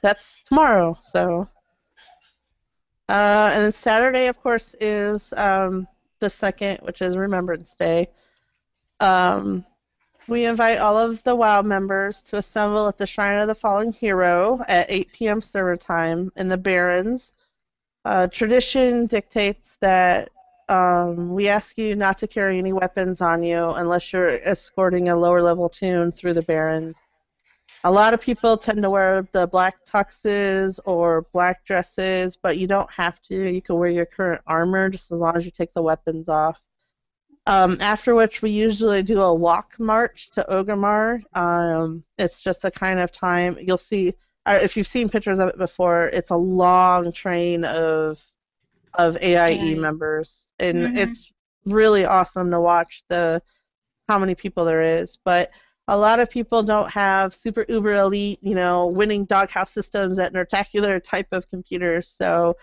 that's 0.00 0.42
tomorrow, 0.46 0.96
so. 1.02 1.48
Uh, 3.08 3.50
and 3.52 3.64
then 3.64 3.72
Saturday, 3.72 4.26
of 4.26 4.40
course, 4.40 4.74
is 4.80 5.32
um, 5.36 5.88
the 6.20 6.30
second, 6.30 6.78
which 6.82 7.02
is 7.02 7.16
Remembrance 7.16 7.74
Day. 7.74 8.08
Um, 9.00 9.64
we 10.28 10.44
invite 10.44 10.78
all 10.78 10.98
of 10.98 11.22
the 11.22 11.34
WoW 11.34 11.62
members 11.62 12.22
to 12.22 12.36
assemble 12.36 12.86
at 12.86 12.98
the 12.98 13.06
Shrine 13.06 13.40
of 13.40 13.48
the 13.48 13.54
Fallen 13.54 13.92
Hero 13.92 14.62
at 14.68 14.90
8 14.90 15.10
p.m. 15.12 15.40
server 15.40 15.76
time 15.76 16.30
in 16.36 16.48
the 16.48 16.56
Barrens. 16.56 17.32
Uh, 18.04 18.26
tradition 18.26 19.06
dictates 19.06 19.70
that 19.80 20.28
um, 20.68 21.32
we 21.32 21.48
ask 21.48 21.76
you 21.78 21.96
not 21.96 22.18
to 22.18 22.28
carry 22.28 22.58
any 22.58 22.72
weapons 22.72 23.20
on 23.20 23.42
you 23.42 23.70
unless 23.70 24.12
you're 24.12 24.36
escorting 24.46 25.08
a 25.08 25.16
lower 25.16 25.42
level 25.42 25.68
tune 25.68 26.12
through 26.12 26.34
the 26.34 26.42
Barrens. 26.42 26.96
A 27.84 27.90
lot 27.90 28.12
of 28.12 28.20
people 28.20 28.58
tend 28.58 28.82
to 28.82 28.90
wear 28.90 29.26
the 29.32 29.46
black 29.46 29.76
tuxes 29.86 30.80
or 30.84 31.26
black 31.32 31.64
dresses, 31.64 32.36
but 32.42 32.58
you 32.58 32.66
don't 32.66 32.90
have 32.90 33.22
to. 33.28 33.34
You 33.34 33.62
can 33.62 33.76
wear 33.76 33.88
your 33.88 34.06
current 34.06 34.42
armor 34.46 34.90
just 34.90 35.12
as 35.12 35.18
long 35.18 35.36
as 35.36 35.44
you 35.44 35.50
take 35.50 35.72
the 35.74 35.82
weapons 35.82 36.28
off. 36.28 36.60
Um, 37.46 37.78
after 37.80 38.14
which, 38.14 38.42
we 38.42 38.50
usually 38.50 39.02
do 39.02 39.22
a 39.22 39.34
walk 39.34 39.78
march 39.78 40.30
to 40.32 40.44
Orgrimmar. 40.50 41.22
Um, 41.34 42.04
it's 42.18 42.42
just 42.42 42.64
a 42.64 42.70
kind 42.70 42.98
of 42.98 43.10
time 43.10 43.56
you'll 43.60 43.78
see. 43.78 44.14
Uh, 44.44 44.58
if 44.60 44.76
you've 44.76 44.86
seen 44.86 45.08
pictures 45.08 45.38
of 45.38 45.48
it 45.48 45.56
before, 45.56 46.08
it's 46.08 46.30
a 46.30 46.36
long 46.36 47.10
train 47.12 47.64
of 47.64 48.18
of 48.94 49.16
AIE 49.20 49.74
members, 49.74 50.48
and 50.58 50.78
Mhm. 50.78 50.96
it's 50.96 51.30
really 51.64 52.04
awesome 52.04 52.50
to 52.50 52.60
watch 52.60 53.04
the 53.08 53.42
how 54.08 54.18
many 54.18 54.34
people 54.34 54.64
there 54.64 55.00
is. 55.00 55.18
But 55.24 55.50
a 55.88 55.96
lot 55.96 56.20
of 56.20 56.30
people 56.30 56.62
don't 56.62 56.90
have 56.90 57.34
super 57.34 57.64
uber 57.68 57.94
elite, 57.94 58.38
you 58.42 58.54
know, 58.54 58.86
winning 58.86 59.24
doghouse 59.24 59.70
systems 59.72 60.18
at 60.18 60.32
Nertacular 60.32 61.02
type 61.02 61.28
of 61.32 61.48
computers. 61.48 62.08
So 62.08 62.56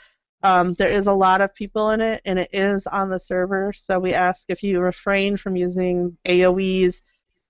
um, 0.44 0.74
there 0.74 0.90
is 0.90 1.08
a 1.08 1.14
lot 1.14 1.42
of 1.42 1.54
people 1.56 1.90
in 1.92 2.02
it, 2.02 2.22
and 2.26 2.38
it 2.38 2.50
is 2.54 2.86
on 2.88 3.10
the 3.10 3.20
server. 3.20 3.74
So 3.74 4.00
we 4.00 4.14
ask 4.14 4.44
if 4.48 4.62
you 4.62 4.80
refrain 4.80 5.38
from 5.38 5.56
using 5.56 6.16
AOE's, 6.26 7.02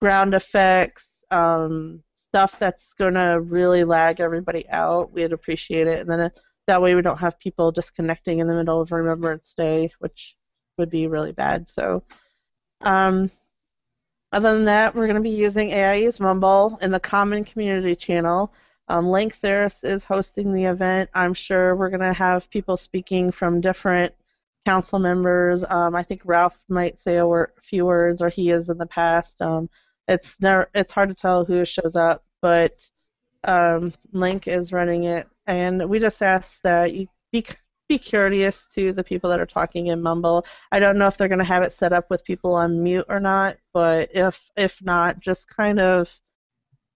ground 0.02 0.34
effects, 0.34 1.06
um, 1.32 2.02
stuff 2.30 2.56
that's 2.60 2.94
going 2.94 3.14
to 3.14 3.42
really 3.42 3.84
lag 3.84 4.20
everybody 4.20 4.68
out. 4.70 5.12
We'd 5.12 5.34
appreciate 5.34 5.88
it. 5.88 6.00
And 6.00 6.10
then 6.10 6.32
that 6.68 6.82
way 6.82 6.96
we 6.96 7.02
don't 7.02 7.20
have 7.20 7.40
people 7.40 7.72
disconnecting 7.72 8.40
in 8.40 8.48
the 8.48 8.54
middle 8.54 8.82
of 8.82 8.92
Remembrance 8.92 9.54
Day, 9.58 9.92
which 10.00 10.36
would 10.78 10.90
be 10.90 11.08
really 11.08 11.32
bad. 11.32 11.70
So, 11.70 12.04
um, 12.82 13.32
other 14.32 14.54
than 14.54 14.66
that, 14.66 14.96
we're 14.96 15.08
going 15.08 15.16
to 15.16 15.22
be 15.22 15.30
using 15.30 15.72
AIE's 15.72 16.20
Mumble 16.20 16.78
in 16.82 16.92
the 16.92 17.00
Common 17.00 17.46
Community 17.46 17.96
channel. 17.96 18.52
Um, 18.88 19.08
Link 19.08 19.38
Theris 19.42 19.84
is 19.84 20.04
hosting 20.04 20.54
the 20.54 20.66
event. 20.66 21.10
I'm 21.14 21.34
sure 21.34 21.76
we're 21.76 21.90
going 21.90 22.02
to 22.02 22.14
have 22.14 22.50
people 22.50 22.78
speaking 22.78 23.32
from 23.32 23.62
different 23.62 24.14
council 24.66 25.00
members. 25.00 25.64
Um, 25.70 25.96
I 25.96 26.04
think 26.04 26.22
Ralph 26.26 26.58
might 26.70 27.00
say 27.00 27.18
a 27.18 27.46
few 27.64 27.86
words, 27.86 28.22
or 28.22 28.30
he 28.30 28.48
has 28.48 28.70
in 28.70 28.78
the 28.78 28.86
past. 28.86 29.42
Um, 29.42 29.70
it's 30.08 30.36
never, 30.40 30.70
it's 30.76 30.94
hard 30.94 31.10
to 31.10 31.16
tell 31.16 31.46
who 31.46 31.66
shows 31.66 31.96
up, 31.96 32.24
but 32.42 32.74
um, 33.44 33.94
Link 34.12 34.48
is 34.48 34.72
running 34.72 35.06
it, 35.06 35.28
and 35.48 35.88
we 35.90 36.00
just 36.00 36.22
ask 36.22 36.50
that 36.64 36.94
you 36.94 37.08
be 37.32 37.46
be 37.88 38.00
courteous 38.00 38.66
to 38.74 38.94
the 38.94 39.04
people 39.04 39.30
that 39.30 39.40
are 39.40 39.46
talking 39.46 39.88
in 39.88 40.02
Mumble. 40.02 40.44
I 40.72 40.80
don't 40.80 40.98
know 40.98 41.08
if 41.08 41.18
they're 41.18 41.28
going 41.28 41.40
to 41.40 41.46
have 41.46 41.62
it 41.64 41.72
set 41.72 41.94
up 41.94 42.10
with 42.10 42.24
people 42.26 42.56
on 42.56 42.82
mute 42.82 43.06
or 43.10 43.20
not, 43.20 43.58
but 43.74 44.10
if 44.14 44.40
if 44.58 44.76
not, 44.82 45.20
just 45.20 45.48
kind 45.48 45.80
of 45.80 46.10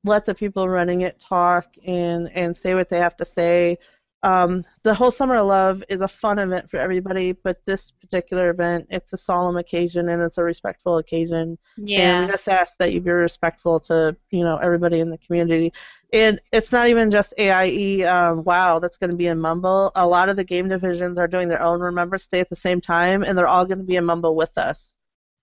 let 0.05 0.25
the 0.25 0.33
people 0.33 0.67
running 0.69 1.01
it 1.01 1.19
talk 1.19 1.65
and 1.85 2.29
and 2.33 2.57
say 2.57 2.73
what 2.75 2.89
they 2.89 2.97
have 2.99 3.17
to 3.17 3.25
say. 3.25 3.77
Um, 4.21 4.65
the 4.83 4.93
whole 4.93 5.11
Summer 5.11 5.37
of 5.37 5.47
Love 5.47 5.83
is 5.87 6.01
a 6.01 6.07
fun 6.07 6.39
event 6.39 6.69
for 6.69 6.77
everybody, 6.77 7.31
but 7.31 7.61
this 7.65 7.91
particular 7.91 8.49
event, 8.49 8.87
it's 8.89 9.13
a 9.13 9.17
solemn 9.17 9.55
occasion 9.55 10.09
and 10.09 10.21
it's 10.21 10.37
a 10.37 10.43
respectful 10.43 10.97
occasion. 10.97 11.57
And 11.77 11.87
Yeah. 11.89 12.25
we 12.25 12.31
just 12.31 12.49
ask 12.49 12.77
that 12.79 12.91
you 12.91 12.99
be 12.99 13.11
respectful 13.11 13.79
to, 13.81 14.15
you 14.31 14.43
know, 14.43 14.57
everybody 14.57 14.99
in 14.99 15.09
the 15.09 15.17
community. 15.19 15.71
And 16.11 16.41
it's 16.51 16.71
not 16.71 16.89
even 16.89 17.11
just 17.11 17.33
AIE 17.37 18.03
um, 18.03 18.43
WoW 18.43 18.79
that's 18.79 18.97
going 18.97 19.11
to 19.11 19.15
be 19.15 19.27
in 19.27 19.39
Mumble. 19.39 19.91
A 19.95 20.05
lot 20.05 20.27
of 20.27 20.35
the 20.35 20.43
game 20.43 20.67
divisions 20.67 21.17
are 21.17 21.27
doing 21.27 21.47
their 21.47 21.61
own 21.61 21.79
Remembrance 21.79 22.27
Day 22.27 22.39
at 22.41 22.49
the 22.49 22.55
same 22.55 22.81
time, 22.81 23.23
and 23.23 23.37
they're 23.37 23.47
all 23.47 23.65
going 23.65 23.77
to 23.77 23.83
be 23.83 23.95
in 23.95 24.05
Mumble 24.05 24.35
with 24.35 24.57
us. 24.57 24.95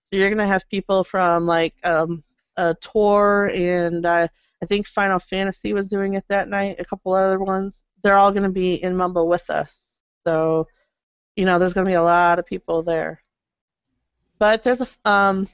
So 0.09 0.17
you're 0.17 0.29
going 0.29 0.37
to 0.37 0.45
have 0.45 0.67
people 0.69 1.03
from 1.03 1.45
like 1.47 1.73
um, 1.83 2.23
uh, 2.57 2.75
Tor 2.81 3.47
and 3.47 4.05
uh, 4.05 4.27
I 4.61 4.65
think 4.65 4.87
Final 4.87 5.19
Fantasy 5.19 5.73
was 5.73 5.87
doing 5.87 6.13
it 6.13 6.25
that 6.27 6.47
night. 6.47 6.77
A 6.79 6.85
couple 6.85 7.13
other 7.13 7.39
ones. 7.39 7.81
They're 8.03 8.17
all 8.17 8.31
going 8.31 8.43
to 8.43 8.49
be 8.49 8.75
in 8.75 8.95
Mumble 8.95 9.27
with 9.27 9.49
us. 9.49 9.99
So, 10.23 10.67
you 11.35 11.45
know, 11.45 11.59
there's 11.59 11.73
going 11.73 11.85
to 11.85 11.89
be 11.89 11.95
a 11.95 12.03
lot 12.03 12.39
of 12.39 12.45
people 12.45 12.83
there. 12.83 13.21
But 14.39 14.63
there's 14.63 14.81
a 14.81 14.87
um, 15.09 15.47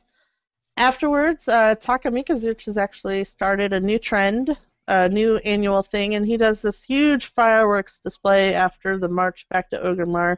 afterwards, 0.78 1.48
uh, 1.48 1.76
Takamikazuch 1.76 2.66
has 2.66 2.78
actually 2.78 3.24
started 3.24 3.74
a 3.74 3.80
new 3.80 4.00
trend, 4.00 4.58
a 4.88 5.08
new 5.08 5.38
annual 5.38 5.84
thing, 5.84 6.16
and 6.16 6.26
he 6.26 6.38
does 6.38 6.62
this 6.62 6.84
huge 6.84 7.34
fireworks 7.34 8.00
display 8.04 8.54
after 8.54 8.98
the 8.98 9.08
march 9.08 9.46
back 9.50 9.70
to 9.70 9.78
Orgrimmar. 9.78 10.38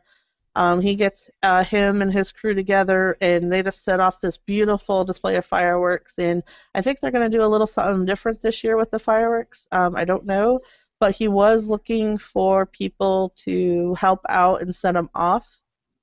Um, 0.56 0.80
he 0.80 0.96
gets 0.96 1.30
uh, 1.44 1.64
him 1.66 2.02
and 2.02 2.14
his 2.14 2.32
crew 2.32 2.54
together, 2.54 3.18
and 3.20 3.52
they 3.52 3.62
just 3.62 3.84
set 3.84 4.00
off 4.00 4.22
this 4.22 4.38
beautiful 4.38 5.04
display 5.04 5.36
of 5.36 5.46
fireworks. 5.46 6.14
And 6.18 6.44
I 6.74 6.82
think 6.82 7.00
they're 7.00 7.12
going 7.12 7.30
to 7.30 7.38
do 7.38 7.44
a 7.44 7.48
little 7.48 7.68
something 7.68 8.06
different 8.06 8.42
this 8.42 8.64
year 8.64 8.78
with 8.78 8.92
the 8.92 9.00
fireworks. 9.00 9.68
Um, 9.72 9.96
I 9.96 10.06
don't 10.06 10.26
know, 10.26 10.62
but 11.00 11.16
he 11.16 11.28
was 11.28 11.66
looking 11.66 12.18
for 12.18 12.66
people 12.66 13.34
to 13.44 13.94
help 13.96 14.22
out 14.30 14.62
and 14.62 14.76
set 14.76 14.96
him 14.96 15.10
off. 15.14 15.48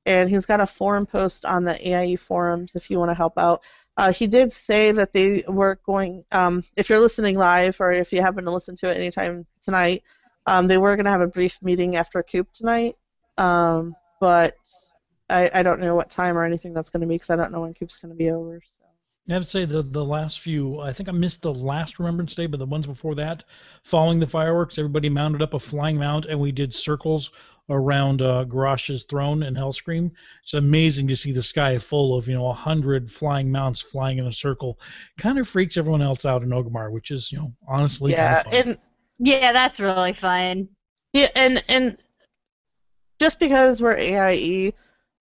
And 0.05 0.29
he's 0.29 0.47
got 0.47 0.61
a 0.61 0.67
forum 0.67 1.07
post 1.07 1.45
on 1.45 1.65
the 1.65 1.89
AIE 1.89 2.17
forums 2.17 2.73
if 2.75 2.91
you 2.91 2.99
want 2.99 3.11
to 3.11 3.15
help 3.15 3.39
out. 3.39 3.63
Uh, 3.97 4.13
he 4.13 4.27
did 4.27 4.53
say 4.53 4.91
that 4.93 5.13
they 5.13 5.45
were 5.47 5.79
going, 5.87 6.25
um, 6.33 6.65
if 6.77 6.89
you're 6.89 7.01
listening 7.01 7.37
live 7.37 7.81
or 7.81 7.93
if 7.93 8.13
you 8.13 8.21
happen 8.21 8.45
to 8.45 8.51
listen 8.51 8.77
to 8.77 8.89
it 8.89 8.97
anytime 8.97 9.47
tonight, 9.65 10.03
um, 10.47 10.67
they 10.67 10.79
were 10.79 10.97
going 10.97 11.05
to 11.05 11.11
have 11.11 11.21
a 11.21 11.27
brief 11.27 11.57
meeting 11.63 11.97
after 11.97 12.23
Coop 12.23 12.49
tonight. 12.53 12.97
Um, 13.39 13.95
but 14.21 14.57
I, 15.29 15.51
I 15.55 15.63
don't 15.63 15.81
know 15.81 15.95
what 15.95 16.11
time 16.11 16.37
or 16.37 16.45
anything 16.45 16.73
that's 16.75 16.91
going 16.91 17.03
to 17.03 17.07
be 17.07 17.15
because 17.15 17.31
I 17.31 17.37
don't 17.37 17.53
know 17.53 17.61
when 17.61 17.75
Coop's 17.75 17.99
going 17.99 18.13
to 18.13 18.19
be 18.19 18.31
over. 18.31 18.61
So. 19.29 19.33
I 19.33 19.35
have 19.35 19.45
to 19.45 19.51
say 19.51 19.65
the 19.65 19.83
the 19.83 20.05
last 20.05 20.41
few. 20.41 20.81
I 20.81 20.93
think 20.93 21.09
I 21.09 21.13
missed 21.13 21.43
the 21.43 21.55
last 21.55 21.99
Remembrance 21.99 22.35
Day, 22.35 22.47
but 22.47 22.59
the 22.59 22.67
ones 22.67 22.87
before 22.87 23.15
that, 23.15 23.45
following 23.85 24.19
the 24.19 24.27
fireworks, 24.27 24.79
everybody 24.79 25.09
mounted 25.09 25.43
up 25.43 25.55
a 25.55 25.61
flying 25.61 25.97
mount, 25.97 26.27
and 26.27 26.41
we 26.41 26.51
did 26.51 26.75
circles 26.75 27.31
around 27.71 28.21
uh, 28.21 28.45
Garrosh's 28.45 29.05
throne 29.05 29.45
and 29.45 29.57
Hellscream. 29.57 30.11
It's 30.43 30.55
amazing 30.55 31.07
to 31.09 31.17
see 31.17 31.33
the 31.33 31.43
sky 31.43 31.79
full 31.79 32.17
of 32.17 32.27
you 32.27 32.35
know 32.35 32.49
a 32.49 32.53
hundred 32.53 33.11
flying 33.11 33.51
mounts 33.51 33.81
flying 33.81 34.19
in 34.19 34.27
a 34.27 34.33
circle. 34.33 34.79
Kind 35.19 35.39
of 35.39 35.49
freaks 35.49 35.77
everyone 35.77 36.03
else 36.03 36.25
out 36.25 36.43
in 36.43 36.51
Ogmar, 36.51 36.91
which 36.91 37.11
is 37.11 37.31
you 37.31 37.39
know 37.39 37.53
honestly 37.69 38.13
yeah, 38.13 38.35
kind 38.35 38.37
of 38.37 38.53
fun. 38.53 38.55
and 38.55 38.79
Yeah, 39.19 39.53
that's 39.53 39.79
really 39.79 40.15
fun. 40.15 40.69
Yeah, 41.13 41.29
and 41.37 41.63
and 41.69 41.97
just 43.21 43.39
because 43.39 43.81
we're 43.81 43.97
AIE, 43.97 44.73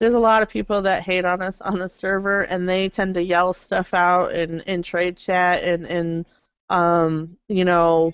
there's 0.02 0.14
a 0.14 0.18
lot 0.18 0.42
of 0.42 0.48
people 0.48 0.82
that 0.82 1.04
hate 1.04 1.24
on 1.24 1.40
us 1.40 1.60
on 1.60 1.78
the 1.78 1.88
server, 1.88 2.42
and 2.42 2.68
they 2.68 2.88
tend 2.88 3.14
to 3.14 3.22
yell 3.22 3.52
stuff 3.52 3.94
out 3.94 4.34
in 4.34 4.58
in 4.62 4.82
trade 4.82 5.16
chat 5.16 5.62
and 5.62 5.86
and 5.86 6.26
um 6.70 7.36
you 7.46 7.64
know, 7.64 8.10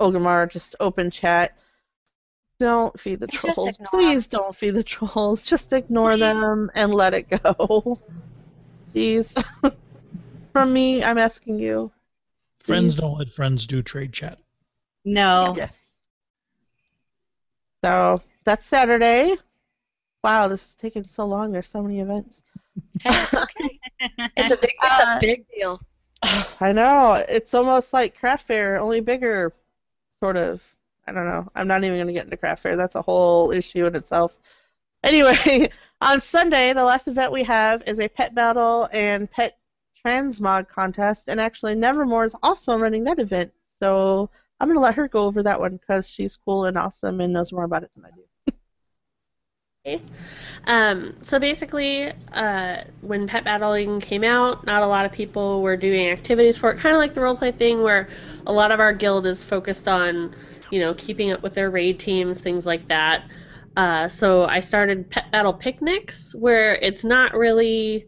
Orgrimmar 0.00 0.50
just 0.50 0.74
open 0.80 1.10
chat. 1.10 1.52
Don't 2.58 2.98
feed 2.98 3.20
the 3.20 3.26
Just 3.26 3.42
trolls. 3.42 3.68
ignore 3.68 3.90
Please 3.90 4.26
don't 4.26 4.56
feed 4.56 4.70
the 4.70 4.82
trolls. 4.82 5.42
Just 5.42 5.70
ignore 5.70 6.16
Please. 6.16 6.20
them 6.20 6.70
and 6.74 6.94
let 6.94 7.12
it 7.12 7.28
go. 7.28 8.00
Please. 8.92 9.30
From 10.54 10.72
me, 10.72 11.04
I'm 11.04 11.18
asking 11.18 11.58
you. 11.58 11.92
friends 12.60 12.96
don't 12.96 13.18
let 13.18 13.28
friends 13.34 13.66
do 13.66 13.82
trade 13.82 14.14
chat. 14.14 14.38
No. 15.04 15.52
Yes. 15.54 15.74
So 17.84 18.22
that's 18.44 18.66
Saturday. 18.66 19.36
Wow, 20.24 20.48
this 20.48 20.60
is 20.62 20.74
taking 20.80 21.04
so 21.04 21.26
long. 21.26 21.52
There's 21.52 21.68
so 21.68 21.82
many 21.82 22.00
events. 22.00 22.40
Hey, 23.02 23.22
it's 23.24 23.36
okay. 23.36 23.80
It's 24.36 24.50
a 24.52 24.56
big 24.56 24.74
it's 24.82 25.00
Uh, 25.00 25.16
a 25.16 25.18
big 25.20 25.46
deal. 25.48 25.80
I 26.22 26.72
know. 26.72 27.24
It's 27.28 27.54
almost 27.54 27.92
like 27.92 28.16
craft 28.18 28.46
fair, 28.46 28.78
only 28.78 29.00
bigger, 29.00 29.52
sort 30.20 30.36
of. 30.36 30.62
I 31.06 31.12
don't 31.12 31.26
know. 31.26 31.48
I'm 31.54 31.68
not 31.68 31.84
even 31.84 31.96
going 31.96 32.06
to 32.08 32.12
get 32.12 32.24
into 32.26 32.36
craft 32.36 32.62
fair. 32.62 32.76
That's 32.76 32.94
a 32.96 33.02
whole 33.02 33.50
issue 33.52 33.86
in 33.86 33.96
itself. 33.96 34.38
Anyway, 35.04 35.70
on 36.02 36.20
Sunday, 36.20 36.72
the 36.74 36.84
last 36.84 37.08
event 37.08 37.32
we 37.32 37.44
have 37.44 37.82
is 37.86 37.98
a 38.00 38.08
pet 38.08 38.34
battle 38.34 38.88
and 38.92 39.30
pet 39.30 39.58
transmog 40.04 40.68
contest, 40.68 41.24
and 41.28 41.40
actually 41.40 41.74
Nevermore 41.74 42.24
is 42.26 42.36
also 42.42 42.76
running 42.78 43.04
that 43.04 43.18
event. 43.18 43.52
So 43.80 44.30
I'm 44.60 44.68
going 44.68 44.76
to 44.78 44.82
let 44.82 44.94
her 44.96 45.08
go 45.08 45.24
over 45.26 45.42
that 45.44 45.60
one 45.60 45.78
because 45.78 46.08
she's 46.08 46.36
cool 46.36 46.66
and 46.66 46.78
awesome 46.78 47.20
and 47.20 47.32
knows 47.32 47.52
more 47.52 47.64
about 47.64 47.84
it 47.84 47.90
than 47.96 48.06
I 48.06 48.10
do. 48.12 48.27
Um, 50.66 51.16
so 51.22 51.38
basically, 51.38 52.12
uh, 52.32 52.82
when 53.00 53.26
pet 53.26 53.44
battling 53.44 54.00
came 54.00 54.24
out, 54.24 54.66
not 54.66 54.82
a 54.82 54.86
lot 54.86 55.06
of 55.06 55.12
people 55.12 55.62
were 55.62 55.76
doing 55.76 56.08
activities 56.08 56.58
for 56.58 56.70
it. 56.70 56.78
Kind 56.78 56.94
of 56.94 56.98
like 56.98 57.14
the 57.14 57.20
roleplay 57.20 57.56
thing, 57.56 57.82
where 57.82 58.08
a 58.46 58.52
lot 58.52 58.70
of 58.70 58.80
our 58.80 58.92
guild 58.92 59.26
is 59.26 59.42
focused 59.44 59.88
on, 59.88 60.34
you 60.70 60.80
know, 60.80 60.94
keeping 60.94 61.32
up 61.32 61.42
with 61.42 61.54
their 61.54 61.70
raid 61.70 61.98
teams, 61.98 62.40
things 62.40 62.66
like 62.66 62.86
that. 62.88 63.24
Uh, 63.76 64.08
so 64.08 64.44
I 64.44 64.60
started 64.60 65.08
pet 65.08 65.30
battle 65.30 65.54
picnics, 65.54 66.34
where 66.34 66.74
it's 66.76 67.04
not 67.04 67.34
really 67.34 68.06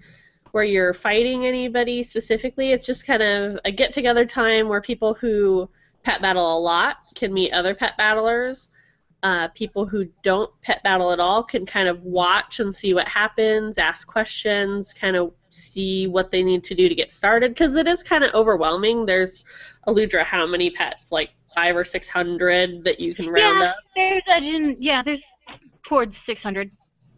where 0.52 0.64
you're 0.64 0.92
fighting 0.92 1.46
anybody 1.46 2.02
specifically. 2.02 2.72
It's 2.72 2.84
just 2.84 3.06
kind 3.06 3.22
of 3.22 3.58
a 3.64 3.70
get 3.70 3.92
together 3.92 4.24
time 4.24 4.68
where 4.68 4.80
people 4.80 5.14
who 5.14 5.68
pet 6.02 6.20
battle 6.20 6.58
a 6.58 6.60
lot 6.60 6.96
can 7.14 7.32
meet 7.32 7.52
other 7.52 7.74
pet 7.74 7.96
battlers 7.96 8.70
uh, 9.22 9.48
people 9.48 9.86
who 9.86 10.06
don't 10.22 10.50
pet 10.62 10.82
battle 10.82 11.12
at 11.12 11.20
all 11.20 11.42
can 11.42 11.66
kind 11.66 11.88
of 11.88 12.02
watch 12.02 12.60
and 12.60 12.74
see 12.74 12.94
what 12.94 13.06
happens, 13.06 13.78
ask 13.78 14.08
questions, 14.08 14.94
kind 14.94 15.16
of 15.16 15.32
see 15.50 16.06
what 16.06 16.30
they 16.30 16.42
need 16.42 16.64
to 16.64 16.74
do 16.74 16.88
to 16.88 16.94
get 16.94 17.12
started 17.12 17.50
because 17.50 17.76
it 17.76 17.86
is 17.86 18.02
kind 18.02 18.24
of 18.24 18.32
overwhelming. 18.34 19.04
There's 19.04 19.44
Aludra, 19.86 20.24
how 20.24 20.46
many 20.46 20.70
pets? 20.70 21.12
Like 21.12 21.30
five 21.54 21.76
or 21.76 21.84
six 21.84 22.08
hundred 22.08 22.84
that 22.84 23.00
you 23.00 23.14
can 23.14 23.28
round 23.28 23.58
yeah, 23.58 23.66
up. 23.66 23.76
there's 23.94 24.22
a 24.28 24.76
yeah, 24.78 25.02
there's 25.02 25.22
towards 25.90 26.16
600. 26.18 26.70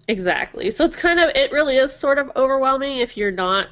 Exactly. 0.08 0.70
So 0.70 0.84
it's 0.84 0.96
kind 0.96 1.20
of 1.20 1.30
it 1.34 1.52
really 1.52 1.76
is 1.76 1.92
sort 1.92 2.18
of 2.18 2.32
overwhelming 2.34 2.98
if 2.98 3.16
you're 3.16 3.30
not 3.30 3.68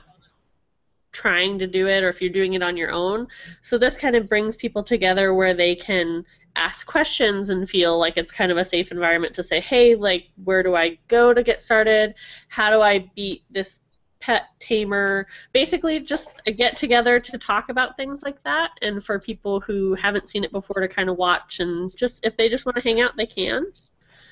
trying 1.12 1.58
to 1.58 1.66
do 1.66 1.88
it 1.88 2.04
or 2.04 2.08
if 2.08 2.20
you're 2.20 2.30
doing 2.30 2.52
it 2.52 2.62
on 2.62 2.76
your 2.76 2.92
own. 2.92 3.26
So 3.62 3.78
this 3.78 3.96
kind 3.96 4.14
of 4.14 4.28
brings 4.28 4.56
people 4.56 4.84
together 4.84 5.34
where 5.34 5.54
they 5.54 5.74
can 5.74 6.24
ask 6.56 6.86
questions 6.86 7.50
and 7.50 7.68
feel 7.68 7.98
like 7.98 8.16
it's 8.16 8.32
kind 8.32 8.50
of 8.52 8.58
a 8.58 8.64
safe 8.64 8.90
environment 8.90 9.34
to 9.34 9.42
say, 9.42 9.60
"Hey, 9.60 9.94
like 9.94 10.28
where 10.44 10.62
do 10.62 10.74
I 10.74 10.98
go 11.08 11.32
to 11.34 11.42
get 11.42 11.60
started? 11.60 12.14
How 12.48 12.70
do 12.70 12.80
I 12.80 13.10
beat 13.14 13.42
this 13.50 13.80
pet 14.20 14.44
tamer?" 14.58 15.26
Basically 15.52 16.00
just 16.00 16.30
a 16.46 16.52
get 16.52 16.76
together 16.76 17.20
to 17.20 17.38
talk 17.38 17.68
about 17.68 17.96
things 17.96 18.22
like 18.22 18.42
that 18.44 18.72
and 18.82 19.02
for 19.04 19.18
people 19.18 19.60
who 19.60 19.94
haven't 19.94 20.28
seen 20.28 20.44
it 20.44 20.52
before 20.52 20.80
to 20.80 20.88
kind 20.88 21.08
of 21.08 21.16
watch 21.16 21.60
and 21.60 21.94
just 21.96 22.24
if 22.24 22.36
they 22.36 22.48
just 22.48 22.66
want 22.66 22.76
to 22.76 22.82
hang 22.82 23.00
out, 23.00 23.16
they 23.16 23.26
can. 23.26 23.66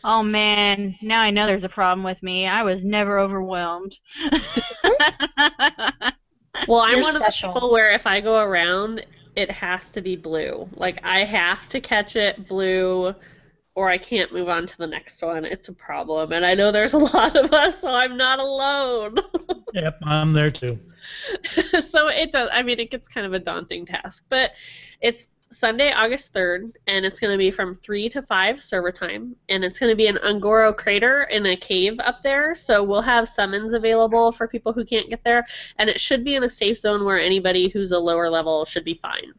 Oh 0.04 0.22
man, 0.22 0.96
now 1.02 1.20
I 1.20 1.30
know 1.30 1.46
there's 1.46 1.64
a 1.64 1.68
problem 1.68 2.04
with 2.04 2.22
me. 2.22 2.46
I 2.46 2.62
was 2.62 2.84
never 2.84 3.18
overwhelmed. 3.18 3.98
Mm-hmm. 4.30 6.08
Well, 6.66 6.80
I'm 6.80 6.96
You're 6.96 7.02
one 7.02 7.20
special. 7.20 7.50
of 7.50 7.54
the 7.54 7.60
people 7.60 7.72
where 7.72 7.92
if 7.92 8.06
I 8.06 8.20
go 8.20 8.40
around, 8.40 9.04
it 9.39 9.53
has 9.53 9.89
to 9.93 10.01
be 10.01 10.16
blue. 10.16 10.68
Like 10.74 10.99
I 11.05 11.24
have 11.24 11.68
to 11.68 11.80
catch 11.80 12.16
it 12.16 12.49
blue, 12.49 13.14
or 13.76 13.89
I 13.89 13.97
can't 13.97 14.32
move 14.32 14.49
on 14.49 14.66
to 14.66 14.76
the 14.78 14.86
next 14.89 15.22
one. 15.22 15.45
It's 15.45 15.68
a 15.68 15.72
problem, 15.72 16.32
and 16.32 16.45
I 16.45 16.55
know 16.55 16.72
there's 16.72 16.95
a 16.95 16.99
lot 17.14 17.36
of 17.36 17.53
us, 17.53 17.80
so 17.80 17.95
I'm 17.95 18.16
not 18.16 18.41
alone. 18.41 19.16
Yep, 19.74 19.99
I'm 20.03 20.32
there 20.32 20.51
too. 20.51 20.78
so 21.80 22.09
it 22.09 22.32
does. 22.32 22.49
I 22.51 22.62
mean, 22.62 22.80
it 22.80 22.91
gets 22.91 23.07
kind 23.07 23.26
of 23.26 23.34
a 23.34 23.39
daunting 23.39 23.84
task, 23.84 24.24
but 24.30 24.53
it's 25.03 25.28
Sunday, 25.51 25.92
August 25.92 26.34
3rd, 26.34 26.72
and 26.86 27.07
it's 27.07 27.18
going 27.18 27.32
to 27.32 27.38
be 27.38 27.51
from 27.51 27.74
3 27.74 28.09
to 28.11 28.22
5 28.22 28.62
server 28.62 28.92
time, 28.92 29.34
and 29.49 29.64
it's 29.64 29.78
going 29.78 29.90
to 29.90 29.96
be 29.96 30.07
an 30.07 30.18
Un'Goro 30.22 30.76
crater 30.76 31.22
in 31.24 31.46
a 31.46 31.57
cave 31.57 31.99
up 32.01 32.22
there, 32.22 32.55
so 32.55 32.84
we'll 32.84 33.01
have 33.03 33.28
summons 33.28 33.72
available 33.72 34.30
for 34.30 34.46
people 34.46 34.72
who 34.72 34.84
can't 34.84 35.09
get 35.09 35.24
there, 35.24 35.46
and 35.78 35.88
it 35.88 36.01
should 36.01 36.24
be 36.24 36.34
in 36.34 36.44
a 36.44 36.51
safe 36.51 36.78
zone 36.78 37.05
where 37.05 37.20
anybody 37.20 37.68
who's 37.68 37.92
a 37.92 37.99
lower 37.99 38.28
level 38.28 38.64
should 38.64 38.84
be 38.84 38.94
fine. 38.94 39.32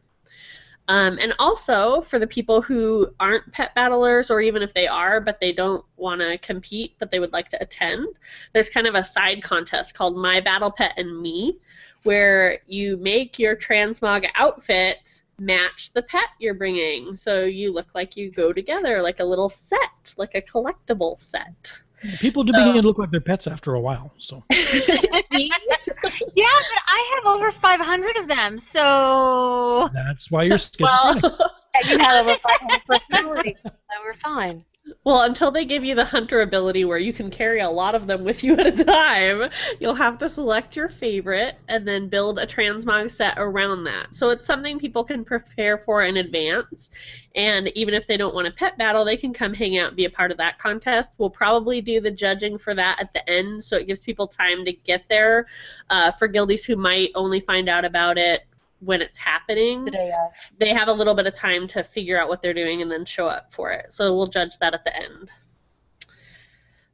Um, 0.88 1.18
and 1.20 1.32
also, 1.38 2.00
for 2.00 2.18
the 2.18 2.26
people 2.26 2.60
who 2.60 3.14
aren't 3.20 3.52
pet 3.52 3.72
battlers, 3.76 4.28
or 4.28 4.40
even 4.40 4.60
if 4.62 4.74
they 4.74 4.88
are, 4.88 5.20
but 5.20 5.38
they 5.38 5.52
don't 5.52 5.84
want 5.96 6.20
to 6.20 6.36
compete, 6.38 6.96
but 6.98 7.12
they 7.12 7.20
would 7.20 7.32
like 7.32 7.48
to 7.50 7.62
attend, 7.62 8.08
there's 8.52 8.70
kind 8.70 8.88
of 8.88 8.96
a 8.96 9.04
side 9.04 9.40
contest 9.44 9.94
called 9.94 10.16
My 10.16 10.40
Battle 10.40 10.72
Pet 10.72 10.94
and 10.96 11.22
Me, 11.22 11.60
where 12.02 12.58
you 12.66 12.96
make 12.96 13.38
your 13.38 13.54
transmog 13.54 14.26
outfit 14.34 15.22
match 15.40 15.90
the 15.94 16.02
pet 16.02 16.28
you're 16.38 16.54
bringing. 16.54 17.16
So 17.16 17.44
you 17.44 17.72
look 17.72 17.94
like 17.94 18.16
you 18.16 18.30
go 18.30 18.52
together, 18.52 19.02
like 19.02 19.18
a 19.20 19.24
little 19.24 19.48
set, 19.48 20.14
like 20.16 20.34
a 20.34 20.42
collectible 20.42 21.18
set. 21.18 21.82
People 22.18 22.44
do 22.44 22.52
So- 22.52 22.58
begin 22.58 22.74
to 22.80 22.82
look 22.86 22.98
like 22.98 23.10
their 23.10 23.20
pets 23.20 23.46
after 23.46 23.74
a 23.74 23.80
while. 23.80 24.12
So 24.18 24.42
yeah, 24.50 24.98
but 25.32 26.82
I 26.88 27.20
have 27.24 27.34
over 27.34 27.50
500 27.52 28.16
of 28.16 28.28
them, 28.28 28.60
so 28.60 29.88
that's 29.92 30.30
why 30.30 30.44
you're 30.44 30.58
schizophrenic. 30.58 31.22
well, 31.22 31.52
you 31.88 31.98
have 31.98 32.26
over 32.26 32.38
500 32.38 32.80
personality, 32.86 33.56
so 33.64 33.70
we're 34.04 34.14
fine. 34.14 34.64
Well, 35.04 35.22
until 35.22 35.50
they 35.50 35.64
give 35.64 35.84
you 35.84 35.94
the 35.94 36.04
hunter 36.04 36.42
ability 36.42 36.84
where 36.84 36.98
you 36.98 37.12
can 37.12 37.30
carry 37.30 37.60
a 37.60 37.70
lot 37.70 37.94
of 37.94 38.06
them 38.06 38.22
with 38.22 38.44
you 38.44 38.54
at 38.58 38.66
a 38.66 38.84
time, 38.84 39.50
you'll 39.78 39.94
have 39.94 40.18
to 40.18 40.28
select 40.28 40.76
your 40.76 40.88
favorite 40.88 41.56
and 41.68 41.86
then 41.86 42.08
build 42.08 42.38
a 42.38 42.46
transmog 42.46 43.10
set 43.10 43.34
around 43.38 43.84
that. 43.84 44.14
So 44.14 44.30
it's 44.30 44.46
something 44.46 44.78
people 44.78 45.04
can 45.04 45.24
prepare 45.24 45.78
for 45.78 46.04
in 46.04 46.16
advance. 46.18 46.90
And 47.34 47.68
even 47.68 47.94
if 47.94 48.06
they 48.06 48.16
don't 48.16 48.34
want 48.34 48.48
a 48.48 48.52
pet 48.52 48.76
battle, 48.76 49.04
they 49.04 49.16
can 49.16 49.32
come 49.32 49.54
hang 49.54 49.78
out 49.78 49.88
and 49.88 49.96
be 49.96 50.04
a 50.04 50.10
part 50.10 50.30
of 50.30 50.38
that 50.38 50.58
contest. 50.58 51.10
We'll 51.18 51.30
probably 51.30 51.80
do 51.80 52.00
the 52.00 52.10
judging 52.10 52.58
for 52.58 52.74
that 52.74 53.00
at 53.00 53.12
the 53.14 53.28
end, 53.30 53.62
so 53.62 53.76
it 53.76 53.86
gives 53.86 54.02
people 54.02 54.26
time 54.26 54.64
to 54.64 54.72
get 54.72 55.04
there. 55.08 55.46
Uh, 55.88 56.10
for 56.12 56.28
guildies 56.28 56.64
who 56.64 56.76
might 56.76 57.10
only 57.14 57.40
find 57.40 57.68
out 57.68 57.84
about 57.84 58.18
it 58.18 58.42
when 58.80 59.00
it's 59.02 59.18
happening, 59.18 59.84
The 59.84 59.90
day 59.92 60.08
of. 60.10 60.32
they 60.58 60.74
have 60.74 60.88
a 60.88 60.92
little 60.92 61.14
bit 61.14 61.26
of 61.26 61.34
time 61.34 61.68
to 61.68 61.84
figure 61.84 62.18
out 62.20 62.28
what 62.28 62.40
they're 62.42 62.54
doing 62.54 62.82
and 62.82 62.90
then 62.90 63.04
show 63.04 63.26
up 63.26 63.52
for 63.52 63.70
it. 63.72 63.92
So 63.92 64.16
we'll 64.16 64.26
judge 64.28 64.56
that 64.58 64.74
at 64.74 64.84
the 64.84 64.96
end. 64.96 65.30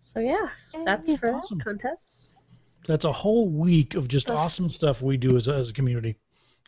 So 0.01 0.20
yeah, 0.20 0.49
that's 0.84 1.14
for 1.16 1.34
Awesome. 1.34 1.61
contests. 1.61 2.30
That's 2.87 3.05
a 3.05 3.12
whole 3.12 3.49
week 3.49 3.95
of 3.95 4.09
just 4.09 4.28
That's- 4.28 4.45
awesome 4.45 4.70
stuff 4.70 5.03
we 5.03 5.16
do 5.16 5.37
as 5.37 5.49
a, 5.49 5.55
as 5.55 5.70
a 5.70 5.72
community. 5.72 6.16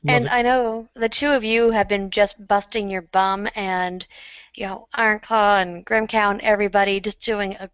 Love 0.04 0.16
And 0.16 0.24
it. 0.26 0.32
I 0.32 0.42
know 0.42 0.88
the 0.94 1.08
two 1.08 1.30
of 1.30 1.42
you 1.44 1.70
have 1.70 1.88
been 1.88 2.10
just 2.10 2.34
busting 2.46 2.88
your 2.90 3.02
bum, 3.02 3.48
and 3.56 4.06
you 4.54 4.66
know 4.66 4.86
Ironclaw 4.96 5.62
and 5.62 5.84
Grimcow 5.84 6.30
and 6.30 6.40
everybody 6.40 7.00
just 7.00 7.20
doing 7.20 7.54
a 7.54 7.68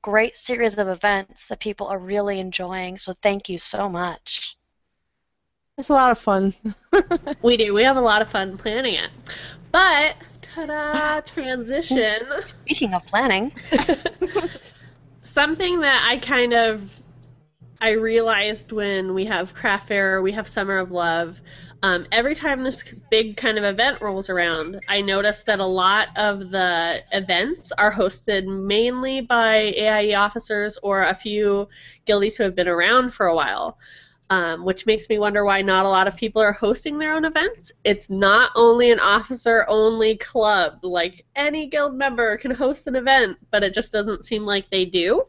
great 0.00 0.36
series 0.36 0.78
of 0.78 0.88
events 0.88 1.48
that 1.48 1.60
people 1.60 1.88
are 1.88 1.98
really 1.98 2.40
enjoying. 2.40 2.96
So 2.96 3.12
thank 3.20 3.48
you 3.50 3.58
so 3.58 3.88
much. 3.90 4.56
It's 5.78 5.90
a 5.90 5.92
lot 5.92 6.12
of 6.12 6.18
fun. 6.18 6.54
We 7.42 7.58
do. 7.58 7.74
We 7.74 7.82
have 7.82 7.96
a 7.96 8.00
lot 8.00 8.22
of 8.22 8.30
fun 8.30 8.56
planning 8.56 8.94
it. 8.94 9.10
But 9.70 10.16
ta-da! 10.40 11.20
Transition. 11.20 12.22
Speaking 12.40 12.94
of 12.94 13.04
planning, 13.04 13.52
Something 15.22 15.80
that 15.80 16.06
I 16.08 16.16
kind 16.16 16.54
of 16.54 16.90
I 17.80 17.90
realized 17.90 18.72
when 18.72 19.12
we 19.12 19.26
have 19.26 19.52
craft 19.52 19.88
fair, 19.88 20.22
we 20.22 20.32
have 20.32 20.48
summer 20.48 20.78
of 20.78 20.92
love. 20.92 21.38
Um, 21.82 22.06
every 22.10 22.34
time 22.34 22.64
this 22.64 22.82
big 23.10 23.36
kind 23.36 23.58
of 23.58 23.64
event 23.64 24.00
rolls 24.00 24.30
around, 24.30 24.80
I 24.88 25.02
notice 25.02 25.42
that 25.42 25.60
a 25.60 25.66
lot 25.66 26.08
of 26.16 26.50
the 26.50 27.02
events 27.12 27.70
are 27.72 27.92
hosted 27.92 28.46
mainly 28.46 29.20
by 29.20 29.74
AIE 29.76 30.14
officers 30.14 30.78
or 30.82 31.02
a 31.02 31.14
few 31.14 31.68
guildies 32.06 32.36
who 32.36 32.44
have 32.44 32.54
been 32.54 32.66
around 32.66 33.12
for 33.12 33.26
a 33.26 33.34
while. 33.34 33.78
Um, 34.28 34.64
which 34.64 34.86
makes 34.86 35.08
me 35.08 35.20
wonder 35.20 35.44
why 35.44 35.62
not 35.62 35.86
a 35.86 35.88
lot 35.88 36.08
of 36.08 36.16
people 36.16 36.42
are 36.42 36.50
hosting 36.50 36.98
their 36.98 37.14
own 37.14 37.24
events. 37.24 37.70
It's 37.84 38.10
not 38.10 38.50
only 38.56 38.90
an 38.90 38.98
officer 38.98 39.64
only 39.68 40.16
club. 40.16 40.80
Like 40.82 41.24
any 41.36 41.68
guild 41.68 41.94
member 41.94 42.36
can 42.36 42.50
host 42.50 42.88
an 42.88 42.96
event, 42.96 43.38
but 43.52 43.62
it 43.62 43.72
just 43.72 43.92
doesn't 43.92 44.24
seem 44.24 44.44
like 44.44 44.68
they 44.68 44.84
do. 44.84 45.22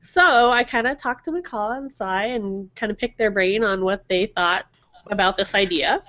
So 0.00 0.50
I 0.50 0.64
kind 0.64 0.86
of 0.86 0.98
talked 0.98 1.24
to 1.26 1.30
Mkallah 1.30 1.78
and 1.78 1.92
Cy 1.92 2.24
and 2.26 2.74
kind 2.74 2.90
of 2.90 2.98
picked 2.98 3.18
their 3.18 3.30
brain 3.30 3.62
on 3.62 3.84
what 3.84 4.04
they 4.08 4.26
thought 4.26 4.66
about 5.10 5.36
this 5.36 5.54
idea. 5.54 6.02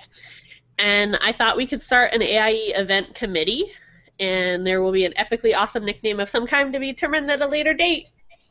And 0.78 1.16
I 1.20 1.32
thought 1.32 1.56
we 1.56 1.66
could 1.66 1.82
start 1.82 2.14
an 2.14 2.22
AIE 2.22 2.72
event 2.74 3.14
committee, 3.14 3.70
and 4.18 4.66
there 4.66 4.82
will 4.82 4.92
be 4.92 5.04
an 5.04 5.12
epically 5.18 5.54
awesome 5.54 5.84
nickname 5.84 6.20
of 6.20 6.28
some 6.28 6.46
kind 6.46 6.72
to 6.72 6.78
be 6.78 6.92
determined 6.92 7.30
at 7.30 7.42
a 7.42 7.46
later 7.46 7.74
date, 7.74 8.06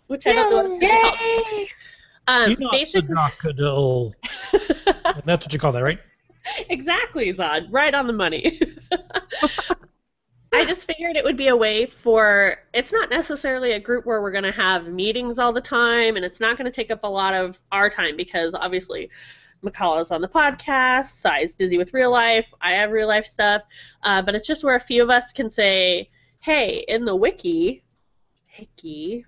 which 0.07 0.27
I 0.27 0.33
don't 0.33 0.49
know 0.49 0.57
what 0.57 0.65
it's 0.67 0.79
going 0.79 0.91
to 0.91 1.17
be 1.17 1.57
called. 1.57 1.67
Um, 2.29 2.51
Enoch 2.51 2.71
basically, 2.71 3.15
That's 5.25 5.45
what 5.45 5.51
you 5.51 5.57
call 5.57 5.71
that, 5.71 5.83
right? 5.83 5.99
exactly, 6.69 7.33
Zod. 7.33 7.67
Right 7.71 7.93
on 7.93 8.05
the 8.05 8.13
money. 8.13 8.61
I 10.51 10.65
just 10.65 10.85
figured 10.85 11.15
it 11.15 11.23
would 11.23 11.37
be 11.37 11.47
a 11.47 11.55
way 11.55 11.87
for 11.87 12.57
it's 12.73 12.91
not 12.91 13.09
necessarily 13.09 13.71
a 13.71 13.79
group 13.79 14.05
where 14.05 14.21
we're 14.21 14.31
going 14.31 14.43
to 14.43 14.51
have 14.51 14.87
meetings 14.87 15.39
all 15.39 15.53
the 15.53 15.61
time 15.61 16.15
and 16.17 16.25
it's 16.25 16.39
not 16.39 16.57
going 16.57 16.65
to 16.65 16.71
take 16.71 16.91
up 16.91 17.03
a 17.03 17.07
lot 17.07 17.33
of 17.33 17.59
our 17.71 17.89
time 17.89 18.15
because 18.15 18.53
obviously 18.53 19.09
Mkallah's 19.63 20.11
on 20.11 20.21
the 20.21 20.27
podcast, 20.27 21.05
Sai's 21.05 21.55
busy 21.55 21.77
with 21.77 21.93
real 21.93 22.11
life, 22.11 22.47
I 22.61 22.71
have 22.73 22.91
real 22.91 23.07
life 23.07 23.25
stuff, 23.25 23.63
uh, 24.03 24.21
but 24.21 24.35
it's 24.35 24.47
just 24.47 24.63
where 24.63 24.75
a 24.75 24.79
few 24.79 25.01
of 25.01 25.09
us 25.09 25.31
can 25.31 25.49
say, 25.49 26.09
hey, 26.39 26.83
in 26.87 27.05
the 27.05 27.15
wiki, 27.15 27.83
wiki, 28.57 29.25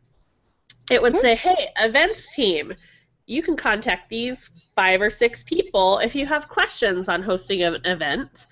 it 0.89 1.01
would 1.01 1.17
say, 1.17 1.35
hey, 1.35 1.69
events 1.77 2.33
team, 2.35 2.73
you 3.31 3.41
can 3.41 3.55
contact 3.55 4.09
these 4.09 4.51
five 4.75 5.01
or 5.01 5.09
six 5.09 5.41
people 5.41 5.99
if 5.99 6.15
you 6.15 6.25
have 6.25 6.49
questions 6.49 7.07
on 7.07 7.23
hosting 7.23 7.63
an 7.63 7.77
event. 7.85 8.47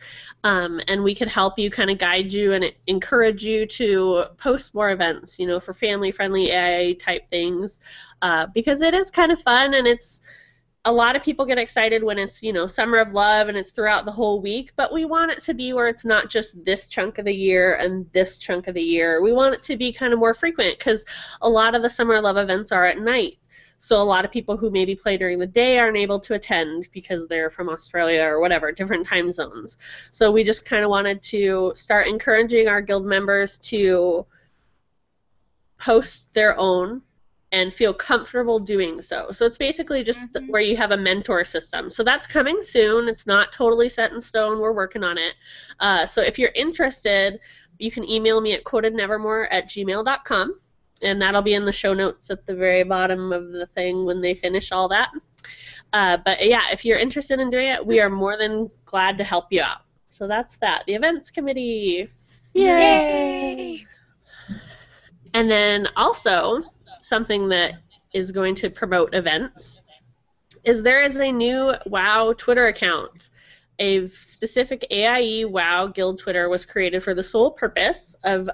Um, 0.45 0.79
and 0.87 1.03
we 1.03 1.13
could 1.13 1.27
help 1.27 1.59
you 1.59 1.69
kind 1.69 1.89
of 1.89 1.97
guide 1.97 2.31
you 2.31 2.53
and 2.53 2.63
encourage 2.87 3.43
you 3.43 3.65
to 3.65 4.23
post 4.37 4.73
more 4.73 4.91
events, 4.91 5.37
you 5.37 5.47
know, 5.47 5.59
for 5.59 5.73
family 5.73 6.13
friendly 6.13 6.51
AI 6.51 6.93
type 6.93 7.29
things, 7.29 7.81
uh, 8.21 8.47
because 8.53 8.81
it 8.81 8.93
is 8.93 9.11
kind 9.11 9.33
of 9.33 9.41
fun 9.41 9.73
and 9.73 9.85
it's 9.85 10.21
a 10.85 10.91
lot 10.91 11.17
of 11.17 11.23
people 11.23 11.45
get 11.45 11.57
excited 11.57 12.01
when 12.01 12.17
it's 12.17 12.41
you 12.41 12.53
know 12.53 12.65
summer 12.65 12.99
of 12.99 13.11
love 13.11 13.49
and 13.49 13.57
it's 13.57 13.69
throughout 13.69 14.05
the 14.05 14.11
whole 14.11 14.41
week 14.41 14.71
but 14.77 14.93
we 14.93 15.03
want 15.03 15.29
it 15.29 15.41
to 15.41 15.53
be 15.53 15.73
where 15.73 15.89
it's 15.89 16.05
not 16.05 16.29
just 16.29 16.63
this 16.63 16.87
chunk 16.87 17.17
of 17.17 17.25
the 17.25 17.33
year 17.33 17.75
and 17.75 18.09
this 18.13 18.37
chunk 18.37 18.67
of 18.67 18.75
the 18.75 18.81
year. 18.81 19.21
We 19.21 19.33
want 19.33 19.55
it 19.55 19.63
to 19.63 19.75
be 19.75 19.91
kind 19.91 20.13
of 20.13 20.19
more 20.19 20.33
frequent 20.33 20.79
because 20.79 21.03
a 21.41 21.49
lot 21.49 21.75
of 21.75 21.81
the 21.81 21.89
summer 21.89 22.21
love 22.21 22.37
events 22.37 22.71
are 22.71 22.85
at 22.85 22.97
night 22.97 23.39
so 23.79 24.01
a 24.01 24.03
lot 24.03 24.25
of 24.25 24.31
people 24.31 24.57
who 24.57 24.69
maybe 24.69 24.93
play 24.93 25.17
during 25.17 25.39
the 25.39 25.47
day 25.47 25.79
aren't 25.79 25.97
able 25.97 26.19
to 26.19 26.33
attend 26.33 26.89
because 26.91 27.27
they're 27.27 27.49
from 27.49 27.69
Australia 27.69 28.23
or 28.23 28.41
whatever, 28.41 28.71
different 28.73 29.05
time 29.05 29.31
zones. 29.31 29.77
So 30.11 30.31
we 30.31 30.43
just 30.43 30.65
kind 30.65 30.83
of 30.83 30.89
wanted 30.89 31.23
to 31.23 31.71
start 31.75 32.07
encouraging 32.07 32.67
our 32.67 32.81
guild 32.81 33.05
members 33.05 33.57
to 33.59 34.25
post 35.79 36.33
their 36.33 36.59
own 36.59 37.01
and 37.51 37.73
feel 37.73 37.93
comfortable 37.93 38.59
doing 38.59 39.01
so. 39.01 39.31
So 39.31 39.45
it's 39.45 39.57
basically 39.57 40.03
just 40.03 40.33
mm-hmm. 40.33 40.51
where 40.51 40.61
you 40.61 40.75
have 40.77 40.91
a 40.91 40.97
mentor 40.97 41.43
system. 41.45 41.89
So 41.89 42.03
that's 42.03 42.27
coming 42.27 42.61
soon. 42.61 43.07
It's 43.07 43.25
not 43.25 43.51
totally 43.51 43.89
set 43.89 44.11
in 44.11 44.21
stone. 44.21 44.59
We're 44.59 44.73
working 44.73 45.03
on 45.03 45.17
it. 45.17 45.33
Uh, 45.79 46.05
so 46.05 46.21
if 46.21 46.37
you're 46.37 46.51
interested, 46.53 47.39
you 47.79 47.89
can 47.89 48.07
email 48.07 48.41
me 48.41 48.53
at 48.53 48.65
quotednevermore 48.65 49.47
at 49.49 49.69
gmail.com 49.69 50.59
and 51.01 51.21
that'll 51.21 51.41
be 51.41 51.53
in 51.53 51.65
the 51.65 51.71
show 51.71 51.93
notes 51.93 52.29
at 52.29 52.45
the 52.45 52.55
very 52.55 52.83
bottom 52.83 53.31
of 53.31 53.51
the 53.51 53.67
thing 53.67 54.05
when 54.05 54.21
they 54.21 54.33
finish 54.33 54.71
all 54.71 54.87
that. 54.89 55.09
Uh, 55.93 56.17
but 56.23 56.45
yeah, 56.45 56.71
if 56.71 56.85
you're 56.85 56.99
interested 56.99 57.39
in 57.39 57.49
doing 57.49 57.67
it, 57.67 57.85
we 57.85 57.99
are 57.99 58.09
more 58.09 58.37
than 58.37 58.69
glad 58.85 59.17
to 59.17 59.23
help 59.23 59.47
you 59.51 59.61
out. 59.61 59.81
So 60.09 60.27
that's 60.27 60.57
that. 60.57 60.83
The 60.85 60.95
events 60.95 61.31
committee. 61.31 62.09
Yay! 62.53 62.65
Yay! 62.65 63.85
And 65.33 65.49
then 65.49 65.87
also 65.95 66.63
something 67.01 67.49
that 67.49 67.75
is 68.13 68.31
going 68.31 68.55
to 68.55 68.69
promote 68.69 69.13
events 69.13 69.81
is 70.63 70.81
there 70.81 71.01
is 71.01 71.19
a 71.19 71.31
new 71.31 71.73
WoW 71.85 72.33
Twitter 72.37 72.67
account. 72.67 73.29
A 73.79 74.07
specific 74.09 74.85
AIE 74.91 75.45
WoW 75.45 75.87
Guild 75.87 76.19
Twitter 76.19 76.49
was 76.49 76.65
created 76.65 77.01
for 77.01 77.13
the 77.13 77.23
sole 77.23 77.51
purpose 77.51 78.15
of 78.23 78.49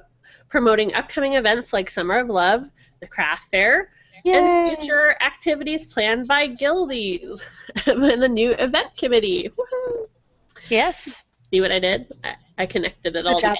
promoting 0.55 0.93
upcoming 0.93 1.33
events 1.33 1.73
like 1.73 1.89
Summer 1.89 2.17
of 2.17 2.29
Love, 2.29 2.71
the 3.01 3.07
Craft 3.07 3.49
Fair, 3.51 3.89
Yay. 4.23 4.35
and 4.37 4.77
future 4.77 5.17
activities 5.21 5.85
planned 5.85 6.29
by 6.29 6.47
guildies 6.47 7.41
and 7.85 8.21
the 8.21 8.29
new 8.29 8.51
event 8.51 8.87
committee. 8.97 9.51
Woo-hoo. 9.57 10.05
Yes. 10.69 11.25
See 11.51 11.59
what 11.59 11.73
I 11.73 11.79
did? 11.79 12.09
I, 12.23 12.35
I 12.57 12.65
connected 12.67 13.17
it 13.17 13.23
Good 13.23 13.27
all 13.27 13.41
job. 13.41 13.57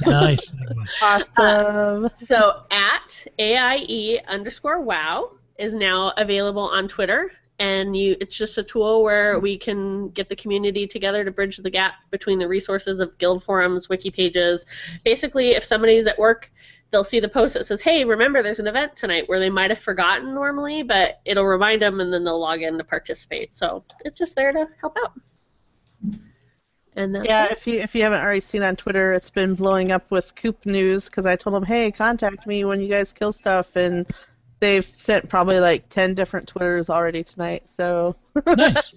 together. 0.00 0.20
nice. 0.20 0.50
Awesome. 1.00 1.26
Uh, 1.36 2.08
so 2.16 2.62
at 2.72 3.24
AIE 3.38 4.18
underscore 4.26 4.80
wow 4.82 5.30
is 5.60 5.74
now 5.74 6.12
available 6.16 6.68
on 6.68 6.88
Twitter 6.88 7.30
and 7.58 7.96
you 7.96 8.16
it's 8.20 8.36
just 8.36 8.58
a 8.58 8.62
tool 8.62 9.02
where 9.02 9.38
we 9.38 9.56
can 9.56 10.08
get 10.10 10.28
the 10.28 10.36
community 10.36 10.86
together 10.86 11.24
to 11.24 11.30
bridge 11.30 11.56
the 11.58 11.70
gap 11.70 11.94
between 12.10 12.38
the 12.38 12.48
resources 12.48 13.00
of 13.00 13.16
guild 13.18 13.42
forums 13.44 13.88
wiki 13.88 14.10
pages. 14.10 14.66
Basically 15.04 15.50
if 15.50 15.64
somebody's 15.64 16.06
at 16.06 16.18
work 16.18 16.50
they'll 16.90 17.04
see 17.04 17.20
the 17.20 17.28
post 17.28 17.54
that 17.54 17.64
says 17.64 17.80
hey 17.80 18.04
remember 18.04 18.42
there's 18.42 18.60
an 18.60 18.66
event 18.66 18.94
tonight 18.96 19.28
where 19.28 19.40
they 19.40 19.50
might 19.50 19.70
have 19.70 19.78
forgotten 19.78 20.34
normally 20.34 20.82
but 20.82 21.20
it'll 21.24 21.44
remind 21.44 21.80
them 21.80 22.00
and 22.00 22.12
then 22.12 22.24
they'll 22.24 22.40
log 22.40 22.62
in 22.62 22.78
to 22.78 22.84
participate. 22.84 23.54
So 23.54 23.84
it's 24.04 24.18
just 24.18 24.34
there 24.36 24.52
to 24.52 24.66
help 24.80 24.96
out. 25.04 25.12
And 26.94 27.24
yeah, 27.24 27.46
it. 27.46 27.52
if 27.52 27.66
you 27.66 27.80
if 27.80 27.94
you 27.94 28.02
haven't 28.02 28.20
already 28.20 28.40
seen 28.40 28.62
on 28.62 28.76
Twitter, 28.76 29.14
it's 29.14 29.30
been 29.30 29.54
blowing 29.54 29.92
up 29.92 30.10
with 30.10 30.34
Coop 30.34 30.66
News 30.66 31.06
because 31.06 31.24
I 31.24 31.36
told 31.36 31.56
them, 31.56 31.64
hey, 31.64 31.90
contact 31.90 32.46
me 32.46 32.64
when 32.66 32.80
you 32.80 32.88
guys 32.88 33.12
kill 33.12 33.32
stuff, 33.32 33.76
and 33.76 34.06
they've 34.62 34.86
sent 35.04 35.28
probably 35.28 35.58
like 35.58 35.90
ten 35.90 36.14
different 36.14 36.48
Twitters 36.48 36.88
already 36.88 37.24
tonight. 37.24 37.64
So 37.76 38.16
nice, 38.46 38.94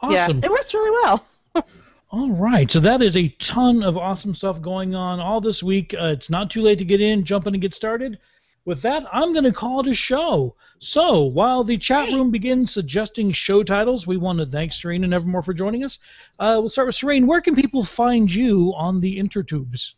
awesome. 0.00 0.38
Yeah, 0.38 0.46
it 0.46 0.50
works 0.50 0.74
really 0.74 0.90
well. 0.90 1.26
All 2.10 2.30
right, 2.30 2.70
so 2.70 2.80
that 2.80 3.02
is 3.02 3.18
a 3.18 3.28
ton 3.28 3.82
of 3.82 3.98
awesome 3.98 4.34
stuff 4.34 4.62
going 4.62 4.94
on 4.94 5.20
all 5.20 5.42
this 5.42 5.62
week. 5.62 5.92
Uh, 5.92 6.06
it's 6.06 6.30
not 6.30 6.50
too 6.50 6.62
late 6.62 6.78
to 6.78 6.86
get 6.86 7.02
in, 7.02 7.22
jump 7.22 7.46
in, 7.46 7.54
and 7.54 7.60
get 7.60 7.74
started. 7.74 8.18
With 8.64 8.80
that, 8.80 9.04
I'm 9.12 9.34
going 9.34 9.44
to 9.44 9.52
call 9.52 9.80
it 9.80 9.88
a 9.88 9.94
show. 9.94 10.56
So, 10.78 11.24
while 11.24 11.64
the 11.64 11.76
chat 11.76 12.08
room 12.08 12.30
begins 12.30 12.72
suggesting 12.72 13.30
show 13.32 13.62
titles, 13.62 14.06
we 14.06 14.16
want 14.16 14.38
to 14.38 14.46
thank 14.46 14.72
Syreyne 14.72 15.02
and 15.02 15.10
Nevermore 15.10 15.42
for 15.42 15.52
joining 15.52 15.84
us. 15.84 15.98
Uh, 16.38 16.56
we'll 16.60 16.70
start 16.70 16.86
with 16.86 16.96
Syreyne. 16.96 17.26
Where 17.26 17.42
can 17.42 17.54
people 17.54 17.84
find 17.84 18.32
you 18.32 18.72
on 18.74 19.00
the 19.00 19.18
intertubes? 19.18 19.92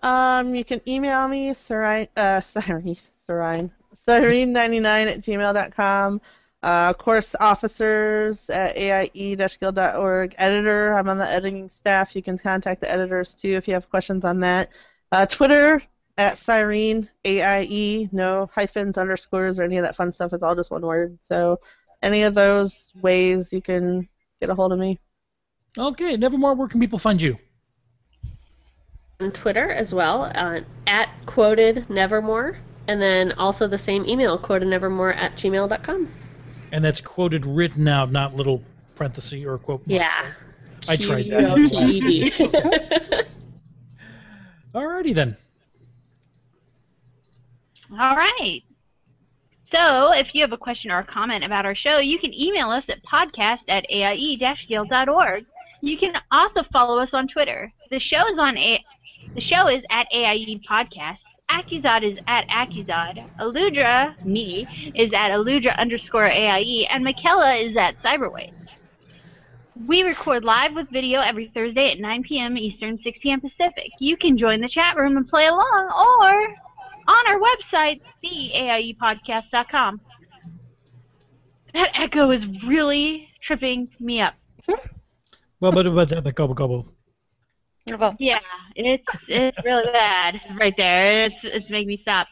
Um, 0.00 0.54
you 0.54 0.64
can 0.64 0.80
email 0.86 1.26
me, 1.26 1.54
Syreyne, 1.68 2.08
uh, 2.16 2.40
sorry, 2.40 3.00
Syreyne, 3.28 3.70
Syreyne99 4.08 5.12
at 5.12 5.20
gmail.com. 5.20 6.20
Uh, 6.60 6.92
course 6.94 7.36
officers 7.38 8.50
at 8.50 8.76
aie-guild.org. 8.76 10.34
Editor, 10.38 10.94
I'm 10.94 11.08
on 11.08 11.18
the 11.18 11.28
editing 11.28 11.70
staff. 11.78 12.16
You 12.16 12.22
can 12.22 12.38
contact 12.38 12.80
the 12.80 12.90
editors 12.90 13.34
too 13.34 13.54
if 13.54 13.68
you 13.68 13.74
have 13.74 13.88
questions 13.90 14.24
on 14.24 14.40
that. 14.40 14.70
Uh, 15.12 15.26
Twitter, 15.26 15.82
at 16.16 16.38
Syreyne, 16.40 17.08
A-I-E, 17.24 18.08
no 18.10 18.50
hyphens, 18.52 18.98
underscores, 18.98 19.58
or 19.58 19.62
any 19.62 19.76
of 19.76 19.84
that 19.84 19.94
fun 19.94 20.10
stuff. 20.10 20.32
It's 20.32 20.42
all 20.42 20.56
just 20.56 20.70
one 20.70 20.82
word. 20.82 21.16
So 21.22 21.60
any 22.02 22.24
of 22.24 22.34
those 22.34 22.92
ways 23.00 23.52
you 23.52 23.62
can 23.62 24.08
get 24.40 24.50
a 24.50 24.54
hold 24.54 24.72
of 24.72 24.80
me. 24.80 24.98
Okay, 25.78 26.16
Nevermore, 26.16 26.54
where 26.54 26.66
can 26.66 26.80
people 26.80 26.98
find 26.98 27.22
you? 27.22 27.38
On 29.20 29.30
Twitter 29.30 29.70
as 29.70 29.94
well, 29.94 30.30
uh, 30.34 30.60
at 30.86 31.08
quoted 31.26 31.88
nevermore, 31.88 32.56
and 32.88 33.00
then 33.00 33.32
also 33.32 33.68
the 33.68 33.78
same 33.78 34.04
email, 34.06 34.36
quoted 34.38 34.66
nevermore 34.66 35.12
at 35.12 35.36
gmail.com. 35.36 36.08
And 36.72 36.84
that's 36.84 37.00
quoted 37.00 37.46
written 37.46 37.86
out, 37.86 38.10
not 38.10 38.34
little 38.34 38.62
parenthesis 38.96 39.46
or 39.46 39.58
quote 39.58 39.86
marks. 39.86 40.02
Yeah. 40.02 40.32
I 40.88 40.96
tried 40.96 41.30
that. 41.30 43.26
Alrighty 44.74 45.14
then. 45.14 45.36
All 47.92 48.16
right. 48.16 48.62
So, 49.64 50.12
if 50.12 50.34
you 50.34 50.40
have 50.42 50.52
a 50.52 50.58
question 50.58 50.90
or 50.90 50.98
a 50.98 51.04
comment 51.04 51.44
about 51.44 51.66
our 51.66 51.74
show, 51.74 51.98
you 51.98 52.18
can 52.18 52.32
email 52.32 52.70
us 52.70 52.88
at 52.88 53.02
podcast 53.02 53.60
at 53.68 53.84
aie-guild.org. 53.90 55.44
You 55.80 55.98
can 55.98 56.14
also 56.30 56.62
follow 56.62 56.98
us 56.98 57.12
on 57.12 57.28
Twitter. 57.28 57.72
The 57.90 57.98
show 57.98 58.26
is 58.28 58.38
on 58.38 58.56
a 58.56 58.82
the 59.34 59.40
show 59.40 59.68
is 59.68 59.82
at 59.90 60.06
AIE 60.12 60.60
Podcast. 60.68 61.24
Accusod 61.50 62.02
is 62.02 62.18
at 62.26 62.46
Accusod. 62.48 63.24
Aludra, 63.38 64.14
me, 64.24 64.92
is 64.94 65.12
at 65.12 65.30
Aludra 65.30 65.76
underscore 65.78 66.26
AIE, 66.26 66.86
and 66.90 67.04
Mkallah 67.04 67.64
is 67.66 67.76
at 67.76 67.98
Cyberway. 67.98 68.52
We 69.86 70.02
record 70.02 70.44
live 70.44 70.74
with 70.74 70.88
video 70.90 71.20
every 71.20 71.48
Thursday 71.48 71.92
at 71.92 72.00
9 72.00 72.22
p.m. 72.24 72.58
Eastern, 72.58 72.98
6 72.98 73.18
p.m. 73.18 73.40
Pacific. 73.40 73.90
You 74.00 74.16
can 74.16 74.36
join 74.36 74.60
the 74.60 74.68
chat 74.68 74.96
room 74.96 75.16
and 75.16 75.28
play 75.28 75.46
along, 75.46 75.90
or 75.90 76.54
on 77.08 77.26
our 77.26 77.40
website, 77.40 78.00
theaiepodcast.com. 78.22 80.00
That 81.74 81.90
echo 81.94 82.30
is 82.30 82.62
really 82.64 83.28
tripping 83.40 83.88
me 84.00 84.20
up. 84.20 84.34
Hmm? 84.68 84.88
Yeah, 88.18 88.40
it's 88.74 89.06
it's 89.28 89.58
really 89.64 89.90
bad 89.92 90.40
right 90.58 90.76
there. 90.76 91.24
It's 91.24 91.44
it's 91.44 91.70
making 91.70 91.88
me 91.88 91.96
stop. 91.96 92.28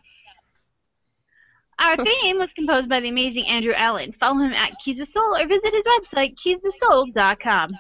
Our 1.79 1.97
theme 2.05 2.39
was 2.39 2.53
composed 2.55 2.89
by 2.89 3.01
the 3.01 3.09
amazing 3.09 3.47
Andrew 3.47 3.75
Allen. 3.75 4.13
Follow 4.19 4.41
him 4.41 4.53
at 4.53 4.79
Keys 4.79 4.99
with 4.99 5.11
Soul 5.11 5.37
or 5.37 5.47
visit 5.47 5.75
his 5.75 5.85
website, 5.85 6.35
keyswithsoul.com. 6.45 7.73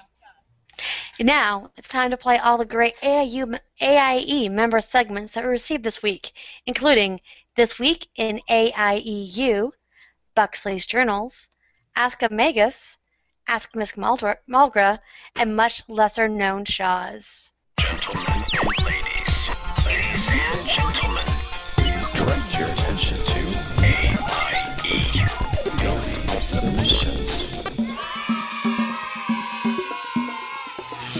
Now, 1.18 1.70
it's 1.78 1.88
time 1.88 2.10
to 2.10 2.18
play 2.18 2.36
all 2.36 2.58
the 2.58 2.66
great 2.66 2.96
AIU, 2.96 3.58
AIE 3.80 4.50
member 4.50 4.82
segments 4.82 5.32
that 5.32 5.44
we 5.44 5.50
received 5.50 5.82
this 5.82 6.02
week, 6.02 6.32
including 6.66 7.22
This 7.56 7.78
Week 7.78 8.06
in 8.16 8.42
AIEU, 8.50 9.70
Buxley's 10.34 10.84
Journals, 10.84 11.48
Ask 11.94 12.20
Magus, 12.30 12.98
Ask 13.48 13.74
Miss 13.74 13.92
Malgra, 13.92 14.98
and 15.34 15.56
much 15.56 15.82
lesser 15.88 16.28
known 16.28 16.66
Shaws. 16.66 17.52
Gentlemen 17.96 18.42
and 18.52 18.68
ladies, 18.84 19.50
and 19.88 20.68
gentlemen, 20.68 21.24
please 21.76 22.12
direct 22.12 22.58
your 22.58 22.68
attention 22.68 23.16
to 23.16 23.40
AIE 23.82 25.26
Building 25.80 26.28
Solutions. 26.38 27.64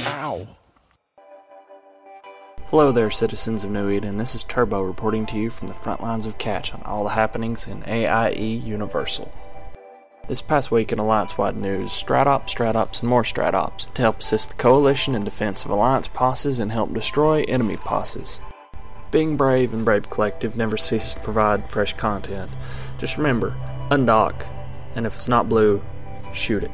Ow. 0.07 0.47
Hello 2.67 2.93
there, 2.93 3.11
citizens 3.11 3.65
of 3.65 3.71
New 3.71 3.89
Eden. 3.89 4.19
This 4.19 4.35
is 4.35 4.45
Turbo 4.45 4.83
reporting 4.83 5.25
to 5.27 5.39
you 5.39 5.49
from 5.49 5.69
the 5.69 5.75
front 5.75 6.03
lines 6.03 6.27
of 6.27 6.37
Catch 6.37 6.75
on 6.75 6.83
all 6.83 7.05
the 7.05 7.11
happenings 7.11 7.67
in 7.67 7.85
AIE 7.85 8.61
Universal. 8.63 9.33
This 10.29 10.43
past 10.43 10.73
week 10.73 10.93
in 10.93 10.99
Alliance 10.99 11.39
wide 11.39 11.57
news, 11.57 11.93
Stratops, 11.93 12.53
Stratops, 12.53 12.99
and 12.99 13.09
more 13.09 13.23
Stratops 13.23 13.95
to 13.95 14.03
help 14.03 14.19
assist 14.19 14.51
the 14.51 14.57
Coalition 14.57 15.15
in 15.15 15.23
defense 15.23 15.65
of 15.65 15.71
Alliance 15.71 16.09
posses 16.09 16.59
and 16.59 16.73
help 16.73 16.93
destroy 16.93 17.45
enemy 17.45 17.77
posses. 17.77 18.41
Being 19.13 19.37
brave 19.37 19.73
and 19.73 19.85
Brave 19.85 20.11
Collective 20.11 20.57
never 20.57 20.77
ceases 20.77 21.15
to 21.15 21.21
provide 21.21 21.71
fresh 21.71 21.93
content. 21.93 22.51
Just 22.99 23.17
remember, 23.17 23.55
undock, 23.89 24.49
and 24.97 25.07
if 25.07 25.15
it's 25.15 25.29
not 25.29 25.49
blue, 25.49 25.81
shoot 26.33 26.65
it. 26.65 26.73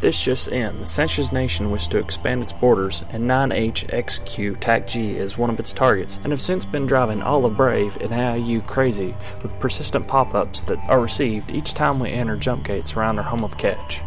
This 0.00 0.24
just 0.24 0.48
in, 0.48 0.78
the 0.78 0.86
Sensuous 0.86 1.30
Nation 1.30 1.70
wishes 1.70 1.88
to 1.88 1.98
expand 1.98 2.42
its 2.42 2.54
borders, 2.54 3.04
and 3.10 3.28
9HXQ 3.28 4.58
TAC 4.58 4.86
G 4.86 5.16
is 5.16 5.36
one 5.36 5.50
of 5.50 5.60
its 5.60 5.74
targets, 5.74 6.18
and 6.24 6.32
have 6.32 6.40
since 6.40 6.64
been 6.64 6.86
driving 6.86 7.20
all 7.20 7.44
of 7.44 7.58
Brave 7.58 7.98
and 8.00 8.10
AIU 8.10 8.66
crazy 8.66 9.14
with 9.42 9.58
persistent 9.60 10.08
pop 10.08 10.34
ups 10.34 10.62
that 10.62 10.78
are 10.88 11.00
received 11.00 11.50
each 11.50 11.74
time 11.74 11.98
we 11.98 12.12
enter 12.12 12.38
jump 12.38 12.64
gates 12.64 12.96
around 12.96 13.18
our 13.18 13.24
home 13.24 13.44
of 13.44 13.58
catch. 13.58 14.00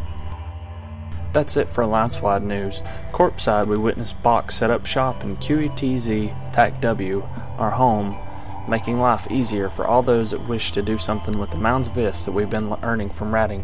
That's 1.32 1.58
it 1.58 1.70
for 1.70 1.84
Alliance 1.84 2.22
wide 2.24 2.42
news. 2.42 2.82
Corpside, 3.12 3.68
we 3.68 3.78
witnessed 3.78 4.22
Box 4.24 4.56
set 4.56 4.72
up 4.72 4.88
shop 4.88 5.24
in 5.24 5.38
QETZ 5.38 6.54
TAC 6.54 6.82
W, 6.82 7.22
our 7.60 7.72
home, 7.72 8.18
making 8.68 9.00
life 9.00 9.30
easier 9.30 9.70
for 9.70 9.86
all 9.86 10.02
those 10.02 10.32
that 10.32 10.48
wish 10.48 10.72
to 10.72 10.82
do 10.82 10.98
something 10.98 11.38
with 11.38 11.52
the 11.52 11.58
mounds 11.58 11.88
of 11.88 11.94
that 11.94 12.32
we've 12.32 12.50
been 12.50 12.76
earning 12.82 13.10
from 13.10 13.32
ratting. 13.32 13.64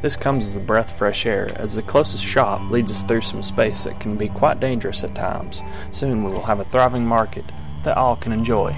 This 0.00 0.16
comes 0.16 0.46
as 0.46 0.56
a 0.56 0.60
breath 0.60 0.92
of 0.92 0.98
fresh 0.98 1.26
air, 1.26 1.50
as 1.56 1.76
the 1.76 1.82
closest 1.82 2.24
shop 2.24 2.70
leads 2.70 2.90
us 2.90 3.02
through 3.02 3.20
some 3.20 3.42
space 3.42 3.84
that 3.84 4.00
can 4.00 4.16
be 4.16 4.28
quite 4.28 4.60
dangerous 4.60 5.04
at 5.04 5.14
times. 5.14 5.62
Soon 5.90 6.24
we 6.24 6.30
will 6.30 6.42
have 6.42 6.60
a 6.60 6.64
thriving 6.64 7.06
market 7.06 7.44
that 7.84 7.96
all 7.96 8.16
can 8.16 8.32
enjoy. 8.32 8.74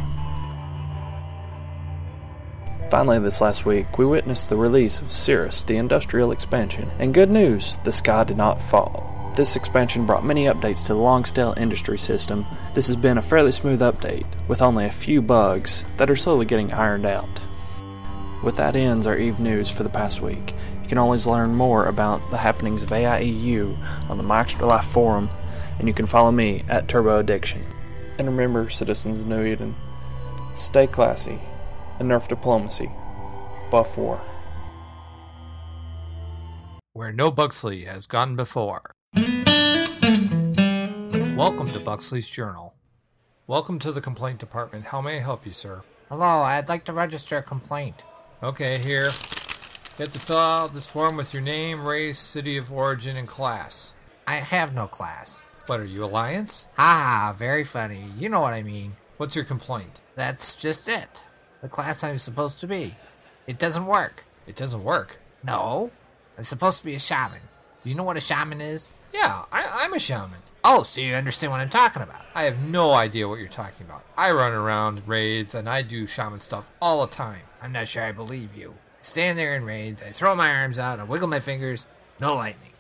Finally, 2.91 3.21
this 3.21 3.41
last 3.41 3.65
week, 3.65 3.97
we 3.97 4.05
witnessed 4.05 4.51
the 4.51 4.57
release 4.57 5.01
of 5.01 5.09
Crius, 5.09 5.65
the 5.65 5.79
industrial 5.79 6.31
expansion. 6.31 6.91
And 6.99 7.15
good 7.15 7.31
news, 7.31 7.79
the 7.79 7.93
sky 7.93 8.25
did 8.25 8.37
not 8.37 8.61
fall. 8.61 9.33
This 9.35 9.57
expansion 9.57 10.05
brought 10.05 10.27
many 10.27 10.45
updates 10.45 10.83
to 10.83 10.93
the 10.93 11.01
Longstale 11.01 11.55
industry 11.57 11.99
system. 11.99 12.45
This 12.75 12.89
has 12.89 12.97
been 12.97 13.17
a 13.17 13.23
fairly 13.23 13.53
smooth 13.53 13.81
update, 13.81 14.27
with 14.47 14.61
only 14.61 14.85
a 14.85 14.91
few 14.91 15.23
bugs 15.23 15.87
that 15.97 16.11
are 16.11 16.17
slowly 16.17 16.45
getting 16.45 16.71
ironed 16.71 17.07
out. 17.07 17.41
With 18.43 18.57
that 18.57 18.77
ends 18.77 19.07
our 19.07 19.17
Eve 19.17 19.41
news 19.41 19.71
for 19.71 19.85
the 19.85 19.89
past 19.89 20.21
week. 20.21 20.55
You 20.93 20.97
can 20.97 21.05
always 21.05 21.27
learn 21.27 21.55
more 21.55 21.87
about 21.87 22.21
the 22.31 22.37
happenings 22.37 22.83
of 22.83 22.91
AIEU 22.91 23.79
on 24.11 24.19
the 24.19 24.23
My 24.23 24.41
Extra 24.41 24.67
Life 24.67 24.85
forum, 24.85 25.31
and 25.79 25.89
you 25.89 25.95
can 25.95 26.05
follow 26.05 26.31
me 26.31 26.65
at 26.69 26.87
Turbo 26.87 27.19
Addiction. 27.19 27.65
And 28.19 28.29
remember, 28.29 28.69
citizens 28.69 29.21
of 29.21 29.27
New 29.27 29.43
Eden, 29.43 29.75
stay 30.55 30.87
classy 30.87 31.39
and 31.99 32.11
nerf 32.11 32.29
diplomacy. 32.29 32.91
Buff 33.71 33.97
war. 33.97 34.21
Where 36.93 37.11
no 37.11 37.31
Buxley 37.31 37.85
has 37.85 38.07
gone 38.07 38.37
before. 38.37 38.93
Welcome 41.35 41.71
to 41.71 41.81
Buxley's 41.83 42.29
Journal. 42.29 42.77
Welcome 43.47 43.79
to 43.79 43.93
the 43.93 44.03
complaint 44.03 44.41
department. 44.41 44.85
How 44.85 45.01
may 45.01 45.17
I 45.17 45.21
help 45.21 45.47
you, 45.47 45.53
sir? 45.53 45.85
Hello, 46.11 46.43
I'd 46.43 46.69
like 46.69 46.85
to 46.85 46.93
register 46.93 47.39
a 47.39 47.43
complaint. 47.43 48.05
Okay, 48.43 48.79
here. 48.79 49.09
You 49.99 50.05
have 50.07 50.13
to 50.15 50.19
fill 50.21 50.39
out 50.39 50.73
this 50.73 50.87
form 50.87 51.19
with 51.19 51.35
your 51.35 51.43
name, 51.43 51.85
race, 51.85 52.19
city 52.19 52.57
of 52.57 52.73
origin, 52.73 53.15
and 53.15 53.29
class. 53.29 53.93
I 54.27 54.37
have 54.37 54.75
no 54.75 54.87
class. 54.87 55.43
What 55.67 55.81
are 55.81 55.85
you, 55.85 56.03
Alliance? 56.03 56.67
Ah, 56.79 57.35
very 57.37 57.63
funny. 57.63 58.07
You 58.17 58.31
know 58.31 58.41
what 58.41 58.55
I 58.55 58.63
mean. 58.63 58.97
What's 59.19 59.37
your 59.37 59.45
complaint? 59.45 60.01
That's 60.17 60.55
just 60.55 60.89
it. 60.89 61.25
The 61.61 61.69
class 61.69 62.03
I'm 62.03 62.17
supposed 62.17 62.59
to 62.61 62.67
be. 62.67 62.95
It 63.47 63.59
doesn't 63.59 63.85
work. 63.85 64.25
It 64.47 64.57
doesn't 64.57 64.83
work. 64.83 65.19
No. 65.45 65.91
I'm 66.39 66.45
supposed 66.45 66.79
to 66.79 66.85
be 66.87 66.95
a 66.95 66.99
shaman. 66.99 67.41
Do 67.85 67.91
you 67.91 67.95
know 67.95 68.03
what 68.05 68.17
a 68.17 68.21
shaman 68.21 68.63
is? 68.63 68.93
Yeah, 69.13 69.45
I, 69.53 69.85
I'm 69.85 69.93
a 69.93 69.99
shaman. 69.99 70.41
Oh, 70.65 70.85
so 70.85 71.03
you 71.03 71.15
understand 71.15 71.51
what 71.51 71.61
I'm 71.61 71.69
talking 71.69 72.03
about. 72.03 72.25
I 72.35 72.45
have 72.45 72.63
no 72.63 72.93
idea 72.93 73.29
what 73.29 73.41
you're 73.41 73.49
talking 73.49 73.85
about. 73.85 74.05
I 74.17 74.31
run 74.31 74.53
around 74.53 75.07
raids 75.07 75.55
and 75.55 75.69
I 75.69 75.83
do 75.83 76.07
shaman 76.07 76.41
stuff 76.41 76.71
all 76.81 77.05
the 77.05 77.13
time. 77.13 77.43
I'm 77.61 77.73
not 77.73 77.89
sure 77.89 78.03
I 78.03 78.13
believe 78.13 78.57
you. 78.57 78.75
Stand 79.03 79.37
there 79.39 79.55
in 79.55 79.65
raids, 79.65 80.03
I 80.03 80.11
throw 80.11 80.35
my 80.35 80.55
arms 80.55 80.79
out, 80.79 81.01
I 81.01 81.05
wiggle 81.05 81.29
my 81.29 81.41
fingers, 81.41 81.87
no 82.21 82.37
lightning. 82.37 82.71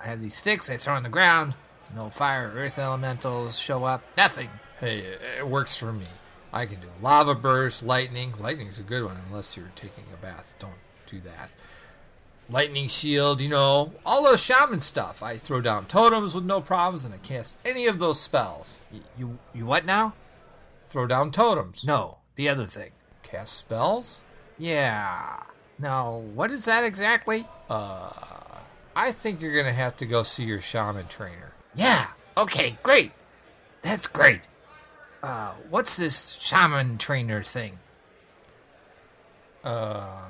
I 0.00 0.06
have 0.06 0.22
these 0.22 0.34
sticks 0.34 0.70
I 0.70 0.78
throw 0.78 0.94
on 0.94 1.02
the 1.02 1.10
ground, 1.10 1.54
no 1.94 2.08
fire 2.08 2.48
or 2.48 2.58
earth 2.58 2.78
elementals 2.78 3.58
show 3.58 3.84
up, 3.84 4.02
nothing. 4.16 4.48
Hey, 4.80 5.00
it, 5.38 5.46
works 5.46 5.76
for 5.76 5.92
me. 5.92 6.06
I 6.52 6.64
can 6.64 6.80
do 6.80 6.86
lava 7.02 7.34
burst, 7.34 7.82
lightning. 7.82 8.32
Lightning's 8.40 8.78
a 8.78 8.82
good 8.82 9.04
one 9.04 9.18
unless 9.28 9.56
you're 9.56 9.70
taking 9.76 10.04
a 10.12 10.16
bath. 10.16 10.54
Don't 10.58 10.72
do 11.06 11.20
that. 11.20 11.50
Lightning 12.48 12.88
shield, 12.88 13.40
you 13.42 13.50
know, 13.50 13.92
all 14.04 14.24
those 14.24 14.42
shaman 14.42 14.80
stuff. 14.80 15.22
I 15.22 15.36
throw 15.36 15.60
down 15.60 15.84
totems 15.84 16.34
with 16.34 16.44
no 16.44 16.60
problems 16.62 17.04
and 17.04 17.14
I 17.14 17.18
cast 17.18 17.58
any 17.64 17.86
of 17.86 17.98
those 17.98 18.18
spells. 18.18 18.82
Y- 18.90 19.00
you 19.18 19.38
you 19.54 19.66
what 19.66 19.84
now? 19.84 20.14
Throw 20.88 21.06
down 21.06 21.30
totems. 21.30 21.84
No, 21.84 22.18
the 22.34 22.48
other 22.48 22.66
thing. 22.66 22.90
Cast 23.22 23.54
spells? 23.54 24.22
Yeah. 24.58 25.42
Now, 25.80 26.18
what 26.34 26.50
is 26.50 26.66
that 26.66 26.84
exactly? 26.84 27.46
Uh, 27.68 28.10
I 28.94 29.12
think 29.12 29.40
you're 29.40 29.54
gonna 29.54 29.72
have 29.72 29.96
to 29.96 30.06
go 30.06 30.22
see 30.22 30.44
your 30.44 30.60
shaman 30.60 31.08
trainer. 31.08 31.54
Yeah. 31.74 32.08
Okay, 32.36 32.78
great. 32.82 33.12
That's 33.82 34.06
great. 34.06 34.42
Uh, 35.22 35.52
what's 35.70 35.96
this 35.96 36.32
shaman 36.32 36.98
trainer 36.98 37.42
thing? 37.42 37.78
Uh, 39.64 40.22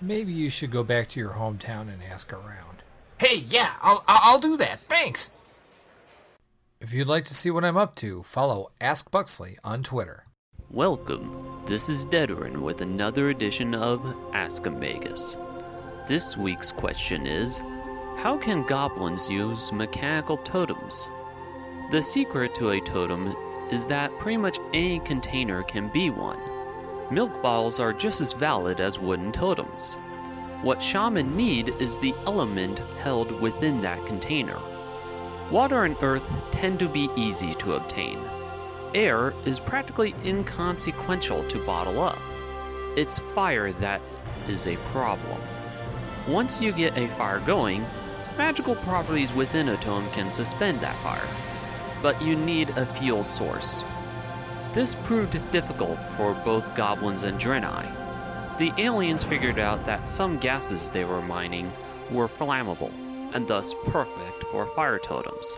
maybe 0.00 0.32
you 0.32 0.50
should 0.50 0.70
go 0.70 0.82
back 0.82 1.08
to 1.10 1.20
your 1.20 1.30
hometown 1.30 1.82
and 1.82 2.02
ask 2.10 2.32
around. 2.32 2.82
Hey, 3.18 3.44
yeah, 3.48 3.74
I'll 3.80 4.04
I'll 4.08 4.20
I'll 4.22 4.38
do 4.38 4.56
that. 4.56 4.80
Thanks. 4.88 5.32
If 6.80 6.94
you'd 6.94 7.06
like 7.06 7.26
to 7.26 7.34
see 7.34 7.50
what 7.50 7.64
I'm 7.64 7.76
up 7.76 7.94
to, 7.96 8.22
follow 8.22 8.70
Ask 8.80 9.10
Buxley 9.10 9.58
on 9.62 9.82
Twitter. 9.82 10.24
Welcome. 10.70 11.59
This 11.66 11.88
is 11.88 12.04
Dedoran 12.06 12.62
with 12.62 12.80
another 12.80 13.28
edition 13.28 13.74
of 13.74 14.02
Ask 14.32 14.64
Amagus. 14.64 15.36
This 16.08 16.36
week's 16.36 16.72
question 16.72 17.26
is 17.26 17.58
How 18.16 18.36
can 18.36 18.64
goblins 18.64 19.28
use 19.28 19.70
mechanical 19.70 20.38
totems? 20.38 21.08
The 21.92 22.02
secret 22.02 22.54
to 22.56 22.70
a 22.70 22.80
totem 22.80 23.36
is 23.70 23.86
that 23.86 24.10
pretty 24.18 24.38
much 24.38 24.58
any 24.72 24.98
container 25.00 25.62
can 25.62 25.88
be 25.88 26.10
one. 26.10 26.40
Milk 27.10 27.40
bottles 27.40 27.78
are 27.78 27.92
just 27.92 28.20
as 28.20 28.32
valid 28.32 28.80
as 28.80 28.98
wooden 28.98 29.30
totems. 29.30 29.94
What 30.62 30.82
shaman 30.82 31.36
need 31.36 31.68
is 31.78 31.98
the 31.98 32.14
element 32.26 32.80
held 32.98 33.30
within 33.40 33.80
that 33.82 34.04
container. 34.06 34.58
Water 35.52 35.84
and 35.84 35.96
earth 36.00 36.28
tend 36.50 36.78
to 36.80 36.88
be 36.88 37.10
easy 37.16 37.54
to 37.56 37.74
obtain. 37.74 38.18
Air 38.94 39.32
is 39.44 39.60
practically 39.60 40.16
inconsequential 40.24 41.46
to 41.46 41.64
bottle 41.64 42.00
up. 42.00 42.18
It's 42.96 43.20
fire 43.20 43.72
that 43.74 44.00
is 44.48 44.66
a 44.66 44.76
problem. 44.92 45.40
Once 46.26 46.60
you 46.60 46.72
get 46.72 46.98
a 46.98 47.08
fire 47.10 47.38
going, 47.40 47.86
magical 48.36 48.74
properties 48.74 49.32
within 49.32 49.68
a 49.68 49.76
tome 49.76 50.10
can 50.10 50.28
suspend 50.28 50.80
that 50.80 51.00
fire, 51.04 51.28
but 52.02 52.20
you 52.20 52.34
need 52.34 52.70
a 52.70 52.92
fuel 52.94 53.22
source. 53.22 53.84
This 54.72 54.96
proved 54.96 55.40
difficult 55.52 55.98
for 56.16 56.34
both 56.34 56.74
goblins 56.74 57.22
and 57.22 57.38
Draenei. 57.38 58.58
The 58.58 58.72
aliens 58.76 59.22
figured 59.22 59.60
out 59.60 59.86
that 59.86 60.06
some 60.06 60.38
gases 60.38 60.90
they 60.90 61.04
were 61.04 61.22
mining 61.22 61.72
were 62.10 62.28
flammable, 62.28 62.92
and 63.34 63.46
thus 63.46 63.72
perfect 63.86 64.44
for 64.50 64.66
fire 64.74 64.98
totems. 64.98 65.56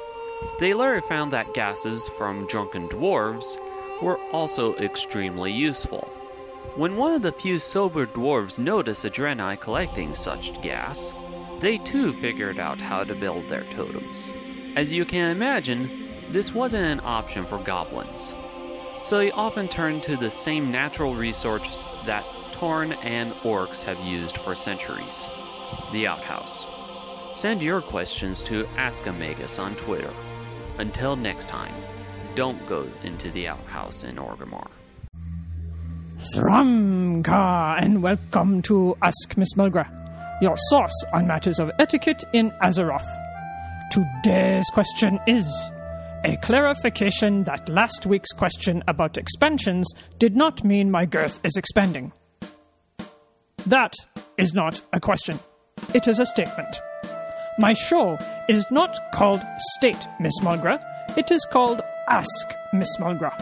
They 0.59 0.75
later 0.75 1.01
found 1.01 1.33
that 1.33 1.55
gases 1.55 2.09
from 2.09 2.47
drunken 2.47 2.89
dwarves 2.89 3.59
were 4.01 4.19
also 4.33 4.75
extremely 4.77 5.53
useful. 5.53 6.09
When 6.77 6.97
one 6.97 7.15
of 7.15 7.23
the 7.23 7.33
few 7.33 7.59
sober 7.59 8.07
dwarves 8.07 8.59
noticed 8.59 9.05
a 9.05 9.11
Draenei 9.11 9.61
collecting 9.61 10.15
such 10.15 10.61
gas, 10.63 11.15
they 11.61 11.79
too 11.79 12.13
figured 12.15 12.59
out 12.59 12.81
how 12.81 13.05
to 13.05 13.15
build 13.15 13.49
their 13.49 13.65
totems. 13.65 14.33
As 14.75 14.93
you 14.93 15.05
can 15.05 15.31
imagine, 15.31 16.09
this 16.31 16.55
wasn't 16.55 16.85
an 16.85 17.01
option 17.05 17.45
for 17.45 17.59
goblins, 17.59 18.35
so 19.03 19.19
they 19.19 19.31
often 19.33 19.69
turned 19.69 20.03
to 20.05 20.17
the 20.17 20.31
same 20.31 20.71
natural 20.71 21.15
resource 21.15 21.83
that 22.07 22.25
Tauren 22.53 22.97
and 23.03 23.33
orcs 23.43 23.83
have 23.85 24.01
used 24.01 24.39
for 24.39 24.55
centuries 24.55 25.29
the 25.93 26.07
outhouse. 26.07 26.67
Send 27.35 27.63
your 27.63 27.83
questions 27.83 28.43
to 28.45 28.65
Askamagus 28.77 29.59
on 29.59 29.77
Twitter. 29.77 30.13
Until 30.83 31.15
next 31.15 31.49
time, 31.49 31.73
don't 32.35 32.67
go 32.67 32.91
into 33.05 33.31
the 33.31 33.47
outhouse 33.47 34.03
in 34.03 34.17
Orgrimmar. 34.17 34.67
Throm-Ka, 36.35 37.77
and 37.79 38.03
welcome 38.03 38.63
to 38.63 38.97
Ask 39.01 39.37
Miss 39.37 39.55
Mulgra, 39.55 39.87
your 40.43 40.57
source 40.57 41.05
on 41.13 41.29
matters 41.29 41.61
of 41.61 41.71
etiquette 41.79 42.25
in 42.33 42.51
Azeroth. 42.61 43.07
Today's 43.93 44.69
question 44.73 45.21
is 45.29 45.47
a 46.25 46.37
clarification 46.39 47.45
that 47.45 47.69
last 47.69 48.05
week's 48.05 48.33
question 48.33 48.83
about 48.89 49.17
expansions 49.17 49.87
did 50.19 50.35
not 50.35 50.65
mean 50.65 50.91
my 50.91 51.07
girth 51.07 51.39
is 51.45 51.57
expanding. 51.57 52.13
That 53.67 53.95
is 54.37 54.53
not 54.53 54.81
a 54.93 54.99
question, 54.99 55.39
it 55.95 56.09
is 56.09 56.19
a 56.19 56.27
statement. 56.27 56.81
My 57.59 57.75
show 57.75 58.19
is 58.49 58.65
not 58.71 58.99
called 59.13 59.43
State 59.77 60.09
Miss 60.19 60.39
Mulgra, 60.41 60.83
it 61.17 61.31
is 61.31 61.45
called 61.45 61.83
Ask 62.09 62.55
Miss 62.73 62.97
Mulgra. 62.99 63.33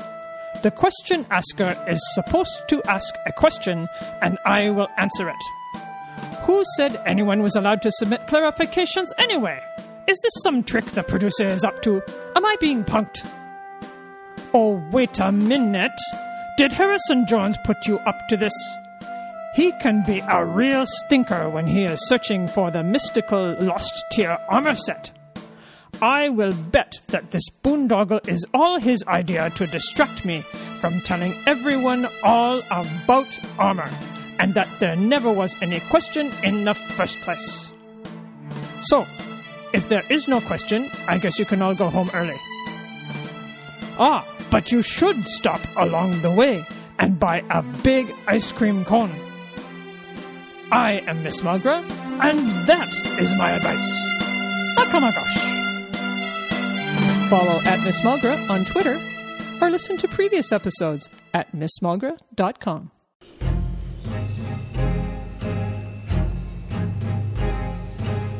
The 0.62 0.70
question 0.70 1.24
asker 1.30 1.76
is 1.86 2.00
supposed 2.12 2.68
to 2.68 2.82
ask 2.90 3.14
a 3.26 3.32
question, 3.32 3.88
and 4.20 4.36
I 4.44 4.70
will 4.70 4.88
answer 4.98 5.28
it. 5.28 5.36
Who 6.42 6.64
said 6.76 7.00
anyone 7.06 7.42
was 7.42 7.54
allowed 7.54 7.82
to 7.82 7.92
submit 7.92 8.26
clarifications 8.26 9.06
anyway? 9.16 9.62
Is 10.08 10.20
this 10.22 10.42
some 10.42 10.64
trick 10.64 10.84
the 10.86 11.04
producer 11.04 11.46
is 11.46 11.64
up 11.64 11.80
to? 11.82 12.02
Am 12.34 12.44
I 12.44 12.56
being 12.60 12.82
punked? 12.82 13.24
Oh, 14.52 14.82
wait 14.90 15.20
a 15.20 15.30
minute. 15.30 15.98
Did 16.58 16.72
Harrison 16.72 17.26
Jones 17.28 17.56
put 17.64 17.86
you 17.86 17.98
up 18.00 18.26
to 18.28 18.36
this? 18.36 18.52
He 19.54 19.72
can 19.80 20.04
be 20.04 20.22
a 20.28 20.44
real 20.44 20.86
stinker 20.86 21.48
when 21.48 21.66
he 21.66 21.84
is 21.84 22.06
searching 22.06 22.46
for 22.46 22.70
the 22.70 22.84
mystical 22.84 23.56
lost 23.60 24.04
tier 24.12 24.38
armor 24.48 24.76
set. 24.76 25.10
I 26.00 26.28
will 26.28 26.52
bet 26.52 27.02
that 27.08 27.30
this 27.32 27.48
boondoggle 27.62 28.26
is 28.28 28.46
all 28.54 28.78
his 28.78 29.04
idea 29.08 29.50
to 29.50 29.66
distract 29.66 30.24
me 30.24 30.42
from 30.80 31.00
telling 31.00 31.34
everyone 31.46 32.08
all 32.22 32.62
about 32.70 33.38
armor, 33.58 33.90
and 34.38 34.54
that 34.54 34.68
there 34.78 34.96
never 34.96 35.30
was 35.30 35.54
any 35.60 35.80
question 35.80 36.32
in 36.42 36.64
the 36.64 36.74
first 36.74 37.18
place. 37.18 37.70
So, 38.82 39.04
if 39.74 39.88
there 39.88 40.04
is 40.08 40.26
no 40.26 40.40
question, 40.40 40.90
I 41.06 41.18
guess 41.18 41.38
you 41.38 41.44
can 41.44 41.60
all 41.60 41.74
go 41.74 41.90
home 41.90 42.10
early. 42.14 42.38
Ah, 43.98 44.24
but 44.50 44.72
you 44.72 44.80
should 44.80 45.26
stop 45.26 45.60
along 45.76 46.22
the 46.22 46.30
way 46.30 46.64
and 46.98 47.18
buy 47.18 47.44
a 47.50 47.62
big 47.62 48.14
ice 48.26 48.52
cream 48.52 48.84
cone. 48.84 49.12
I 50.72 51.02
am 51.06 51.22
Miss 51.24 51.40
Mulgra, 51.40 51.82
and 52.22 52.38
that 52.68 52.92
is 53.18 53.34
my 53.34 53.50
advice. 53.50 53.92
Akamagosh. 54.78 55.36
Oh 57.22 57.26
Follow 57.28 57.60
at 57.62 57.80
Miss 57.80 58.00
Mulgra 58.02 58.48
on 58.48 58.64
Twitter 58.64 59.00
or 59.60 59.70
listen 59.70 59.96
to 59.98 60.06
previous 60.06 60.52
episodes 60.52 61.08
at 61.34 61.52
missmulgra.com. 61.52 62.92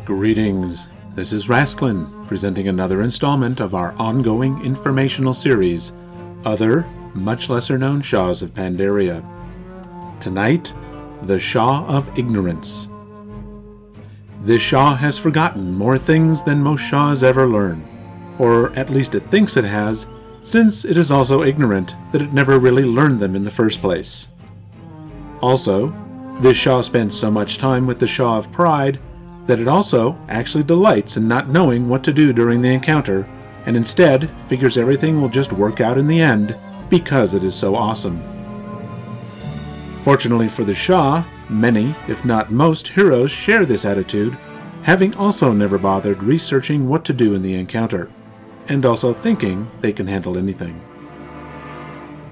Greetings. 0.04 0.88
This 1.16 1.32
is 1.32 1.48
Rasklin, 1.48 2.26
presenting 2.28 2.68
another 2.68 3.02
installment 3.02 3.58
of 3.58 3.74
our 3.74 3.92
ongoing 3.98 4.64
informational 4.64 5.34
series, 5.34 5.94
Other, 6.44 6.88
Much 7.14 7.48
Lesser 7.48 7.76
Known 7.76 8.02
Shas 8.02 8.42
of 8.42 8.54
Pandaria. 8.54 9.24
Tonight, 10.20 10.72
the 11.22 11.38
Sha 11.38 11.84
of 11.86 12.18
Ignorance. 12.18 12.88
This 14.42 14.62
Sha 14.62 14.94
has 14.94 15.18
forgotten 15.18 15.74
more 15.74 15.98
things 15.98 16.42
than 16.42 16.62
most 16.62 16.82
Shas 16.82 17.22
ever 17.22 17.46
learn, 17.46 17.86
or 18.38 18.72
at 18.72 18.88
least 18.88 19.14
it 19.14 19.24
thinks 19.24 19.56
it 19.56 19.64
has, 19.64 20.08
since 20.42 20.86
it 20.86 20.96
is 20.96 21.10
also 21.10 21.42
ignorant 21.42 21.94
that 22.12 22.22
it 22.22 22.32
never 22.32 22.58
really 22.58 22.84
learned 22.84 23.20
them 23.20 23.36
in 23.36 23.44
the 23.44 23.50
first 23.50 23.82
place. 23.82 24.28
Also, 25.42 25.92
this 26.40 26.56
Sha 26.56 26.80
spends 26.80 27.18
so 27.18 27.30
much 27.30 27.58
time 27.58 27.86
with 27.86 27.98
the 27.98 28.06
Sha 28.06 28.38
of 28.38 28.50
Pride 28.50 28.98
that 29.44 29.60
it 29.60 29.68
also 29.68 30.16
actually 30.30 30.64
delights 30.64 31.18
in 31.18 31.28
not 31.28 31.50
knowing 31.50 31.86
what 31.86 32.02
to 32.04 32.14
do 32.14 32.32
during 32.32 32.62
the 32.62 32.72
encounter, 32.72 33.28
and 33.66 33.76
instead 33.76 34.30
figures 34.46 34.78
everything 34.78 35.20
will 35.20 35.28
just 35.28 35.52
work 35.52 35.82
out 35.82 35.98
in 35.98 36.06
the 36.06 36.20
end 36.20 36.56
because 36.88 37.34
it 37.34 37.44
is 37.44 37.54
so 37.54 37.74
awesome. 37.76 38.39
Fortunately 40.02 40.48
for 40.48 40.64
the 40.64 40.74
Sha, 40.74 41.24
many, 41.48 41.94
if 42.08 42.24
not 42.24 42.50
most, 42.50 42.88
heroes 42.88 43.30
share 43.30 43.66
this 43.66 43.84
attitude, 43.84 44.36
having 44.82 45.14
also 45.16 45.52
never 45.52 45.78
bothered 45.78 46.22
researching 46.22 46.88
what 46.88 47.04
to 47.04 47.12
do 47.12 47.34
in 47.34 47.42
the 47.42 47.54
encounter, 47.54 48.10
and 48.68 48.86
also 48.86 49.12
thinking 49.12 49.70
they 49.82 49.92
can 49.92 50.06
handle 50.06 50.38
anything. 50.38 50.80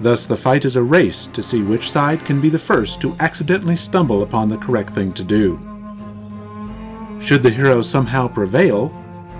Thus, 0.01 0.25
the 0.25 0.37
fight 0.37 0.65
is 0.65 0.77
a 0.77 0.81
race 0.81 1.27
to 1.27 1.43
see 1.43 1.61
which 1.61 1.91
side 1.91 2.25
can 2.25 2.41
be 2.41 2.49
the 2.49 2.57
first 2.57 3.01
to 3.01 3.15
accidentally 3.19 3.75
stumble 3.75 4.23
upon 4.23 4.49
the 4.49 4.57
correct 4.57 4.91
thing 4.91 5.13
to 5.13 5.23
do. 5.23 5.59
Should 7.21 7.43
the 7.43 7.51
hero 7.51 7.81
somehow 7.81 8.29
prevail, 8.29 8.91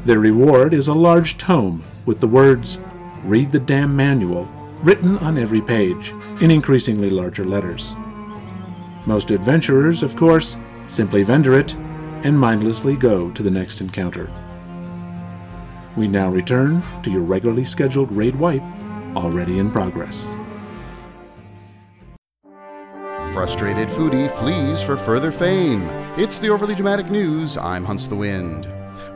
their 0.05 0.19
reward 0.19 0.73
is 0.73 0.88
a 0.88 0.93
large 0.93 1.38
tome 1.38 1.84
with 2.05 2.19
the 2.19 2.27
words, 2.27 2.80
Read 3.23 3.51
the 3.51 3.59
damn 3.59 3.95
manual, 3.95 4.45
written 4.82 5.17
on 5.17 5.38
every 5.38 5.61
page, 5.61 6.13
in 6.41 6.51
increasingly 6.51 7.09
larger 7.09 7.43
letters. 7.43 7.95
Most 9.10 9.32
adventurers, 9.32 10.03
of 10.03 10.16
course, 10.16 10.55
simply 10.86 11.24
vendor 11.24 11.57
it 11.57 11.74
and 12.24 12.39
mindlessly 12.39 12.95
go 12.95 13.32
to 13.32 13.41
the 13.41 13.49
next 13.49 13.82
encounter. 13.82 14.30
We 15.97 16.07
now 16.07 16.30
return 16.30 16.84
to 17.01 17.10
your 17.10 17.24
regularly 17.24 17.66
scheduled 17.66 18.12
raid 18.12 18.36
wipe, 18.36 18.62
already 19.16 19.57
in 19.57 19.72
progress. 19.72 20.32
Frustrated 23.34 23.88
foodie 23.88 24.30
flees 24.38 24.84
for 24.84 24.95
further 24.95 25.32
fame. 25.32 25.82
It's 26.16 26.38
the 26.38 26.49
overly 26.49 26.76
dramatic 26.76 27.10
news. 27.10 27.57
I'm 27.57 27.86
Hunts 27.86 28.05
the 28.05 28.16
Wind. 28.16 28.68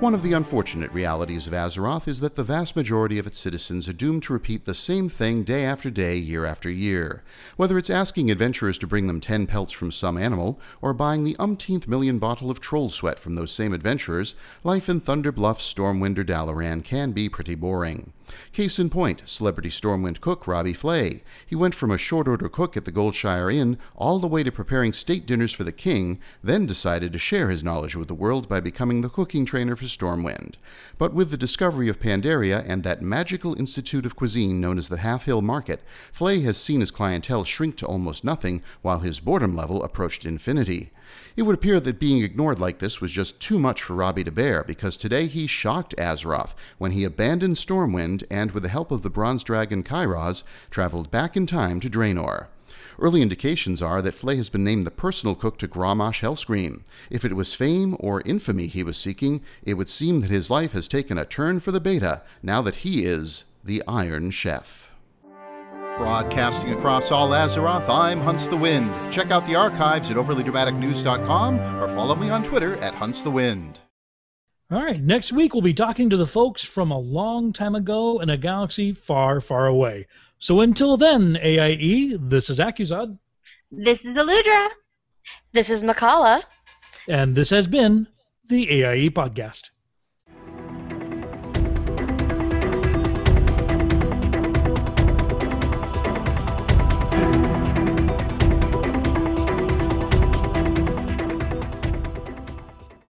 One 0.04 0.14
of 0.14 0.22
the 0.22 0.34
unfortunate 0.34 0.92
realities 0.92 1.48
of 1.48 1.54
Azeroth 1.54 2.10
is 2.10 2.20
that 2.20 2.36
the 2.36 2.44
vast 2.44 2.76
majority 2.76 3.20
of 3.20 3.26
its 3.26 3.40
citizens 3.40 3.88
are 3.88 3.94
doomed 3.94 4.24
to 4.24 4.34
repeat 4.34 4.66
the 4.66 4.74
same 4.74 5.08
thing 5.08 5.44
day 5.44 5.64
after 5.64 5.90
day, 5.90 6.18
year 6.18 6.46
after 6.46 6.70
year. 6.70 7.24
Whether 7.56 7.78
it's 7.78 7.90
asking 7.90 8.30
adventurers 8.30 8.78
to 8.80 8.86
bring 8.86 9.08
them 9.08 9.22
ten 9.22 9.48
pelts 9.48 9.72
from 9.72 9.94
some 9.94 10.18
animal, 10.18 10.60
or 10.82 10.94
buying 10.94 11.24
the 11.24 11.38
umpteenth 11.40 11.88
million 11.88 12.20
bottle 12.20 12.52
of 12.52 12.60
troll 12.60 12.90
sweat 12.90 13.18
from 13.18 13.36
those 13.36 13.54
same 13.54 13.72
adventurers, 13.72 14.36
life 14.66 14.90
in 14.90 15.00
Thunder 15.00 15.32
Bluff, 15.32 15.62
Stormwind, 15.62 16.20
or 16.20 16.26
Dalaran 16.26 16.84
can 16.84 17.14
be 17.14 17.30
pretty 17.30 17.56
boring. 17.56 18.12
Case 18.52 18.80
in 18.80 18.90
point, 18.90 19.24
celebrity 19.26 19.70
Stormwind 19.70 20.22
cook 20.22 20.48
Robbie 20.48 20.74
Flay. 20.74 21.24
He 21.46 21.56
went 21.56 21.76
from 21.76 21.92
a 21.92 21.98
short 21.98 22.28
order 22.28 22.48
cook 22.48 22.78
at 22.78 22.86
the 22.86 22.92
Goldshire 22.92 23.54
Inn 23.54 23.78
all 23.96 24.20
the 24.20 24.28
way 24.28 24.44
to 24.44 24.52
preparing 24.52 24.94
state 24.94 25.26
dinners 25.26 25.52
for 25.52 25.64
the 25.64 25.72
king, 25.72 26.20
then 26.42 26.66
decided 26.66 27.12
to 27.12 27.20
share 27.20 27.50
his 27.50 27.64
knowledge 27.64 27.96
with 27.96 28.08
the 28.08 28.14
world 28.14 28.48
by 28.48 28.62
becoming 28.62 29.02
the 29.02 29.10
cooking 29.10 29.44
trainer 29.44 29.76
for 29.76 29.86
Stormwind. 29.86 30.56
But 30.98 31.14
with 31.14 31.32
the 31.32 31.38
discovery 31.38 31.90
of 31.90 32.00
Pandaria 32.00 32.64
and 32.66 32.84
that 32.84 33.02
magical 33.02 33.58
institute 33.60 34.06
of 34.06 34.16
cuisine 34.16 34.62
known 34.62 34.78
as 34.78 34.88
the 34.88 34.98
Halfhill 34.98 35.42
Market, 35.42 35.82
Flay 36.12 36.40
has 36.42 36.58
seen 36.58 36.80
his 36.80 36.92
clientele 36.92 37.44
shrink 37.44 37.76
to 37.78 37.86
almost 37.86 38.24
nothing 38.24 38.62
while 38.82 39.00
his 39.00 39.20
boredom 39.20 39.54
level 39.56 39.84
approached 39.84 40.26
infinity. 40.26 40.92
It 41.36 41.44
would 41.44 41.56
appear 41.56 41.80
that 41.80 42.00
being 42.00 42.22
ignored 42.22 42.60
like 42.60 42.78
this 42.78 43.02
was 43.02 43.12
just 43.12 43.40
too 43.40 43.58
much 43.58 43.82
for 43.82 43.96
Robbie 43.96 44.24
to 44.24 44.32
bear, 44.32 44.64
because 44.64 44.96
today 44.96 45.26
he 45.26 45.48
shocked 45.48 45.96
Azeroth 45.98 46.54
when 46.78 46.92
he 46.92 47.04
abandoned 47.04 47.56
Stormwind 47.56 48.24
and, 48.30 48.52
with 48.52 48.62
the 48.62 48.70
help 48.70 48.92
of 48.92 49.02
the 49.02 49.10
Bronze 49.10 49.44
Dragon 49.44 49.84
Kairos, 49.84 50.44
traveled 50.70 51.10
back 51.10 51.36
in 51.36 51.48
time 51.48 51.80
to 51.80 51.90
Draenor. 51.90 52.48
Early 53.00 53.24
indications 53.24 53.82
are 53.82 54.04
that 54.04 54.14
Flay 54.14 54.38
has 54.38 54.50
been 54.50 54.64
named 54.64 54.86
the 54.86 54.92
personal 54.92 55.34
cook 55.34 55.58
to 55.58 55.68
Grommash 55.68 56.22
Hellscream. 56.22 56.82
If 57.10 57.26
it 57.26 57.36
was 57.36 57.56
fame 57.56 57.98
or 58.00 58.22
infamy 58.22 58.68
he 58.68 58.84
was 58.84 58.98
seeking, 58.98 59.42
it 59.64 59.74
would 59.74 59.90
seem 59.90 60.22
that 60.22 60.30
his 60.30 60.52
life 60.52 60.74
has 60.74 60.88
taken 60.88 61.18
a 61.18 61.26
turn 61.26 61.60
for 61.60 61.72
the 61.72 61.82
beta 61.82 62.22
now 62.44 62.62
that 62.62 62.76
he 62.76 63.06
is 63.06 63.46
the 63.64 63.82
Iron 63.88 64.30
Chef. 64.30 64.83
Broadcasting 65.98 66.74
across 66.74 67.12
all 67.12 67.30
Azeroth, 67.30 67.88
I'm 67.88 68.20
Hunts 68.20 68.48
the 68.48 68.58
Wind. 68.58 68.92
Check 69.12 69.30
out 69.30 69.46
the 69.46 69.56
archives 69.56 70.10
at 70.10 70.18
overlydramaticnews.com 70.18 71.60
or 71.80 71.88
follow 71.90 72.16
me 72.16 72.32
on 72.32 72.42
Twitter 72.42 72.78
at 72.78 72.96
Hunts 72.96 73.22
the 73.22 73.30
Wind. 73.30 73.80
All 74.72 74.82
right, 74.82 75.00
next 75.00 75.32
week 75.32 75.54
we'll 75.54 75.62
be 75.62 75.76
talking 75.76 76.10
to 76.10 76.18
the 76.18 76.26
folks 76.26 76.64
from 76.64 76.90
a 76.90 76.98
long 76.98 77.54
time 77.54 77.76
ago 77.76 78.22
in 78.22 78.32
a 78.32 78.38
galaxy 78.38 78.94
far, 78.94 79.40
far 79.40 79.68
away. 79.68 80.08
So 80.40 80.62
until 80.62 80.98
then, 80.98 81.38
AIE, 81.40 82.18
this 82.20 82.50
is 82.50 82.58
Accusod. 82.58 83.20
This 83.72 84.04
is 84.04 84.16
Aludra. 84.16 84.70
This 85.52 85.70
is 85.70 85.84
Mkallah. 85.84 86.44
And 87.08 87.36
this 87.36 87.52
has 87.52 87.68
been 87.68 88.08
the 88.48 88.84
AIE 88.84 89.10
Podcast. 89.10 89.70